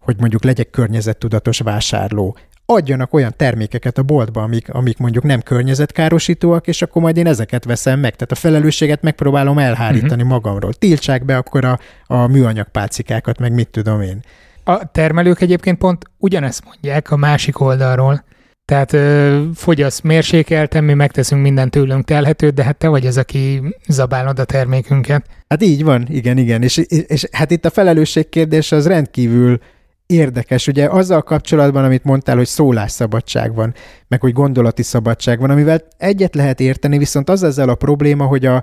hogy 0.00 0.16
mondjuk 0.18 0.44
legyek 0.44 0.70
környezettudatos 0.70 1.58
vásárló. 1.58 2.36
Adjanak 2.66 3.14
olyan 3.14 3.32
termékeket 3.36 3.98
a 3.98 4.02
boltba, 4.02 4.42
amik, 4.42 4.68
amik 4.74 4.98
mondjuk 4.98 5.24
nem 5.24 5.40
környezetkárosítóak, 5.40 6.66
és 6.66 6.82
akkor 6.82 7.02
majd 7.02 7.16
én 7.16 7.26
ezeket 7.26 7.64
veszem 7.64 8.00
meg. 8.00 8.12
Tehát 8.12 8.32
a 8.32 8.34
felelősséget 8.34 9.02
megpróbálom 9.02 9.58
elhárítani 9.58 10.12
uh-huh. 10.22 10.28
magamról. 10.28 10.72
Tiltsák 10.72 11.24
be 11.24 11.36
akkor 11.36 11.64
a, 11.64 11.78
a 12.06 12.26
műanyag 12.26 12.68
pálcikákat, 12.68 13.38
meg 13.38 13.52
mit 13.52 13.68
tudom 13.68 14.00
én. 14.00 14.20
A 14.64 14.90
termelők 14.90 15.40
egyébként 15.40 15.78
pont 15.78 16.04
ugyanezt 16.18 16.64
mondják 16.64 17.10
a 17.10 17.16
másik 17.16 17.60
oldalról, 17.60 18.24
tehát 18.72 18.92
ö, 18.92 19.42
fogyasz 19.54 20.00
mérsékelten, 20.00 20.84
mi 20.84 20.94
megteszünk 20.94 21.42
minden 21.42 21.70
tőlünk 21.70 22.04
telhetőt, 22.04 22.54
de 22.54 22.64
hát 22.64 22.76
te 22.76 22.88
vagy 22.88 23.06
az, 23.06 23.16
aki 23.16 23.62
zabálod 23.88 24.38
a 24.38 24.44
termékünket. 24.44 25.26
Hát 25.48 25.62
így 25.62 25.84
van, 25.84 26.06
igen, 26.10 26.38
igen. 26.38 26.62
És, 26.62 26.76
és, 26.76 27.04
és 27.06 27.26
hát 27.32 27.50
itt 27.50 27.64
a 27.64 27.70
felelősség 27.70 28.28
kérdése 28.28 28.76
az 28.76 28.86
rendkívül 28.86 29.58
érdekes. 30.06 30.66
Ugye 30.66 30.86
azzal 30.86 31.22
kapcsolatban, 31.22 31.84
amit 31.84 32.04
mondtál, 32.04 32.36
hogy 32.36 32.46
szólásszabadság 32.46 33.54
van, 33.54 33.74
meg 34.08 34.20
hogy 34.20 34.32
gondolati 34.32 34.82
szabadság 34.82 35.40
van, 35.40 35.50
amivel 35.50 35.84
egyet 35.98 36.34
lehet 36.34 36.60
érteni, 36.60 36.98
viszont 36.98 37.30
az 37.30 37.42
ezzel 37.42 37.68
a 37.68 37.74
probléma, 37.74 38.24
hogy 38.24 38.46
a 38.46 38.62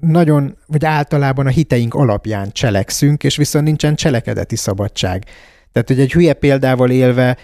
nagyon, 0.00 0.56
vagy 0.66 0.84
általában 0.84 1.46
a 1.46 1.50
hiteink 1.50 1.94
alapján 1.94 2.52
cselekszünk, 2.52 3.24
és 3.24 3.36
viszont 3.36 3.64
nincsen 3.64 3.94
cselekedeti 3.94 4.56
szabadság. 4.56 5.24
Tehát, 5.72 5.88
hogy 5.88 6.00
egy 6.00 6.12
hülye 6.12 6.32
példával 6.32 6.90
élve 6.90 7.36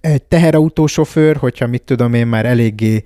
egy 0.00 0.22
teherautósofőr, 0.22 1.36
hogyha 1.36 1.66
mit 1.66 1.82
tudom 1.82 2.14
én 2.14 2.26
már 2.26 2.46
eléggé 2.46 3.04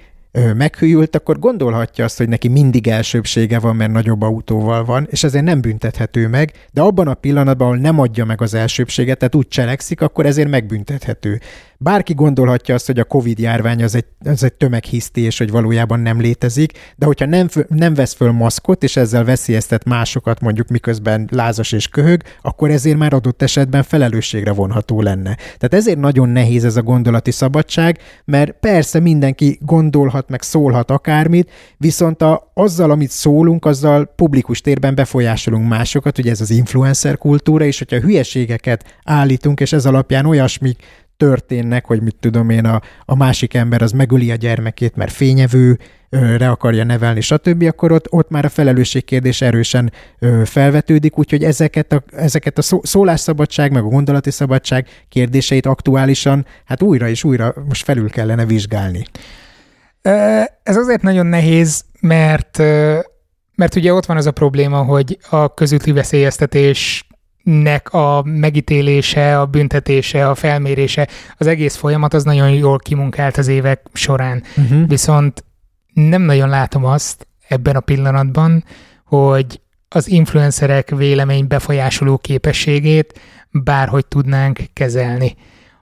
meghűült, 0.57 1.17
akkor 1.17 1.39
gondolhatja 1.39 2.05
azt, 2.05 2.19
hogy 2.19 2.29
neki 2.29 2.49
mindig 2.49 2.89
elsőbsége 2.89 3.59
van, 3.59 3.77
mert 3.77 3.93
nagyobb 3.93 4.23
autóval 4.23 4.85
van, 4.85 5.07
és 5.11 5.25
ezért 5.25 5.45
nem 5.45 5.61
büntethető 5.61 6.29
meg, 6.29 6.53
de 6.73 6.81
abban 6.81 7.09
a 7.09 7.15
pillanatban, 7.15 7.67
ahol 7.67 7.79
nem 7.79 7.99
adja 7.99 8.25
meg 8.25 8.41
az 8.41 8.55
elsőbséget, 8.55 9.19
tehát 9.19 9.35
úgy 9.35 9.49
cselekszik, 9.49 10.01
akkor 10.01 10.27
ezért 10.27 10.49
megbüntethető. 10.49 11.41
Bárki 11.79 12.15
gondolhatja 12.15 12.75
azt, 12.75 12.87
hogy 12.87 12.99
a 12.99 13.05
Covid 13.05 13.39
járvány 13.39 13.83
az 13.83 13.95
egy, 13.95 14.05
az 14.25 14.43
egy 14.43 14.53
tömeghiszti, 14.53 15.21
és 15.21 15.39
hogy 15.39 15.51
valójában 15.51 16.01
nem 16.01 16.21
létezik, 16.21 16.73
de 16.97 17.07
hogyha 17.07 17.27
nem, 17.27 17.49
nem 17.69 17.95
vesz 17.95 18.15
föl 18.15 18.31
maszkot, 18.31 18.83
és 18.83 18.97
ezzel 18.97 19.25
veszélyeztet 19.25 19.85
másokat, 19.85 20.41
mondjuk 20.41 20.69
miközben 20.69 21.29
lázas 21.33 21.73
és 21.73 21.89
köhög, 21.89 22.23
akkor 22.43 22.71
ezért 22.71 22.99
már 22.99 23.13
adott 23.13 23.43
esetben 23.43 23.83
felelősségre 23.83 24.53
vonható 24.53 25.03
lenne. 25.03 25.35
Tehát 25.35 25.75
ezért 25.75 25.99
nagyon 25.99 26.29
nehéz 26.29 26.65
ez 26.65 26.77
a 26.77 26.83
gondolati 26.83 27.31
szabadság, 27.31 27.99
mert 28.25 28.53
persze 28.61 29.01
mindenki 29.01 29.59
gondolhat, 29.61 30.26
meg 30.29 30.43
szólhat 30.43 30.91
akármit, 30.91 31.51
viszont 31.77 32.23
a, 32.23 32.51
azzal, 32.55 32.91
amit 32.91 33.11
szólunk, 33.11 33.65
azzal 33.65 34.13
publikus 34.17 34.61
térben 34.61 34.95
befolyásolunk 34.95 35.69
másokat, 35.69 36.19
ugye 36.19 36.31
ez 36.31 36.41
az 36.41 36.51
influencer 36.51 37.19
kultúra, 37.19 37.65
és 37.65 37.79
hogyha 37.79 38.01
hülyeségeket 38.01 38.85
állítunk, 39.05 39.61
és 39.61 39.73
ez 39.73 39.87
alapján 39.87 40.27
olyasmi 40.27 40.77
történnek, 41.17 41.85
hogy 41.85 42.03
mit 42.03 42.17
tudom 42.21 42.51
én, 42.51 42.65
a, 42.65 42.81
a 43.05 43.17
másik 43.17 43.55
ember 43.55 43.83
az 43.83 43.93
megöli 43.93 44.31
a 44.31 44.35
gyermekét, 44.35 44.97
mert 44.97 45.13
fényevő, 45.13 45.79
re 46.11 46.49
akarja 46.49 46.85
nevelni, 46.85 47.21
stb., 47.21 47.63
akkor 47.63 47.93
ott, 47.93 48.13
ott 48.13 48.31
már 48.31 48.45
a 48.45 48.49
felelősség 48.49 49.05
kérdés 49.05 49.41
erősen 49.41 49.93
ö, 50.19 50.43
felvetődik, 50.45 51.19
úgyhogy 51.19 51.45
ezeket 51.45 51.93
a, 51.93 52.03
ezeket 52.11 52.59
a 52.59 52.63
szó, 52.63 52.81
szólásszabadság, 52.83 53.73
meg 53.73 53.85
a 53.85 53.89
gondolati 53.89 54.31
szabadság 54.31 54.89
kérdéseit 55.09 55.67
aktuálisan, 55.67 56.47
hát 56.65 56.83
újra 56.83 57.09
és 57.09 57.25
újra 57.25 57.55
most 57.69 57.85
felül 57.85 58.11
kellene 58.11 58.47
vizsgálni. 58.47 59.05
Ez 60.63 60.77
azért 60.77 61.03
nagyon 61.03 61.27
nehéz, 61.27 61.85
mert 62.01 62.59
mert 63.57 63.75
ugye 63.75 63.93
ott 63.93 64.07
van 64.07 64.17
az 64.17 64.27
a 64.27 64.31
probléma, 64.31 64.83
hogy 64.83 65.19
a 65.31 65.55
közúti 65.55 65.93
veszélyeztetés 65.93 67.07
nek 67.43 67.93
a 67.93 68.23
megítélése, 68.23 69.41
a 69.41 69.47
büntetése, 69.47 70.29
a 70.29 70.35
felmérése, 70.35 71.09
az 71.37 71.47
egész 71.47 71.77
folyamat 71.77 72.15
az 72.15 72.25
nagyon 72.25 72.51
jól 72.51 72.79
kimunkált 72.79 73.37
az 73.37 73.49
évek 73.49 73.81
során. 73.93 74.43
Uh-huh. 74.57 74.89
Viszont 74.89 75.45
nem 75.93 76.23
nagyon 76.23 76.49
látom 76.49 76.85
azt 76.85 77.27
ebben 77.49 77.77
a 77.77 77.81
pillanatban, 77.81 78.65
hogy 79.05 79.61
az 79.89 80.09
influencerek 80.09 80.91
vélemény 80.91 81.47
befolyásoló 81.47 82.19
képességét 82.19 83.21
bárhogy 83.51 84.07
tudnánk 84.07 84.59
kezelni. 84.73 85.37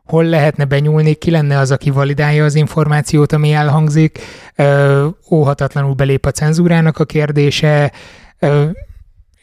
Hol 0.05 0.24
lehetne 0.24 0.64
benyúlni, 0.64 1.14
ki 1.14 1.30
lenne 1.30 1.59
az, 1.59 1.70
aki 1.70 1.90
validálja 1.90 2.44
az 2.44 2.55
információt, 2.55 3.32
ami 3.32 3.52
elhangzik, 3.52 4.18
ö, 4.57 5.07
óhatatlanul 5.30 5.94
belép 5.94 6.26
a 6.26 6.30
cenzúrának 6.30 6.98
a 6.98 7.05
kérdése, 7.05 7.92
ö, 8.38 8.64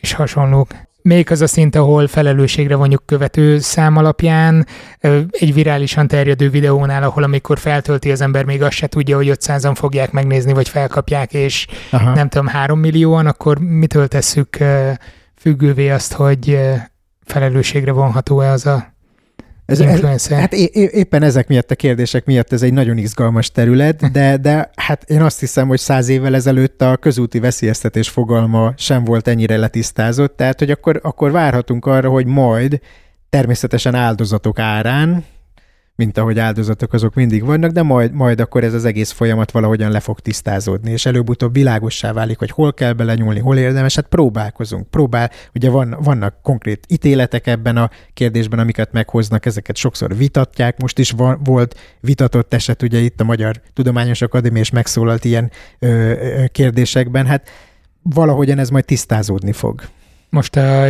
és 0.02 0.14
hasonlók. 0.14 0.70
Még 1.02 1.32
az 1.32 1.42
a 1.42 1.48
szint, 1.48 1.76
ahol 1.76 2.08
felelősségre 2.08 2.76
vonjuk 2.76 3.06
követő 3.06 3.60
szám 3.60 3.98
alapján, 3.98 4.68
egy 5.30 5.54
virálisan 5.54 6.08
terjedő 6.08 6.50
videónál, 6.50 7.04
ahol 7.04 7.24
amikor 7.24 7.60
feltölti 7.60 8.12
az 8.12 8.22
ember, 8.22 8.46
még 8.46 8.64
azt 8.64 8.76
se 8.76 8.88
tudja, 8.88 9.16
hogy 9.16 9.32
500-an 9.34 9.74
fogják 9.76 10.12
megnézni, 10.12 10.54
vagy 10.54 10.70
felkapják, 10.70 11.34
és 11.34 11.68
Aha. 11.92 12.14
nem 12.14 12.30
tudom, 12.30 12.48
3 12.48 12.80
millióan, 12.80 13.26
akkor 13.26 13.60
mitől 13.60 14.08
tesszük 14.08 14.58
függővé 15.36 15.90
azt, 15.90 16.14
hogy 16.14 16.60
felelősségre 17.26 17.92
vonható-e 17.92 18.52
az 18.52 18.66
a 18.66 18.91
ez, 19.66 19.80
ez, 19.80 20.28
hát 20.28 20.54
é, 20.54 20.70
éppen 20.74 21.24
ezek 21.24 21.48
miatt 21.48 21.72
a 21.72 21.76
kérdések 21.76 22.26
miatt 22.26 22.54
ez 22.54 22.62
egy 22.62 22.74
nagyon 22.74 22.98
izgalmas 22.98 23.52
terület, 23.52 24.12
de, 24.12 24.38
de 24.38 24.70
hát 24.76 25.04
én 25.04 25.22
azt 25.22 25.40
hiszem, 25.40 25.68
hogy 25.68 25.80
száz 25.80 26.08
évvel 26.08 26.36
ezelőtt 26.36 26.82
a 26.82 26.98
közúti 26.98 27.40
veszélyeztetés 27.40 28.10
fogalma 28.10 28.74
sem 28.78 29.04
volt 29.04 29.28
ennyire 29.28 29.58
letisztázott, 29.58 30.38
tehát 30.38 30.60
hogy 30.60 30.72
akkor, 30.72 31.00
akkor 31.04 31.32
várhatunk 31.32 31.86
arra, 31.86 32.10
hogy 32.10 32.26
majd 32.26 32.80
természetesen 33.30 33.96
áldozatok 33.96 34.60
árán, 34.60 35.26
mint 35.96 36.18
ahogy 36.18 36.40
áldozatok 36.40 36.94
azok 36.94 37.14
mindig 37.14 37.46
vannak, 37.46 37.72
de 37.72 37.82
majd, 37.82 38.14
majd 38.14 38.40
akkor 38.40 38.64
ez 38.64 38.74
az 38.74 38.86
egész 38.86 39.12
folyamat 39.12 39.52
valahogyan 39.52 39.92
le 39.92 40.00
fog 40.00 40.20
tisztázódni, 40.20 40.92
és 40.92 41.06
előbb-utóbb 41.06 41.54
világossá 41.54 42.14
válik, 42.14 42.38
hogy 42.38 42.52
hol 42.52 42.74
kell 42.74 42.94
belenyúlni, 42.94 43.40
hol 43.40 43.58
érdemes, 43.58 43.96
hát 43.96 44.08
próbálkozunk, 44.08 44.88
próbál, 44.88 45.32
ugye 45.56 45.70
van, 45.70 45.98
vannak 46.00 46.42
konkrét 46.42 46.86
ítéletek 46.90 47.48
ebben 47.48 47.78
a 47.78 47.90
kérdésben, 48.14 48.60
amiket 48.60 48.92
meghoznak, 48.92 49.46
ezeket 49.46 49.76
sokszor 49.76 50.18
vitatják, 50.18 50.82
most 50.82 51.00
is 51.00 51.12
van, 51.12 51.40
volt 51.44 51.80
vitatott 52.00 52.54
eset, 52.54 52.82
ugye 52.82 53.00
itt 53.00 53.22
a 53.22 53.24
Magyar 53.24 53.62
Tudományos 53.74 54.22
Akadémia 54.22 54.62
is 54.62 54.70
megszólalt 54.70 55.26
ilyen 55.26 55.52
ö, 55.80 55.88
ö, 55.88 56.46
kérdésekben, 56.48 57.26
hát 57.26 57.50
valahogyan 58.02 58.60
ez 58.60 58.70
majd 58.70 58.86
tisztázódni 58.86 59.52
fog. 59.52 59.82
Most 60.32 60.56
a 60.56 60.88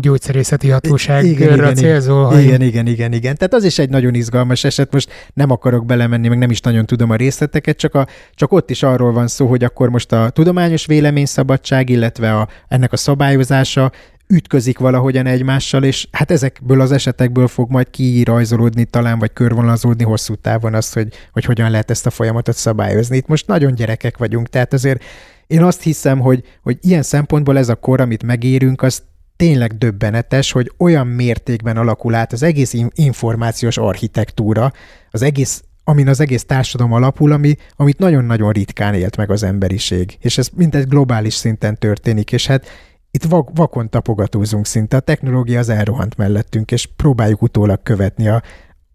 gyógyszerészeti 0.00 0.68
hatóságra 0.68 1.72
célzó. 1.72 2.30
Igen, 2.30 2.42
igen, 2.42 2.60
igen, 2.60 2.86
igen, 2.86 3.12
igen. 3.12 3.36
Tehát 3.36 3.54
az 3.54 3.64
is 3.64 3.78
egy 3.78 3.90
nagyon 3.90 4.14
izgalmas 4.14 4.64
eset. 4.64 4.92
Most 4.92 5.30
nem 5.34 5.50
akarok 5.50 5.86
belemenni, 5.86 6.28
meg 6.28 6.38
nem 6.38 6.50
is 6.50 6.60
nagyon 6.60 6.86
tudom 6.86 7.10
a 7.10 7.14
részleteket, 7.14 7.76
csak, 7.76 7.94
a, 7.94 8.06
csak 8.34 8.52
ott 8.52 8.70
is 8.70 8.82
arról 8.82 9.12
van 9.12 9.26
szó, 9.26 9.46
hogy 9.46 9.64
akkor 9.64 9.88
most 9.88 10.12
a 10.12 10.30
tudományos 10.30 10.86
véleményszabadság, 10.86 11.88
illetve 11.88 12.36
a, 12.36 12.48
ennek 12.68 12.92
a 12.92 12.96
szabályozása 12.96 13.92
ütközik 14.26 14.78
valahogyan 14.78 15.26
egymással, 15.26 15.84
és 15.84 16.08
hát 16.12 16.30
ezekből 16.30 16.80
az 16.80 16.92
esetekből 16.92 17.48
fog 17.48 17.70
majd 17.70 17.90
kirajzolódni 17.90 18.84
talán, 18.84 19.18
vagy 19.18 19.32
körvonalazódni 19.32 20.04
hosszú 20.04 20.34
távon 20.34 20.74
az, 20.74 20.92
hogy, 20.92 21.08
hogy 21.32 21.44
hogyan 21.44 21.70
lehet 21.70 21.90
ezt 21.90 22.06
a 22.06 22.10
folyamatot 22.10 22.56
szabályozni. 22.56 23.16
Itt 23.16 23.26
most 23.26 23.46
nagyon 23.46 23.74
gyerekek 23.74 24.18
vagyunk, 24.18 24.48
tehát 24.48 24.72
azért 24.72 25.02
én 25.50 25.62
azt 25.62 25.82
hiszem, 25.82 26.18
hogy, 26.18 26.44
hogy 26.62 26.78
ilyen 26.80 27.02
szempontból 27.02 27.58
ez 27.58 27.68
a 27.68 27.74
kor, 27.74 28.00
amit 28.00 28.22
megérünk, 28.22 28.82
az 28.82 29.02
tényleg 29.36 29.78
döbbenetes, 29.78 30.52
hogy 30.52 30.72
olyan 30.78 31.06
mértékben 31.06 31.76
alakul 31.76 32.14
át 32.14 32.32
az 32.32 32.42
egész 32.42 32.76
információs 32.94 33.78
architektúra, 33.78 34.72
az 35.10 35.22
egész 35.22 35.62
amin 35.84 36.08
az 36.08 36.20
egész 36.20 36.44
társadalom 36.44 36.92
alapul, 36.92 37.32
ami, 37.32 37.56
amit 37.76 37.98
nagyon-nagyon 37.98 38.52
ritkán 38.52 38.94
élt 38.94 39.16
meg 39.16 39.30
az 39.30 39.42
emberiség. 39.42 40.16
És 40.20 40.38
ez 40.38 40.48
mindegy 40.54 40.88
globális 40.88 41.34
szinten 41.34 41.78
történik, 41.78 42.32
és 42.32 42.46
hát 42.46 42.66
itt 43.10 43.24
vak, 43.24 43.50
vakon 43.54 43.90
tapogatózunk 43.90 44.66
szinte, 44.66 44.96
a 44.96 45.00
technológia 45.00 45.58
az 45.58 45.68
elrohant 45.68 46.16
mellettünk, 46.16 46.70
és 46.70 46.86
próbáljuk 46.96 47.42
utólag 47.42 47.82
követni 47.82 48.28
a, 48.28 48.42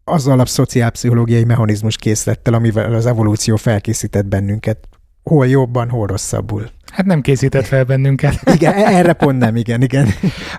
az 0.03 0.28
alap 0.28 0.47
szociálpszichológiai 0.47 1.43
mechanizmus 1.43 1.97
készlettel, 1.97 2.53
amivel 2.53 2.93
az 2.93 3.06
evolúció 3.06 3.56
felkészített 3.56 4.26
bennünket 4.26 4.88
hol 5.30 5.48
jobban, 5.48 5.90
hol 5.90 6.08
rosszabbul. 6.08 6.70
Hát 6.92 7.06
nem 7.06 7.22
készített 7.22 7.66
fel 7.66 7.84
bennünket. 7.84 8.40
igen, 8.56 8.74
e- 8.74 8.98
erre 8.98 9.14
pont 9.14 9.38
nem, 9.38 9.56
igen, 9.56 9.82
igen. 9.82 10.08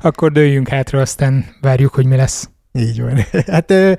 Akkor 0.03 0.33
dőljünk 0.33 0.69
hátra, 0.69 1.01
aztán 1.01 1.45
várjuk, 1.61 1.95
hogy 1.95 2.07
mi 2.07 2.17
lesz. 2.17 2.49
Így 2.73 3.03
van. 3.03 3.19
Hát 3.47 3.71
ö, 3.71 3.93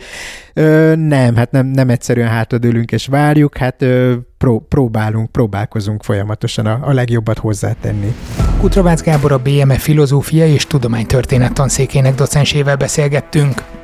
ö, 0.54 0.94
nem, 0.96 1.36
hát 1.36 1.52
nem, 1.52 1.66
nem 1.66 1.90
egyszerűen 1.90 2.28
hátradőlünk 2.28 2.92
és 2.92 3.08
várjuk, 3.08 3.58
hát 3.58 3.82
ö, 3.82 4.16
pró, 4.38 4.60
próbálunk, 4.60 5.32
próbálkozunk 5.32 6.04
folyamatosan 6.04 6.66
a, 6.66 6.80
a 6.82 6.94
legjobbat 6.94 7.38
hozzátenni. 7.38 8.16
Kutrabács 8.60 9.02
Gábor 9.02 9.32
a 9.32 9.38
BME 9.38 9.78
Filozófia 9.78 10.48
és 10.48 10.66
Tudománytörténet 10.66 11.54
tanszékének 11.54 12.16
docensével 12.16 12.76
beszélgettünk. 12.76 13.77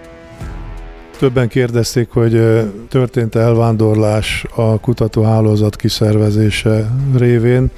Többen 1.24 1.48
kérdezték, 1.48 2.10
hogy 2.10 2.42
történt 2.90 3.36
elvándorlás 3.36 4.46
a 4.56 4.80
kutatóhálózat 4.80 5.76
kiszervezése 5.76 6.90
révén. 7.18 7.72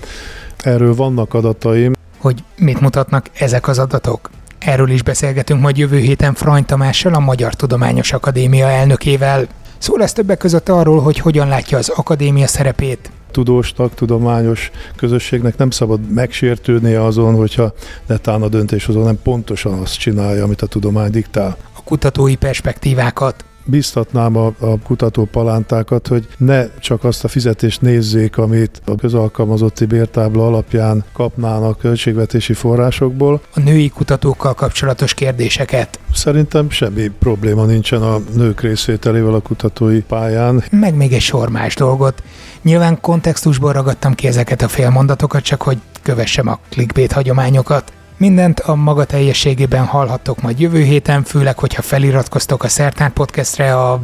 Erről 0.57 0.95
vannak 0.95 1.33
adataim. 1.33 1.93
Hogy 2.17 2.43
mit 2.57 2.79
mutatnak 2.81 3.29
ezek 3.33 3.67
az 3.67 3.79
adatok? 3.79 4.29
Erről 4.59 4.89
is 4.89 5.03
beszélgetünk 5.03 5.61
majd 5.61 5.77
jövő 5.77 5.97
héten 5.97 6.33
Frany 6.33 6.65
Tamással, 6.65 7.13
a 7.13 7.19
Magyar 7.19 7.53
Tudományos 7.53 8.13
Akadémia 8.13 8.69
elnökével. 8.69 9.47
Szó 9.77 9.95
lesz 9.95 10.13
többek 10.13 10.37
között 10.37 10.69
arról, 10.69 10.99
hogy 10.99 11.17
hogyan 11.19 11.47
látja 11.47 11.77
az 11.77 11.89
akadémia 11.89 12.47
szerepét, 12.47 13.11
tudósnak, 13.31 13.93
tudományos 13.93 14.71
közösségnek 14.95 15.57
nem 15.57 15.69
szabad 15.69 16.11
megsértődnie 16.13 17.03
azon, 17.03 17.35
hogyha 17.35 17.73
netán 18.05 18.41
a 18.41 18.47
döntéshozó 18.47 19.03
nem 19.03 19.19
pontosan 19.23 19.73
azt 19.73 19.97
csinálja, 19.97 20.43
amit 20.43 20.61
a 20.61 20.67
tudomány 20.67 21.11
diktál 21.11 21.57
kutatói 21.85 22.35
perspektívákat 22.35 23.45
biztatnám 23.65 24.35
a, 24.35 24.45
a 24.45 24.79
kutató 24.83 25.25
palántákat, 25.25 26.07
hogy 26.07 26.27
ne 26.37 26.77
csak 26.79 27.03
azt 27.03 27.23
a 27.23 27.27
fizetést 27.27 27.81
nézzék, 27.81 28.37
amit 28.37 28.81
a 28.85 28.95
közalkalmazotti 28.95 29.85
bértábla 29.85 30.45
alapján 30.47 31.03
kapnának 31.13 31.77
költségvetési 31.77 32.53
forrásokból. 32.53 33.41
A 33.53 33.59
női 33.59 33.89
kutatókkal 33.89 34.53
kapcsolatos 34.53 35.13
kérdéseket. 35.13 35.99
Szerintem 36.13 36.69
semmi 36.69 37.07
probléma 37.19 37.65
nincsen 37.65 38.01
a 38.01 38.17
nők 38.35 38.61
részvételével 38.61 39.33
a 39.33 39.39
kutatói 39.39 40.01
pályán. 40.01 40.63
Meg 40.71 40.95
még 40.95 41.13
egy 41.13 41.21
sor 41.21 41.49
más 41.49 41.75
dolgot. 41.75 42.23
Nyilván 42.61 43.01
kontextusból 43.01 43.71
ragadtam 43.71 44.13
ki 44.13 44.27
ezeket 44.27 44.61
a 44.61 44.67
félmondatokat, 44.67 45.43
csak 45.43 45.61
hogy 45.61 45.77
kövessem 46.01 46.47
a 46.47 46.59
clickbait 46.69 47.11
hagyományokat. 47.11 47.91
Mindent 48.17 48.59
a 48.59 48.75
maga 48.75 49.05
teljességében 49.05 49.85
hallhattok 49.85 50.41
majd 50.41 50.59
jövő 50.59 50.83
héten, 50.83 51.23
főleg, 51.23 51.59
hogyha 51.59 51.81
feliratkoztok 51.81 52.63
a 52.63 52.67
Szertár 52.67 53.09
Podcastre 53.09 53.75
a 53.75 54.01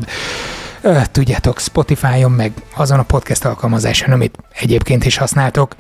tudjátok, 1.11 1.59
Spotify-on, 1.59 2.31
meg 2.31 2.51
azon 2.75 2.99
a 2.99 3.03
podcast 3.03 3.45
alkalmazáson, 3.45 4.11
amit 4.11 4.37
egyébként 4.59 5.05
is 5.05 5.17
használtok. 5.17 5.75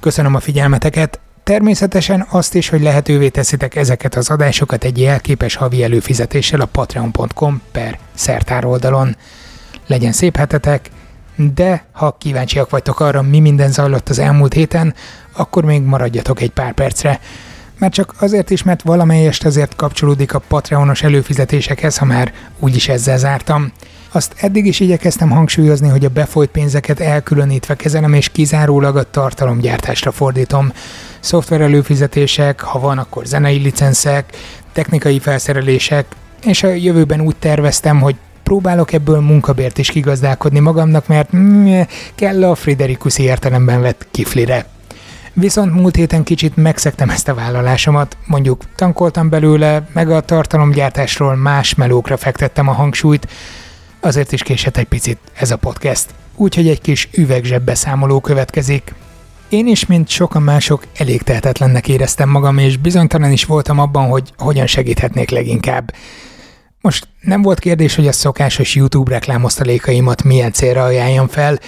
Köszönöm 0.00 0.34
a 0.34 0.40
figyelmeteket, 0.40 1.20
Természetesen 1.46 2.26
azt 2.30 2.54
is, 2.54 2.68
hogy 2.68 2.82
lehetővé 2.82 3.28
teszitek 3.28 3.74
ezeket 3.74 4.14
az 4.14 4.30
adásokat 4.30 4.84
egy 4.84 5.00
jelképes 5.00 5.54
havi 5.54 5.82
előfizetéssel 5.82 6.60
a 6.60 6.66
patreon.com 6.66 7.62
per 7.72 7.98
szertár 8.14 8.64
oldalon. 8.64 9.16
Legyen 9.86 10.12
szép 10.12 10.36
hetetek, 10.36 10.90
de 11.54 11.84
ha 11.92 12.16
kíváncsiak 12.18 12.70
vagytok 12.70 13.00
arra, 13.00 13.22
mi 13.22 13.40
minden 13.40 13.70
zajlott 13.70 14.08
az 14.08 14.18
elmúlt 14.18 14.52
héten, 14.52 14.94
akkor 15.32 15.64
még 15.64 15.82
maradjatok 15.82 16.40
egy 16.40 16.50
pár 16.50 16.72
percre. 16.72 17.20
Mert 17.78 17.92
csak 17.92 18.14
azért 18.18 18.50
is, 18.50 18.62
mert 18.62 18.82
valamelyest 18.82 19.44
azért 19.44 19.76
kapcsolódik 19.76 20.34
a 20.34 20.38
Patreonos 20.38 21.02
előfizetésekhez, 21.02 21.98
ha 21.98 22.04
már 22.04 22.32
úgyis 22.58 22.88
ezzel 22.88 23.18
zártam. 23.18 23.72
Azt 24.12 24.34
eddig 24.36 24.66
is 24.66 24.80
igyekeztem 24.80 25.30
hangsúlyozni, 25.30 25.88
hogy 25.88 26.04
a 26.04 26.08
befolyt 26.08 26.50
pénzeket 26.50 27.00
elkülönítve 27.00 27.74
kezelem 27.74 28.12
és 28.12 28.28
kizárólag 28.28 28.96
a 28.96 29.10
tartalomgyártásra 29.10 30.12
fordítom. 30.12 30.72
Szoftver 31.20 31.60
előfizetések, 31.60 32.60
ha 32.60 32.78
van, 32.78 32.98
akkor 32.98 33.26
zenei 33.26 33.58
licenszek, 33.58 34.36
technikai 34.72 35.18
felszerelések, 35.18 36.06
és 36.44 36.62
a 36.62 36.68
jövőben 36.68 37.20
úgy 37.20 37.36
terveztem, 37.36 38.00
hogy 38.00 38.16
próbálok 38.42 38.92
ebből 38.92 39.20
munkabért 39.20 39.78
is 39.78 39.90
kigazdálkodni 39.90 40.58
magamnak, 40.58 41.06
mert 41.06 41.36
mm, 41.36 41.80
kell 42.14 42.44
a 42.44 42.54
Friderikuszi 42.54 43.22
értelemben 43.22 43.80
vett 43.80 44.06
kiflire. 44.10 44.66
Viszont 45.38 45.74
múlt 45.74 45.96
héten 45.96 46.22
kicsit 46.24 46.56
megszektem 46.56 47.10
ezt 47.10 47.28
a 47.28 47.34
vállalásomat, 47.34 48.16
mondjuk 48.26 48.64
tankoltam 48.74 49.28
belőle, 49.28 49.88
meg 49.92 50.10
a 50.10 50.20
tartalomgyártásról 50.20 51.34
más 51.34 51.74
melókra 51.74 52.16
fektettem 52.16 52.68
a 52.68 52.72
hangsúlyt, 52.72 53.28
azért 54.00 54.32
is 54.32 54.42
késett 54.42 54.76
egy 54.76 54.86
picit 54.86 55.18
ez 55.34 55.50
a 55.50 55.56
podcast. 55.56 56.06
Úgyhogy 56.36 56.68
egy 56.68 56.80
kis 56.80 57.08
üvegzsebbeszámoló 57.12 58.20
következik. 58.20 58.94
Én 59.48 59.66
is, 59.66 59.86
mint 59.86 60.08
sokan 60.08 60.42
mások, 60.42 60.82
elég 60.96 61.22
tehetetlennek 61.22 61.88
éreztem 61.88 62.28
magam, 62.28 62.58
és 62.58 62.76
bizonytalan 62.76 63.30
is 63.32 63.44
voltam 63.44 63.78
abban, 63.78 64.08
hogy 64.08 64.32
hogyan 64.38 64.66
segíthetnék 64.66 65.30
leginkább. 65.30 65.94
Most 66.80 67.08
nem 67.20 67.42
volt 67.42 67.58
kérdés, 67.58 67.94
hogy 67.94 68.06
a 68.08 68.12
szokásos 68.12 68.74
YouTube 68.74 69.10
reklámosztalékaimat 69.10 70.22
milyen 70.22 70.52
célra 70.52 70.82
ajánljam 70.82 71.28
fel. 71.28 71.58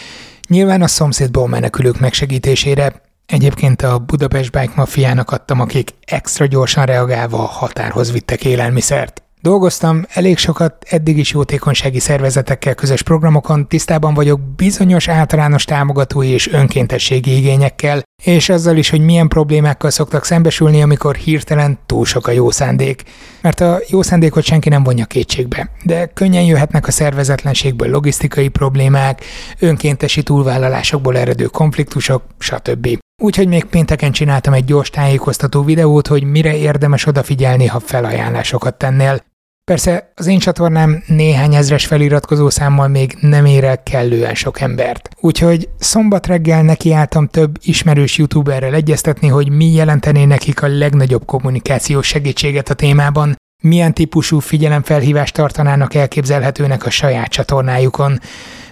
Nyilván 0.48 0.82
a 0.82 0.86
szomszédból 0.88 1.48
menekülők 1.48 2.00
megsegítésére, 2.00 3.06
Egyébként 3.32 3.82
a 3.82 3.98
Budapest 3.98 4.50
Bike 4.50 4.72
Mafiának 4.76 5.30
adtam, 5.30 5.60
akik 5.60 5.90
extra 6.04 6.46
gyorsan 6.46 6.84
reagálva 6.84 7.38
a 7.38 7.46
határhoz 7.46 8.12
vittek 8.12 8.44
élelmiszert. 8.44 9.22
Dolgoztam 9.40 10.04
elég 10.08 10.38
sokat 10.38 10.84
eddig 10.88 11.18
is 11.18 11.32
jótékonysági 11.32 11.98
szervezetekkel 11.98 12.74
közös 12.74 13.02
programokon, 13.02 13.68
tisztában 13.68 14.14
vagyok 14.14 14.40
bizonyos 14.40 15.08
általános 15.08 15.64
támogatói 15.64 16.28
és 16.28 16.48
önkéntességi 16.52 17.36
igényekkel, 17.36 18.02
és 18.22 18.48
azzal 18.48 18.76
is, 18.76 18.90
hogy 18.90 19.00
milyen 19.00 19.28
problémákkal 19.28 19.90
szoktak 19.90 20.24
szembesülni, 20.24 20.82
amikor 20.82 21.16
hirtelen 21.16 21.78
túl 21.86 22.04
sok 22.04 22.26
a 22.26 22.30
jó 22.30 22.50
szándék. 22.50 23.02
Mert 23.42 23.60
a 23.60 23.78
jó 23.88 24.02
szándékot 24.02 24.44
senki 24.44 24.68
nem 24.68 24.82
vonja 24.82 25.04
kétségbe, 25.04 25.70
de 25.84 26.06
könnyen 26.06 26.44
jöhetnek 26.44 26.86
a 26.86 26.90
szervezetlenségből 26.90 27.90
logisztikai 27.90 28.48
problémák, 28.48 29.24
önkéntesi 29.58 30.22
túlvállalásokból 30.22 31.16
eredő 31.16 31.46
konfliktusok, 31.46 32.22
stb. 32.38 32.98
Úgyhogy 33.22 33.48
még 33.48 33.64
pénteken 33.64 34.12
csináltam 34.12 34.52
egy 34.52 34.64
gyors 34.64 34.90
tájékoztató 34.90 35.62
videót, 35.62 36.06
hogy 36.06 36.22
mire 36.22 36.56
érdemes 36.56 37.06
odafigyelni, 37.06 37.66
ha 37.66 37.80
felajánlásokat 37.80 38.74
tennél. 38.78 39.20
Persze 39.64 40.12
az 40.14 40.26
én 40.26 40.38
csatornám 40.38 41.02
néhány 41.06 41.54
ezres 41.54 41.86
feliratkozó 41.86 42.50
számmal 42.50 42.88
még 42.88 43.16
nem 43.20 43.44
ér 43.44 43.64
el 43.64 43.82
kellően 43.82 44.34
sok 44.34 44.60
embert. 44.60 45.08
Úgyhogy 45.20 45.68
szombat 45.78 46.26
reggel 46.26 46.62
nekiálltam 46.62 47.26
több 47.26 47.56
ismerős 47.62 48.18
youtuberrel 48.18 48.74
egyeztetni, 48.74 49.28
hogy 49.28 49.50
mi 49.50 49.72
jelentené 49.72 50.24
nekik 50.24 50.62
a 50.62 50.66
legnagyobb 50.66 51.24
kommunikációs 51.24 52.06
segítséget 52.06 52.68
a 52.68 52.74
témában, 52.74 53.36
milyen 53.62 53.94
típusú 53.94 54.38
figyelemfelhívást 54.38 55.34
tartanának 55.34 55.94
elképzelhetőnek 55.94 56.86
a 56.86 56.90
saját 56.90 57.28
csatornájukon. 57.28 58.20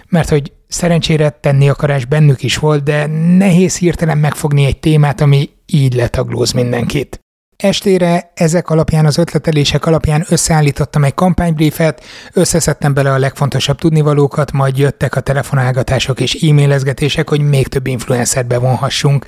Mert 0.09 0.29
hogy 0.29 0.51
szerencsére 0.67 1.29
tenni 1.29 1.69
akarás 1.69 2.05
bennük 2.05 2.43
is 2.43 2.57
volt, 2.57 2.83
de 2.83 3.05
nehéz 3.37 3.77
hirtelen 3.77 4.17
megfogni 4.17 4.65
egy 4.65 4.79
témát, 4.79 5.21
ami 5.21 5.49
így 5.65 5.93
letaglóz 5.93 6.51
mindenkit. 6.51 7.19
Estére 7.57 8.31
ezek 8.35 8.69
alapján, 8.69 9.05
az 9.05 9.17
ötletelések 9.17 9.85
alapján 9.85 10.25
összeállítottam 10.29 11.03
egy 11.03 11.13
kampánybriefet, 11.13 12.03
összeszedtem 12.33 12.93
bele 12.93 13.13
a 13.13 13.17
legfontosabb 13.17 13.77
tudnivalókat, 13.77 14.51
majd 14.51 14.77
jöttek 14.77 15.15
a 15.15 15.19
telefonálgatások 15.19 16.19
és 16.19 16.33
e-mailezgetések, 16.33 17.29
hogy 17.29 17.41
még 17.41 17.67
több 17.67 17.87
influencert 17.87 18.47
bevonhassunk. 18.47 19.25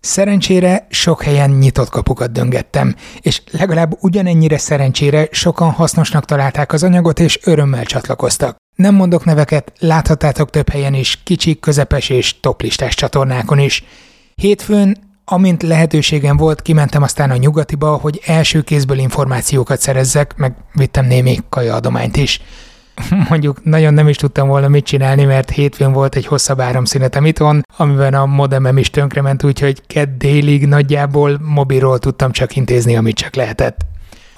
Szerencsére 0.00 0.86
sok 0.90 1.22
helyen 1.22 1.50
nyitott 1.50 1.88
kapukat 1.88 2.32
döngettem, 2.32 2.94
és 3.20 3.42
legalább 3.50 3.96
ugyanennyire 4.00 4.58
szerencsére 4.58 5.28
sokan 5.30 5.70
hasznosnak 5.70 6.24
találták 6.24 6.72
az 6.72 6.82
anyagot, 6.82 7.20
és 7.20 7.38
örömmel 7.44 7.84
csatlakoztak. 7.84 8.56
Nem 8.78 8.94
mondok 8.94 9.24
neveket, 9.24 9.72
láthatátok 9.78 10.50
több 10.50 10.68
helyen 10.68 10.94
is, 10.94 11.22
kicsik, 11.24 11.60
közepes 11.60 12.08
és 12.08 12.40
toplistás 12.40 12.94
csatornákon 12.94 13.58
is. 13.58 13.84
Hétfőn 14.34 14.96
Amint 15.30 15.62
lehetőségem 15.62 16.36
volt, 16.36 16.62
kimentem 16.62 17.02
aztán 17.02 17.30
a 17.30 17.36
nyugatiba, 17.36 17.96
hogy 17.96 18.20
első 18.26 18.62
kézből 18.62 18.98
információkat 18.98 19.80
szerezzek, 19.80 20.36
meg 20.36 20.54
vittem 20.72 21.06
némi 21.06 21.38
kajaadományt 21.48 22.16
is. 22.16 22.40
Mondjuk 23.28 23.64
nagyon 23.64 23.94
nem 23.94 24.08
is 24.08 24.16
tudtam 24.16 24.48
volna 24.48 24.68
mit 24.68 24.84
csinálni, 24.84 25.24
mert 25.24 25.50
hétfőn 25.50 25.92
volt 25.92 26.14
egy 26.14 26.26
hosszabb 26.26 26.60
áramszünetem 26.60 27.24
itthon, 27.24 27.62
amiben 27.76 28.14
a 28.14 28.26
modemem 28.26 28.78
is 28.78 28.90
tönkrement, 28.90 29.44
úgyhogy 29.44 29.82
kedd 29.86 30.08
délig 30.18 30.66
nagyjából 30.66 31.38
mobilról 31.42 31.98
tudtam 31.98 32.32
csak 32.32 32.56
intézni, 32.56 32.96
amit 32.96 33.16
csak 33.16 33.34
lehetett. 33.34 33.86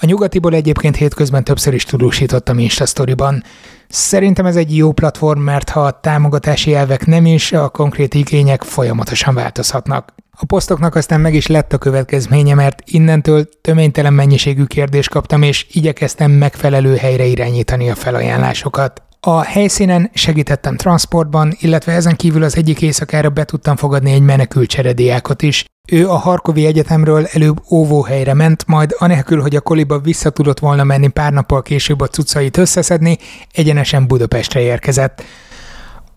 A 0.02 0.06
nyugatiból 0.06 0.54
egyébként 0.54 0.96
hétközben 0.96 1.44
többször 1.44 1.74
is 1.74 1.84
tudósítottam 1.84 2.58
Insta 2.58 2.86
Story-ban. 2.86 3.44
Szerintem 3.88 4.46
ez 4.46 4.56
egy 4.56 4.76
jó 4.76 4.92
platform, 4.92 5.40
mert 5.40 5.68
ha 5.68 5.80
a 5.80 6.00
támogatási 6.00 6.74
elvek 6.74 7.06
nem 7.06 7.26
is, 7.26 7.52
a 7.52 7.68
konkrét 7.68 8.14
igények 8.14 8.62
folyamatosan 8.62 9.34
változhatnak. 9.34 10.14
A 10.30 10.44
posztoknak 10.46 10.94
aztán 10.94 11.20
meg 11.20 11.34
is 11.34 11.46
lett 11.46 11.72
a 11.72 11.78
következménye, 11.78 12.54
mert 12.54 12.82
innentől 12.84 13.48
töménytelen 13.60 14.12
mennyiségű 14.12 14.64
kérdést 14.64 15.10
kaptam, 15.10 15.42
és 15.42 15.66
igyekeztem 15.72 16.30
megfelelő 16.30 16.96
helyre 16.96 17.24
irányítani 17.24 17.90
a 17.90 17.94
felajánlásokat. 17.94 19.02
A 19.20 19.40
helyszínen 19.40 20.10
segítettem 20.14 20.76
transportban, 20.76 21.56
illetve 21.58 21.92
ezen 21.92 22.16
kívül 22.16 22.42
az 22.42 22.56
egyik 22.56 22.82
éjszakára 22.82 23.30
be 23.30 23.44
tudtam 23.44 23.76
fogadni 23.76 24.12
egy 24.12 24.22
menekült 24.22 24.68
cserediákot 24.68 25.42
is. 25.42 25.64
Ő 25.90 26.08
a 26.08 26.16
Harkovi 26.16 26.66
Egyetemről 26.66 27.26
előbb 27.26 27.62
óvóhelyre 27.70 28.34
ment, 28.34 28.66
majd 28.66 28.94
anélkül, 28.98 29.40
hogy 29.40 29.56
a 29.56 29.60
koliba 29.60 29.98
vissza 29.98 30.30
tudott 30.30 30.58
volna 30.58 30.84
menni 30.84 31.08
pár 31.08 31.32
nappal 31.32 31.62
később 31.62 32.00
a 32.00 32.06
cuccait 32.06 32.56
összeszedni, 32.56 33.18
egyenesen 33.52 34.06
Budapestre 34.06 34.60
érkezett. 34.60 35.22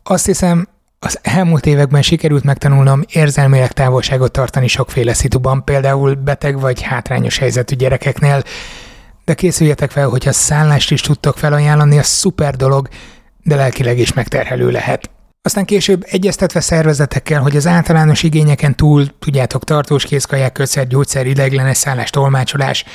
Azt 0.03 0.25
hiszem, 0.25 0.67
az 0.99 1.19
elmúlt 1.21 1.65
években 1.65 2.01
sikerült 2.01 2.43
megtanulnom 2.43 3.01
érzelmileg 3.07 3.71
távolságot 3.71 4.31
tartani 4.31 4.67
sokféle 4.67 5.13
szituban, 5.13 5.63
például 5.63 6.13
beteg 6.13 6.59
vagy 6.59 6.81
hátrányos 6.81 7.37
helyzetű 7.37 7.75
gyerekeknél, 7.75 8.43
de 9.25 9.33
készüljetek 9.33 9.91
fel, 9.91 10.07
hogyha 10.09 10.31
szállást 10.31 10.91
is 10.91 11.01
tudtok 11.01 11.37
felajánlani, 11.37 11.97
az 11.97 12.07
szuper 12.07 12.55
dolog, 12.55 12.87
de 13.43 13.55
lelkileg 13.55 13.99
is 13.99 14.13
megterhelő 14.13 14.71
lehet. 14.71 15.09
Aztán 15.45 15.65
később 15.65 16.05
egyeztetve 16.09 16.59
szervezetekkel, 16.59 17.41
hogy 17.41 17.55
az 17.55 17.67
általános 17.67 18.23
igényeken 18.23 18.75
túl, 18.75 19.05
tudjátok, 19.19 19.63
tartós 19.63 20.05
kézkaják, 20.05 20.51
kötszer, 20.51 20.87
gyógyszer, 20.87 21.25
ideiglenes 21.25 21.77
szállás, 21.77 22.09
tolmácsolás, 22.09 22.85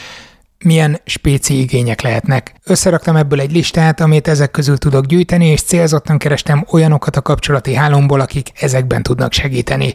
milyen 0.64 1.00
spéci 1.04 1.60
igények 1.60 2.00
lehetnek. 2.00 2.54
Összeraktam 2.64 3.16
ebből 3.16 3.40
egy 3.40 3.52
listát, 3.52 4.00
amit 4.00 4.28
ezek 4.28 4.50
közül 4.50 4.78
tudok 4.78 5.06
gyűjteni, 5.06 5.46
és 5.46 5.62
célzottan 5.62 6.18
kerestem 6.18 6.64
olyanokat 6.70 7.16
a 7.16 7.22
kapcsolati 7.22 7.74
hálomból, 7.74 8.20
akik 8.20 8.50
ezekben 8.54 9.02
tudnak 9.02 9.32
segíteni. 9.32 9.94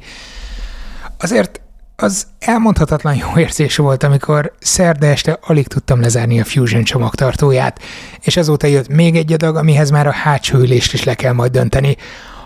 Azért 1.20 1.62
az 1.96 2.28
elmondhatatlan 2.40 3.16
jó 3.16 3.38
érzés 3.38 3.76
volt, 3.76 4.04
amikor 4.04 4.54
szerda 4.60 5.06
este 5.06 5.40
alig 5.42 5.68
tudtam 5.68 6.02
lezárni 6.02 6.40
a 6.40 6.46
Fusion 6.46 6.84
csomagtartóját, 6.84 7.80
és 8.22 8.38
azóta 8.38 8.68
jött 8.68 8.88
még 8.88 9.16
egy 9.16 9.34
adag, 9.34 9.56
amihez 9.56 9.90
már 9.90 10.08
a 10.08 10.14
hátsó 10.14 10.58
ülést 10.58 10.94
is 10.94 11.04
le 11.04 11.14
kell 11.14 11.34
majd 11.34 11.52
dönteni. 11.52 11.98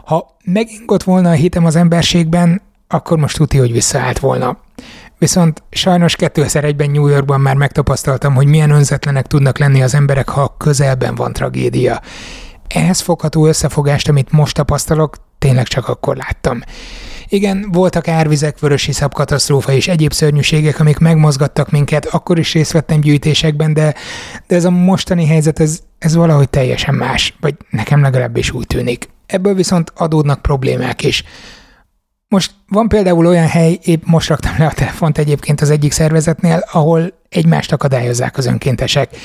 Ha 0.08 0.36
megingott 0.43 1.03
volna 1.03 1.30
a 1.30 1.34
hitem 1.34 1.66
az 1.66 1.76
emberségben, 1.76 2.62
akkor 2.88 3.18
most 3.18 3.38
tudja, 3.38 3.60
hogy 3.60 3.72
visszaállt 3.72 4.20
volna. 4.20 4.58
Viszont 5.18 5.64
sajnos 5.70 6.16
2001-ben 6.20 6.91
New 6.91 7.08
Yorkban 7.08 7.41
már 7.41 7.55
megtapasztaltam, 7.55 8.36
hogy 8.36 8.47
milyen 8.47 8.70
önzetlenek 8.70 9.28
tudnak 9.28 9.58
lenni 9.58 9.82
az 9.82 9.93
emberek, 9.93 10.30
ha 10.30 10.55
közelben 10.58 11.16
van 11.16 11.34
tragédia. 11.34 12.01
Ehhez 12.68 12.99
fogható 12.99 13.47
összefogást, 13.47 14.10
amit 14.10 14.32
most 14.32 14.55
tapasztalok, 14.55 15.16
tényleg 15.39 15.68
csak 15.68 15.88
akkor 15.88 16.16
láttam. 16.16 16.60
Igen, 17.30 17.68
voltak 17.72 18.08
árvizek, 18.08 18.60
vörösi 18.60 18.91
katasztrófa 19.10 19.72
és 19.72 19.88
egyéb 19.88 20.14
szörnyűségek, 20.14 20.80
amik 20.80 20.97
megmozgattak 20.97 21.70
minket, 21.70 22.05
akkor 22.05 22.39
is 22.39 22.53
részt 22.53 22.72
vettem 22.72 22.99
gyűjtésekben, 22.99 23.74
de, 23.74 23.95
de 24.47 24.55
ez 24.55 24.66
a 24.66 24.70
mostani 24.70 25.26
helyzet, 25.26 25.60
ez 25.60 25.80
ez 25.99 26.16
valahogy 26.16 26.49
teljesen 26.49 26.95
más, 26.95 27.36
vagy 27.39 27.55
nekem 27.70 28.01
legalábbis 28.01 28.51
úgy 28.51 28.68
tűnik. 28.68 29.10
Ebből 29.28 29.53
viszont 29.53 29.93
adódnak 29.95 30.41
problémák 30.41 31.03
is. 31.03 31.23
Most 32.28 32.51
van 32.67 32.88
például 32.88 33.28
olyan 33.28 33.47
hely, 33.47 33.80
épp 33.84 34.03
most 34.05 34.30
raktam 34.30 34.55
le 34.57 34.65
a 34.65 34.73
telefont 34.73 35.17
egyébként 35.17 35.61
az 35.61 35.69
egyik 35.69 35.91
szervezetnél, 35.91 36.63
ahol 36.71 37.13
egymást 37.30 37.71
akadályozzák 37.71 38.38
az 38.38 38.45
önkéntesek. 38.45 39.17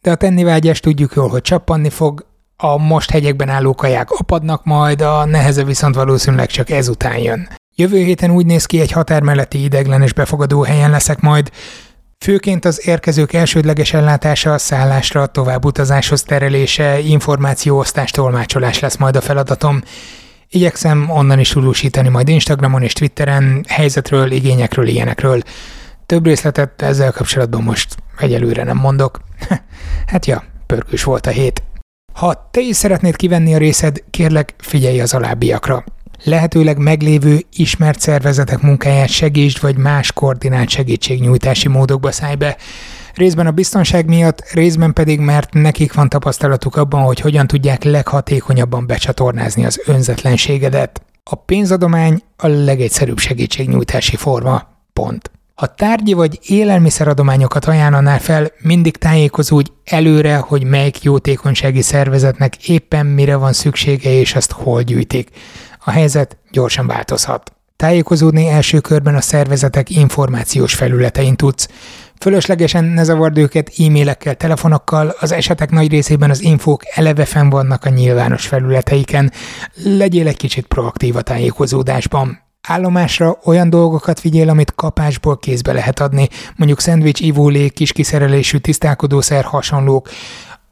De 0.00 0.10
a 0.10 0.14
tennivágyás 0.14 0.80
tudjuk 0.80 1.12
jól, 1.14 1.28
hogy 1.28 1.42
csappanni 1.42 1.90
fog, 1.90 2.26
a 2.56 2.78
most 2.78 3.10
hegyekben 3.10 3.48
álló 3.48 3.74
kaják 3.74 4.10
apadnak 4.10 4.64
majd, 4.64 5.00
a 5.00 5.24
neheze 5.24 5.64
viszont 5.64 5.94
valószínűleg 5.94 6.46
csak 6.46 6.70
ezután 6.70 7.18
jön. 7.18 7.48
Jövő 7.74 7.98
héten 7.98 8.30
úgy 8.30 8.46
néz 8.46 8.66
ki, 8.66 8.80
egy 8.80 8.92
határ 8.92 9.22
melletti 9.22 9.62
ideglenes 9.62 10.12
befogadó 10.12 10.62
helyen 10.62 10.90
leszek 10.90 11.20
majd, 11.20 11.50
Főként 12.24 12.64
az 12.64 12.86
érkezők 12.86 13.32
elsődleges 13.32 13.92
ellátása, 13.92 14.58
szállásra, 14.58 15.26
továbbutazáshoz 15.26 16.22
terelése, 16.22 16.98
információosztás, 16.98 18.10
tolmácsolás 18.10 18.78
lesz 18.78 18.96
majd 18.96 19.16
a 19.16 19.20
feladatom. 19.20 19.82
Igyekszem 20.48 21.10
onnan 21.10 21.38
is 21.38 21.48
tudósítani 21.48 22.08
majd 22.08 22.28
Instagramon 22.28 22.82
és 22.82 22.92
Twitteren, 22.92 23.64
helyzetről, 23.68 24.30
igényekről, 24.30 24.86
ilyenekről. 24.86 25.42
Több 26.06 26.24
részletet 26.24 26.82
ezzel 26.82 27.12
kapcsolatban 27.12 27.62
most 27.62 27.96
egyelőre 28.18 28.64
nem 28.64 28.76
mondok. 28.76 29.20
hát 30.12 30.26
ja, 30.26 30.44
pörgős 30.66 31.04
volt 31.04 31.26
a 31.26 31.30
hét. 31.30 31.62
Ha 32.12 32.48
te 32.50 32.60
is 32.60 32.76
szeretnéd 32.76 33.16
kivenni 33.16 33.54
a 33.54 33.58
részed, 33.58 34.02
kérlek 34.10 34.54
figyelj 34.58 35.00
az 35.00 35.14
alábbiakra. 35.14 35.84
Lehetőleg 36.24 36.78
meglévő, 36.78 37.38
ismert 37.52 38.00
szervezetek 38.00 38.60
munkáját 38.60 39.08
segítsd, 39.08 39.60
vagy 39.60 39.76
más 39.76 40.12
koordinált 40.12 40.68
segítségnyújtási 40.68 41.68
módokba 41.68 42.12
szállj 42.12 42.34
be. 42.34 42.56
Részben 43.14 43.46
a 43.46 43.50
biztonság 43.50 44.06
miatt, 44.06 44.50
részben 44.52 44.92
pedig, 44.92 45.20
mert 45.20 45.52
nekik 45.52 45.92
van 45.92 46.08
tapasztalatuk 46.08 46.76
abban, 46.76 47.02
hogy 47.02 47.20
hogyan 47.20 47.46
tudják 47.46 47.84
leghatékonyabban 47.84 48.86
becsatornázni 48.86 49.64
az 49.64 49.80
önzetlenségedet. 49.86 51.02
A 51.24 51.34
pénzadomány 51.34 52.22
a 52.36 52.46
legegyszerűbb 52.46 53.18
segítségnyújtási 53.18 54.16
forma. 54.16 54.62
Pont. 54.92 55.30
Ha 55.54 55.66
tárgyi 55.66 56.12
vagy 56.12 56.38
élelmiszeradományokat 56.42 57.64
ajánlanál 57.64 58.18
fel, 58.18 58.50
mindig 58.58 58.96
tájékozódj 58.96 59.70
előre, 59.84 60.36
hogy 60.36 60.64
melyik 60.64 61.02
jótékonysági 61.02 61.82
szervezetnek 61.82 62.68
éppen 62.68 63.06
mire 63.06 63.36
van 63.36 63.52
szüksége 63.52 64.10
és 64.10 64.34
azt 64.34 64.52
hol 64.52 64.82
gyűjtik. 64.82 65.28
A 65.84 65.90
helyzet 65.90 66.36
gyorsan 66.50 66.86
változhat. 66.86 67.52
Tájékozódni 67.76 68.48
első 68.48 68.80
körben 68.80 69.14
a 69.14 69.20
szervezetek 69.20 69.90
információs 69.90 70.74
felületein 70.74 71.36
tudsz. 71.36 71.68
Fölöslegesen 72.20 72.84
ne 72.84 73.04
zavard 73.04 73.38
őket 73.38 73.72
e-mailekkel, 73.78 74.34
telefonokkal, 74.34 75.14
az 75.20 75.32
esetek 75.32 75.70
nagy 75.70 75.90
részében 75.90 76.30
az 76.30 76.42
infók 76.42 76.82
eleve 76.94 77.24
fenn 77.24 77.48
vannak 77.48 77.84
a 77.84 77.88
nyilvános 77.88 78.46
felületeiken. 78.46 79.32
Legyél 79.84 80.26
egy 80.26 80.36
kicsit 80.36 80.66
proaktív 80.66 81.16
a 81.16 81.22
tájékozódásban. 81.22 82.46
Állomásra 82.68 83.38
olyan 83.44 83.70
dolgokat 83.70 84.20
figyel, 84.20 84.48
amit 84.48 84.74
kapásból 84.74 85.38
kézbe 85.38 85.72
lehet 85.72 86.00
adni, 86.00 86.28
mondjuk 86.56 86.80
szendvics, 86.80 87.20
ivólék, 87.20 87.72
kis 87.72 87.92
kiszerelésű 87.92 88.58
tisztálkodószer, 88.58 89.44
hasonlók. 89.44 90.08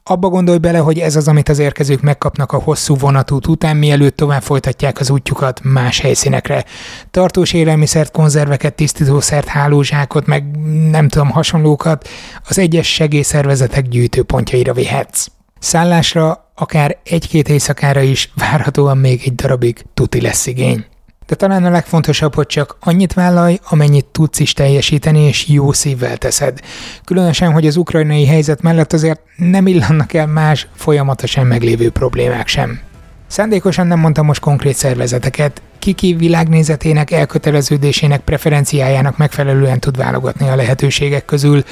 Abba 0.09 0.29
gondolj 0.29 0.59
bele, 0.59 0.79
hogy 0.79 0.99
ez 0.99 1.17
az, 1.17 1.29
amit 1.29 1.49
az 1.49 1.59
érkezők 1.59 2.01
megkapnak 2.01 2.53
a 2.53 2.59
hosszú 2.59 2.97
vonatút 2.97 3.47
után, 3.47 3.77
mielőtt 3.77 4.17
tovább 4.17 4.43
folytatják 4.43 5.01
az 5.01 5.11
útjukat 5.11 5.61
más 5.63 6.01
helyszínekre. 6.01 6.65
Tartós 7.11 7.53
élelmiszert, 7.53 8.13
konzerveket, 8.13 8.75
tisztítószert, 8.75 9.47
hálózsákot, 9.47 10.27
meg 10.27 10.45
nem 10.91 11.09
tudom, 11.09 11.31
hasonlókat 11.31 12.09
az 12.49 12.59
egyes 12.59 12.93
segélyszervezetek 12.93 13.89
gyűjtőpontjaira 13.89 14.73
vihetsz. 14.73 15.27
Szállásra 15.59 16.51
akár 16.55 16.99
egy-két 17.05 17.49
éjszakára 17.49 18.01
is 18.01 18.33
várhatóan 18.35 18.99
még 18.99 19.23
egy 19.25 19.35
darabig 19.35 19.85
tuti 19.95 20.21
lesz 20.21 20.47
igény. 20.47 20.87
De 21.27 21.35
talán 21.35 21.65
a 21.65 21.71
legfontosabb, 21.71 22.35
hogy 22.35 22.47
csak 22.47 22.77
annyit 22.81 23.13
vállalj, 23.13 23.59
amennyit 23.69 24.05
tudsz 24.05 24.39
is 24.39 24.53
teljesíteni, 24.53 25.21
és 25.21 25.49
jó 25.49 25.73
szívvel 25.73 26.17
teszed. 26.17 26.61
Különösen, 27.05 27.53
hogy 27.53 27.67
az 27.67 27.77
ukrajnai 27.77 28.27
helyzet 28.27 28.63
mellett 28.63 28.93
azért 28.93 29.21
nem 29.37 29.67
illannak 29.67 30.13
el 30.13 30.27
más, 30.27 30.67
folyamatosan 30.75 31.47
meglévő 31.47 31.91
problémák 31.91 32.49
sem. 32.49 32.81
Szándékosan 33.27 33.87
nem 33.87 33.99
mondtam 33.99 34.27
most 34.27 34.41
konkrét 34.41 34.75
szervezeteket, 34.75 35.63
kiki 35.79 36.15
világnézetének, 36.15 37.11
elköteleződésének, 37.11 38.21
preferenciájának 38.21 39.17
megfelelően 39.17 39.81
tud 39.81 39.97
válogatni 39.97 40.49
a 40.49 40.57
lehetőségek 40.57 41.25
közül. 41.25 41.65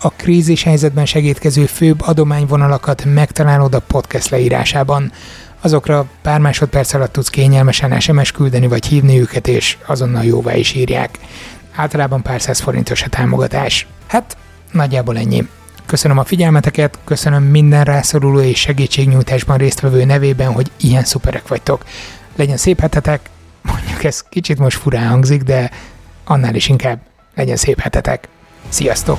A 0.00 0.10
krízis 0.10 0.62
helyzetben 0.62 1.06
segítkező 1.06 1.66
főbb 1.66 2.00
adományvonalakat 2.00 3.04
megtalálod 3.04 3.74
a 3.74 3.80
podcast 3.80 4.28
leírásában 4.28 5.12
azokra 5.62 6.06
pár 6.22 6.40
másodperc 6.40 6.94
alatt 6.94 7.12
tudsz 7.12 7.28
kényelmesen 7.28 8.00
SMS 8.00 8.32
küldeni 8.32 8.66
vagy 8.66 8.86
hívni 8.86 9.20
őket, 9.20 9.48
és 9.48 9.76
azonnal 9.86 10.24
jóvá 10.24 10.54
is 10.54 10.74
írják. 10.74 11.18
Általában 11.74 12.22
pár 12.22 12.40
száz 12.40 12.60
forintos 12.60 13.02
a 13.02 13.08
támogatás. 13.08 13.86
Hát, 14.06 14.36
nagyjából 14.72 15.18
ennyi. 15.18 15.48
Köszönöm 15.86 16.18
a 16.18 16.24
figyelmeteket, 16.24 16.98
köszönöm 17.04 17.42
minden 17.42 17.84
rászoruló 17.84 18.40
és 18.40 18.58
segítségnyújtásban 18.58 19.56
résztvevő 19.56 20.04
nevében, 20.04 20.52
hogy 20.52 20.70
ilyen 20.76 21.04
szuperek 21.04 21.48
vagytok. 21.48 21.84
Legyen 22.36 22.56
szép 22.56 22.80
hetetek, 22.80 23.20
mondjuk 23.62 24.04
ez 24.04 24.22
kicsit 24.28 24.58
most 24.58 24.78
furán 24.78 25.08
hangzik, 25.08 25.42
de 25.42 25.70
annál 26.24 26.54
is 26.54 26.68
inkább 26.68 26.98
legyen 27.34 27.56
szép 27.56 27.80
hetetek. 27.80 28.28
Sziasztok! 28.68 29.18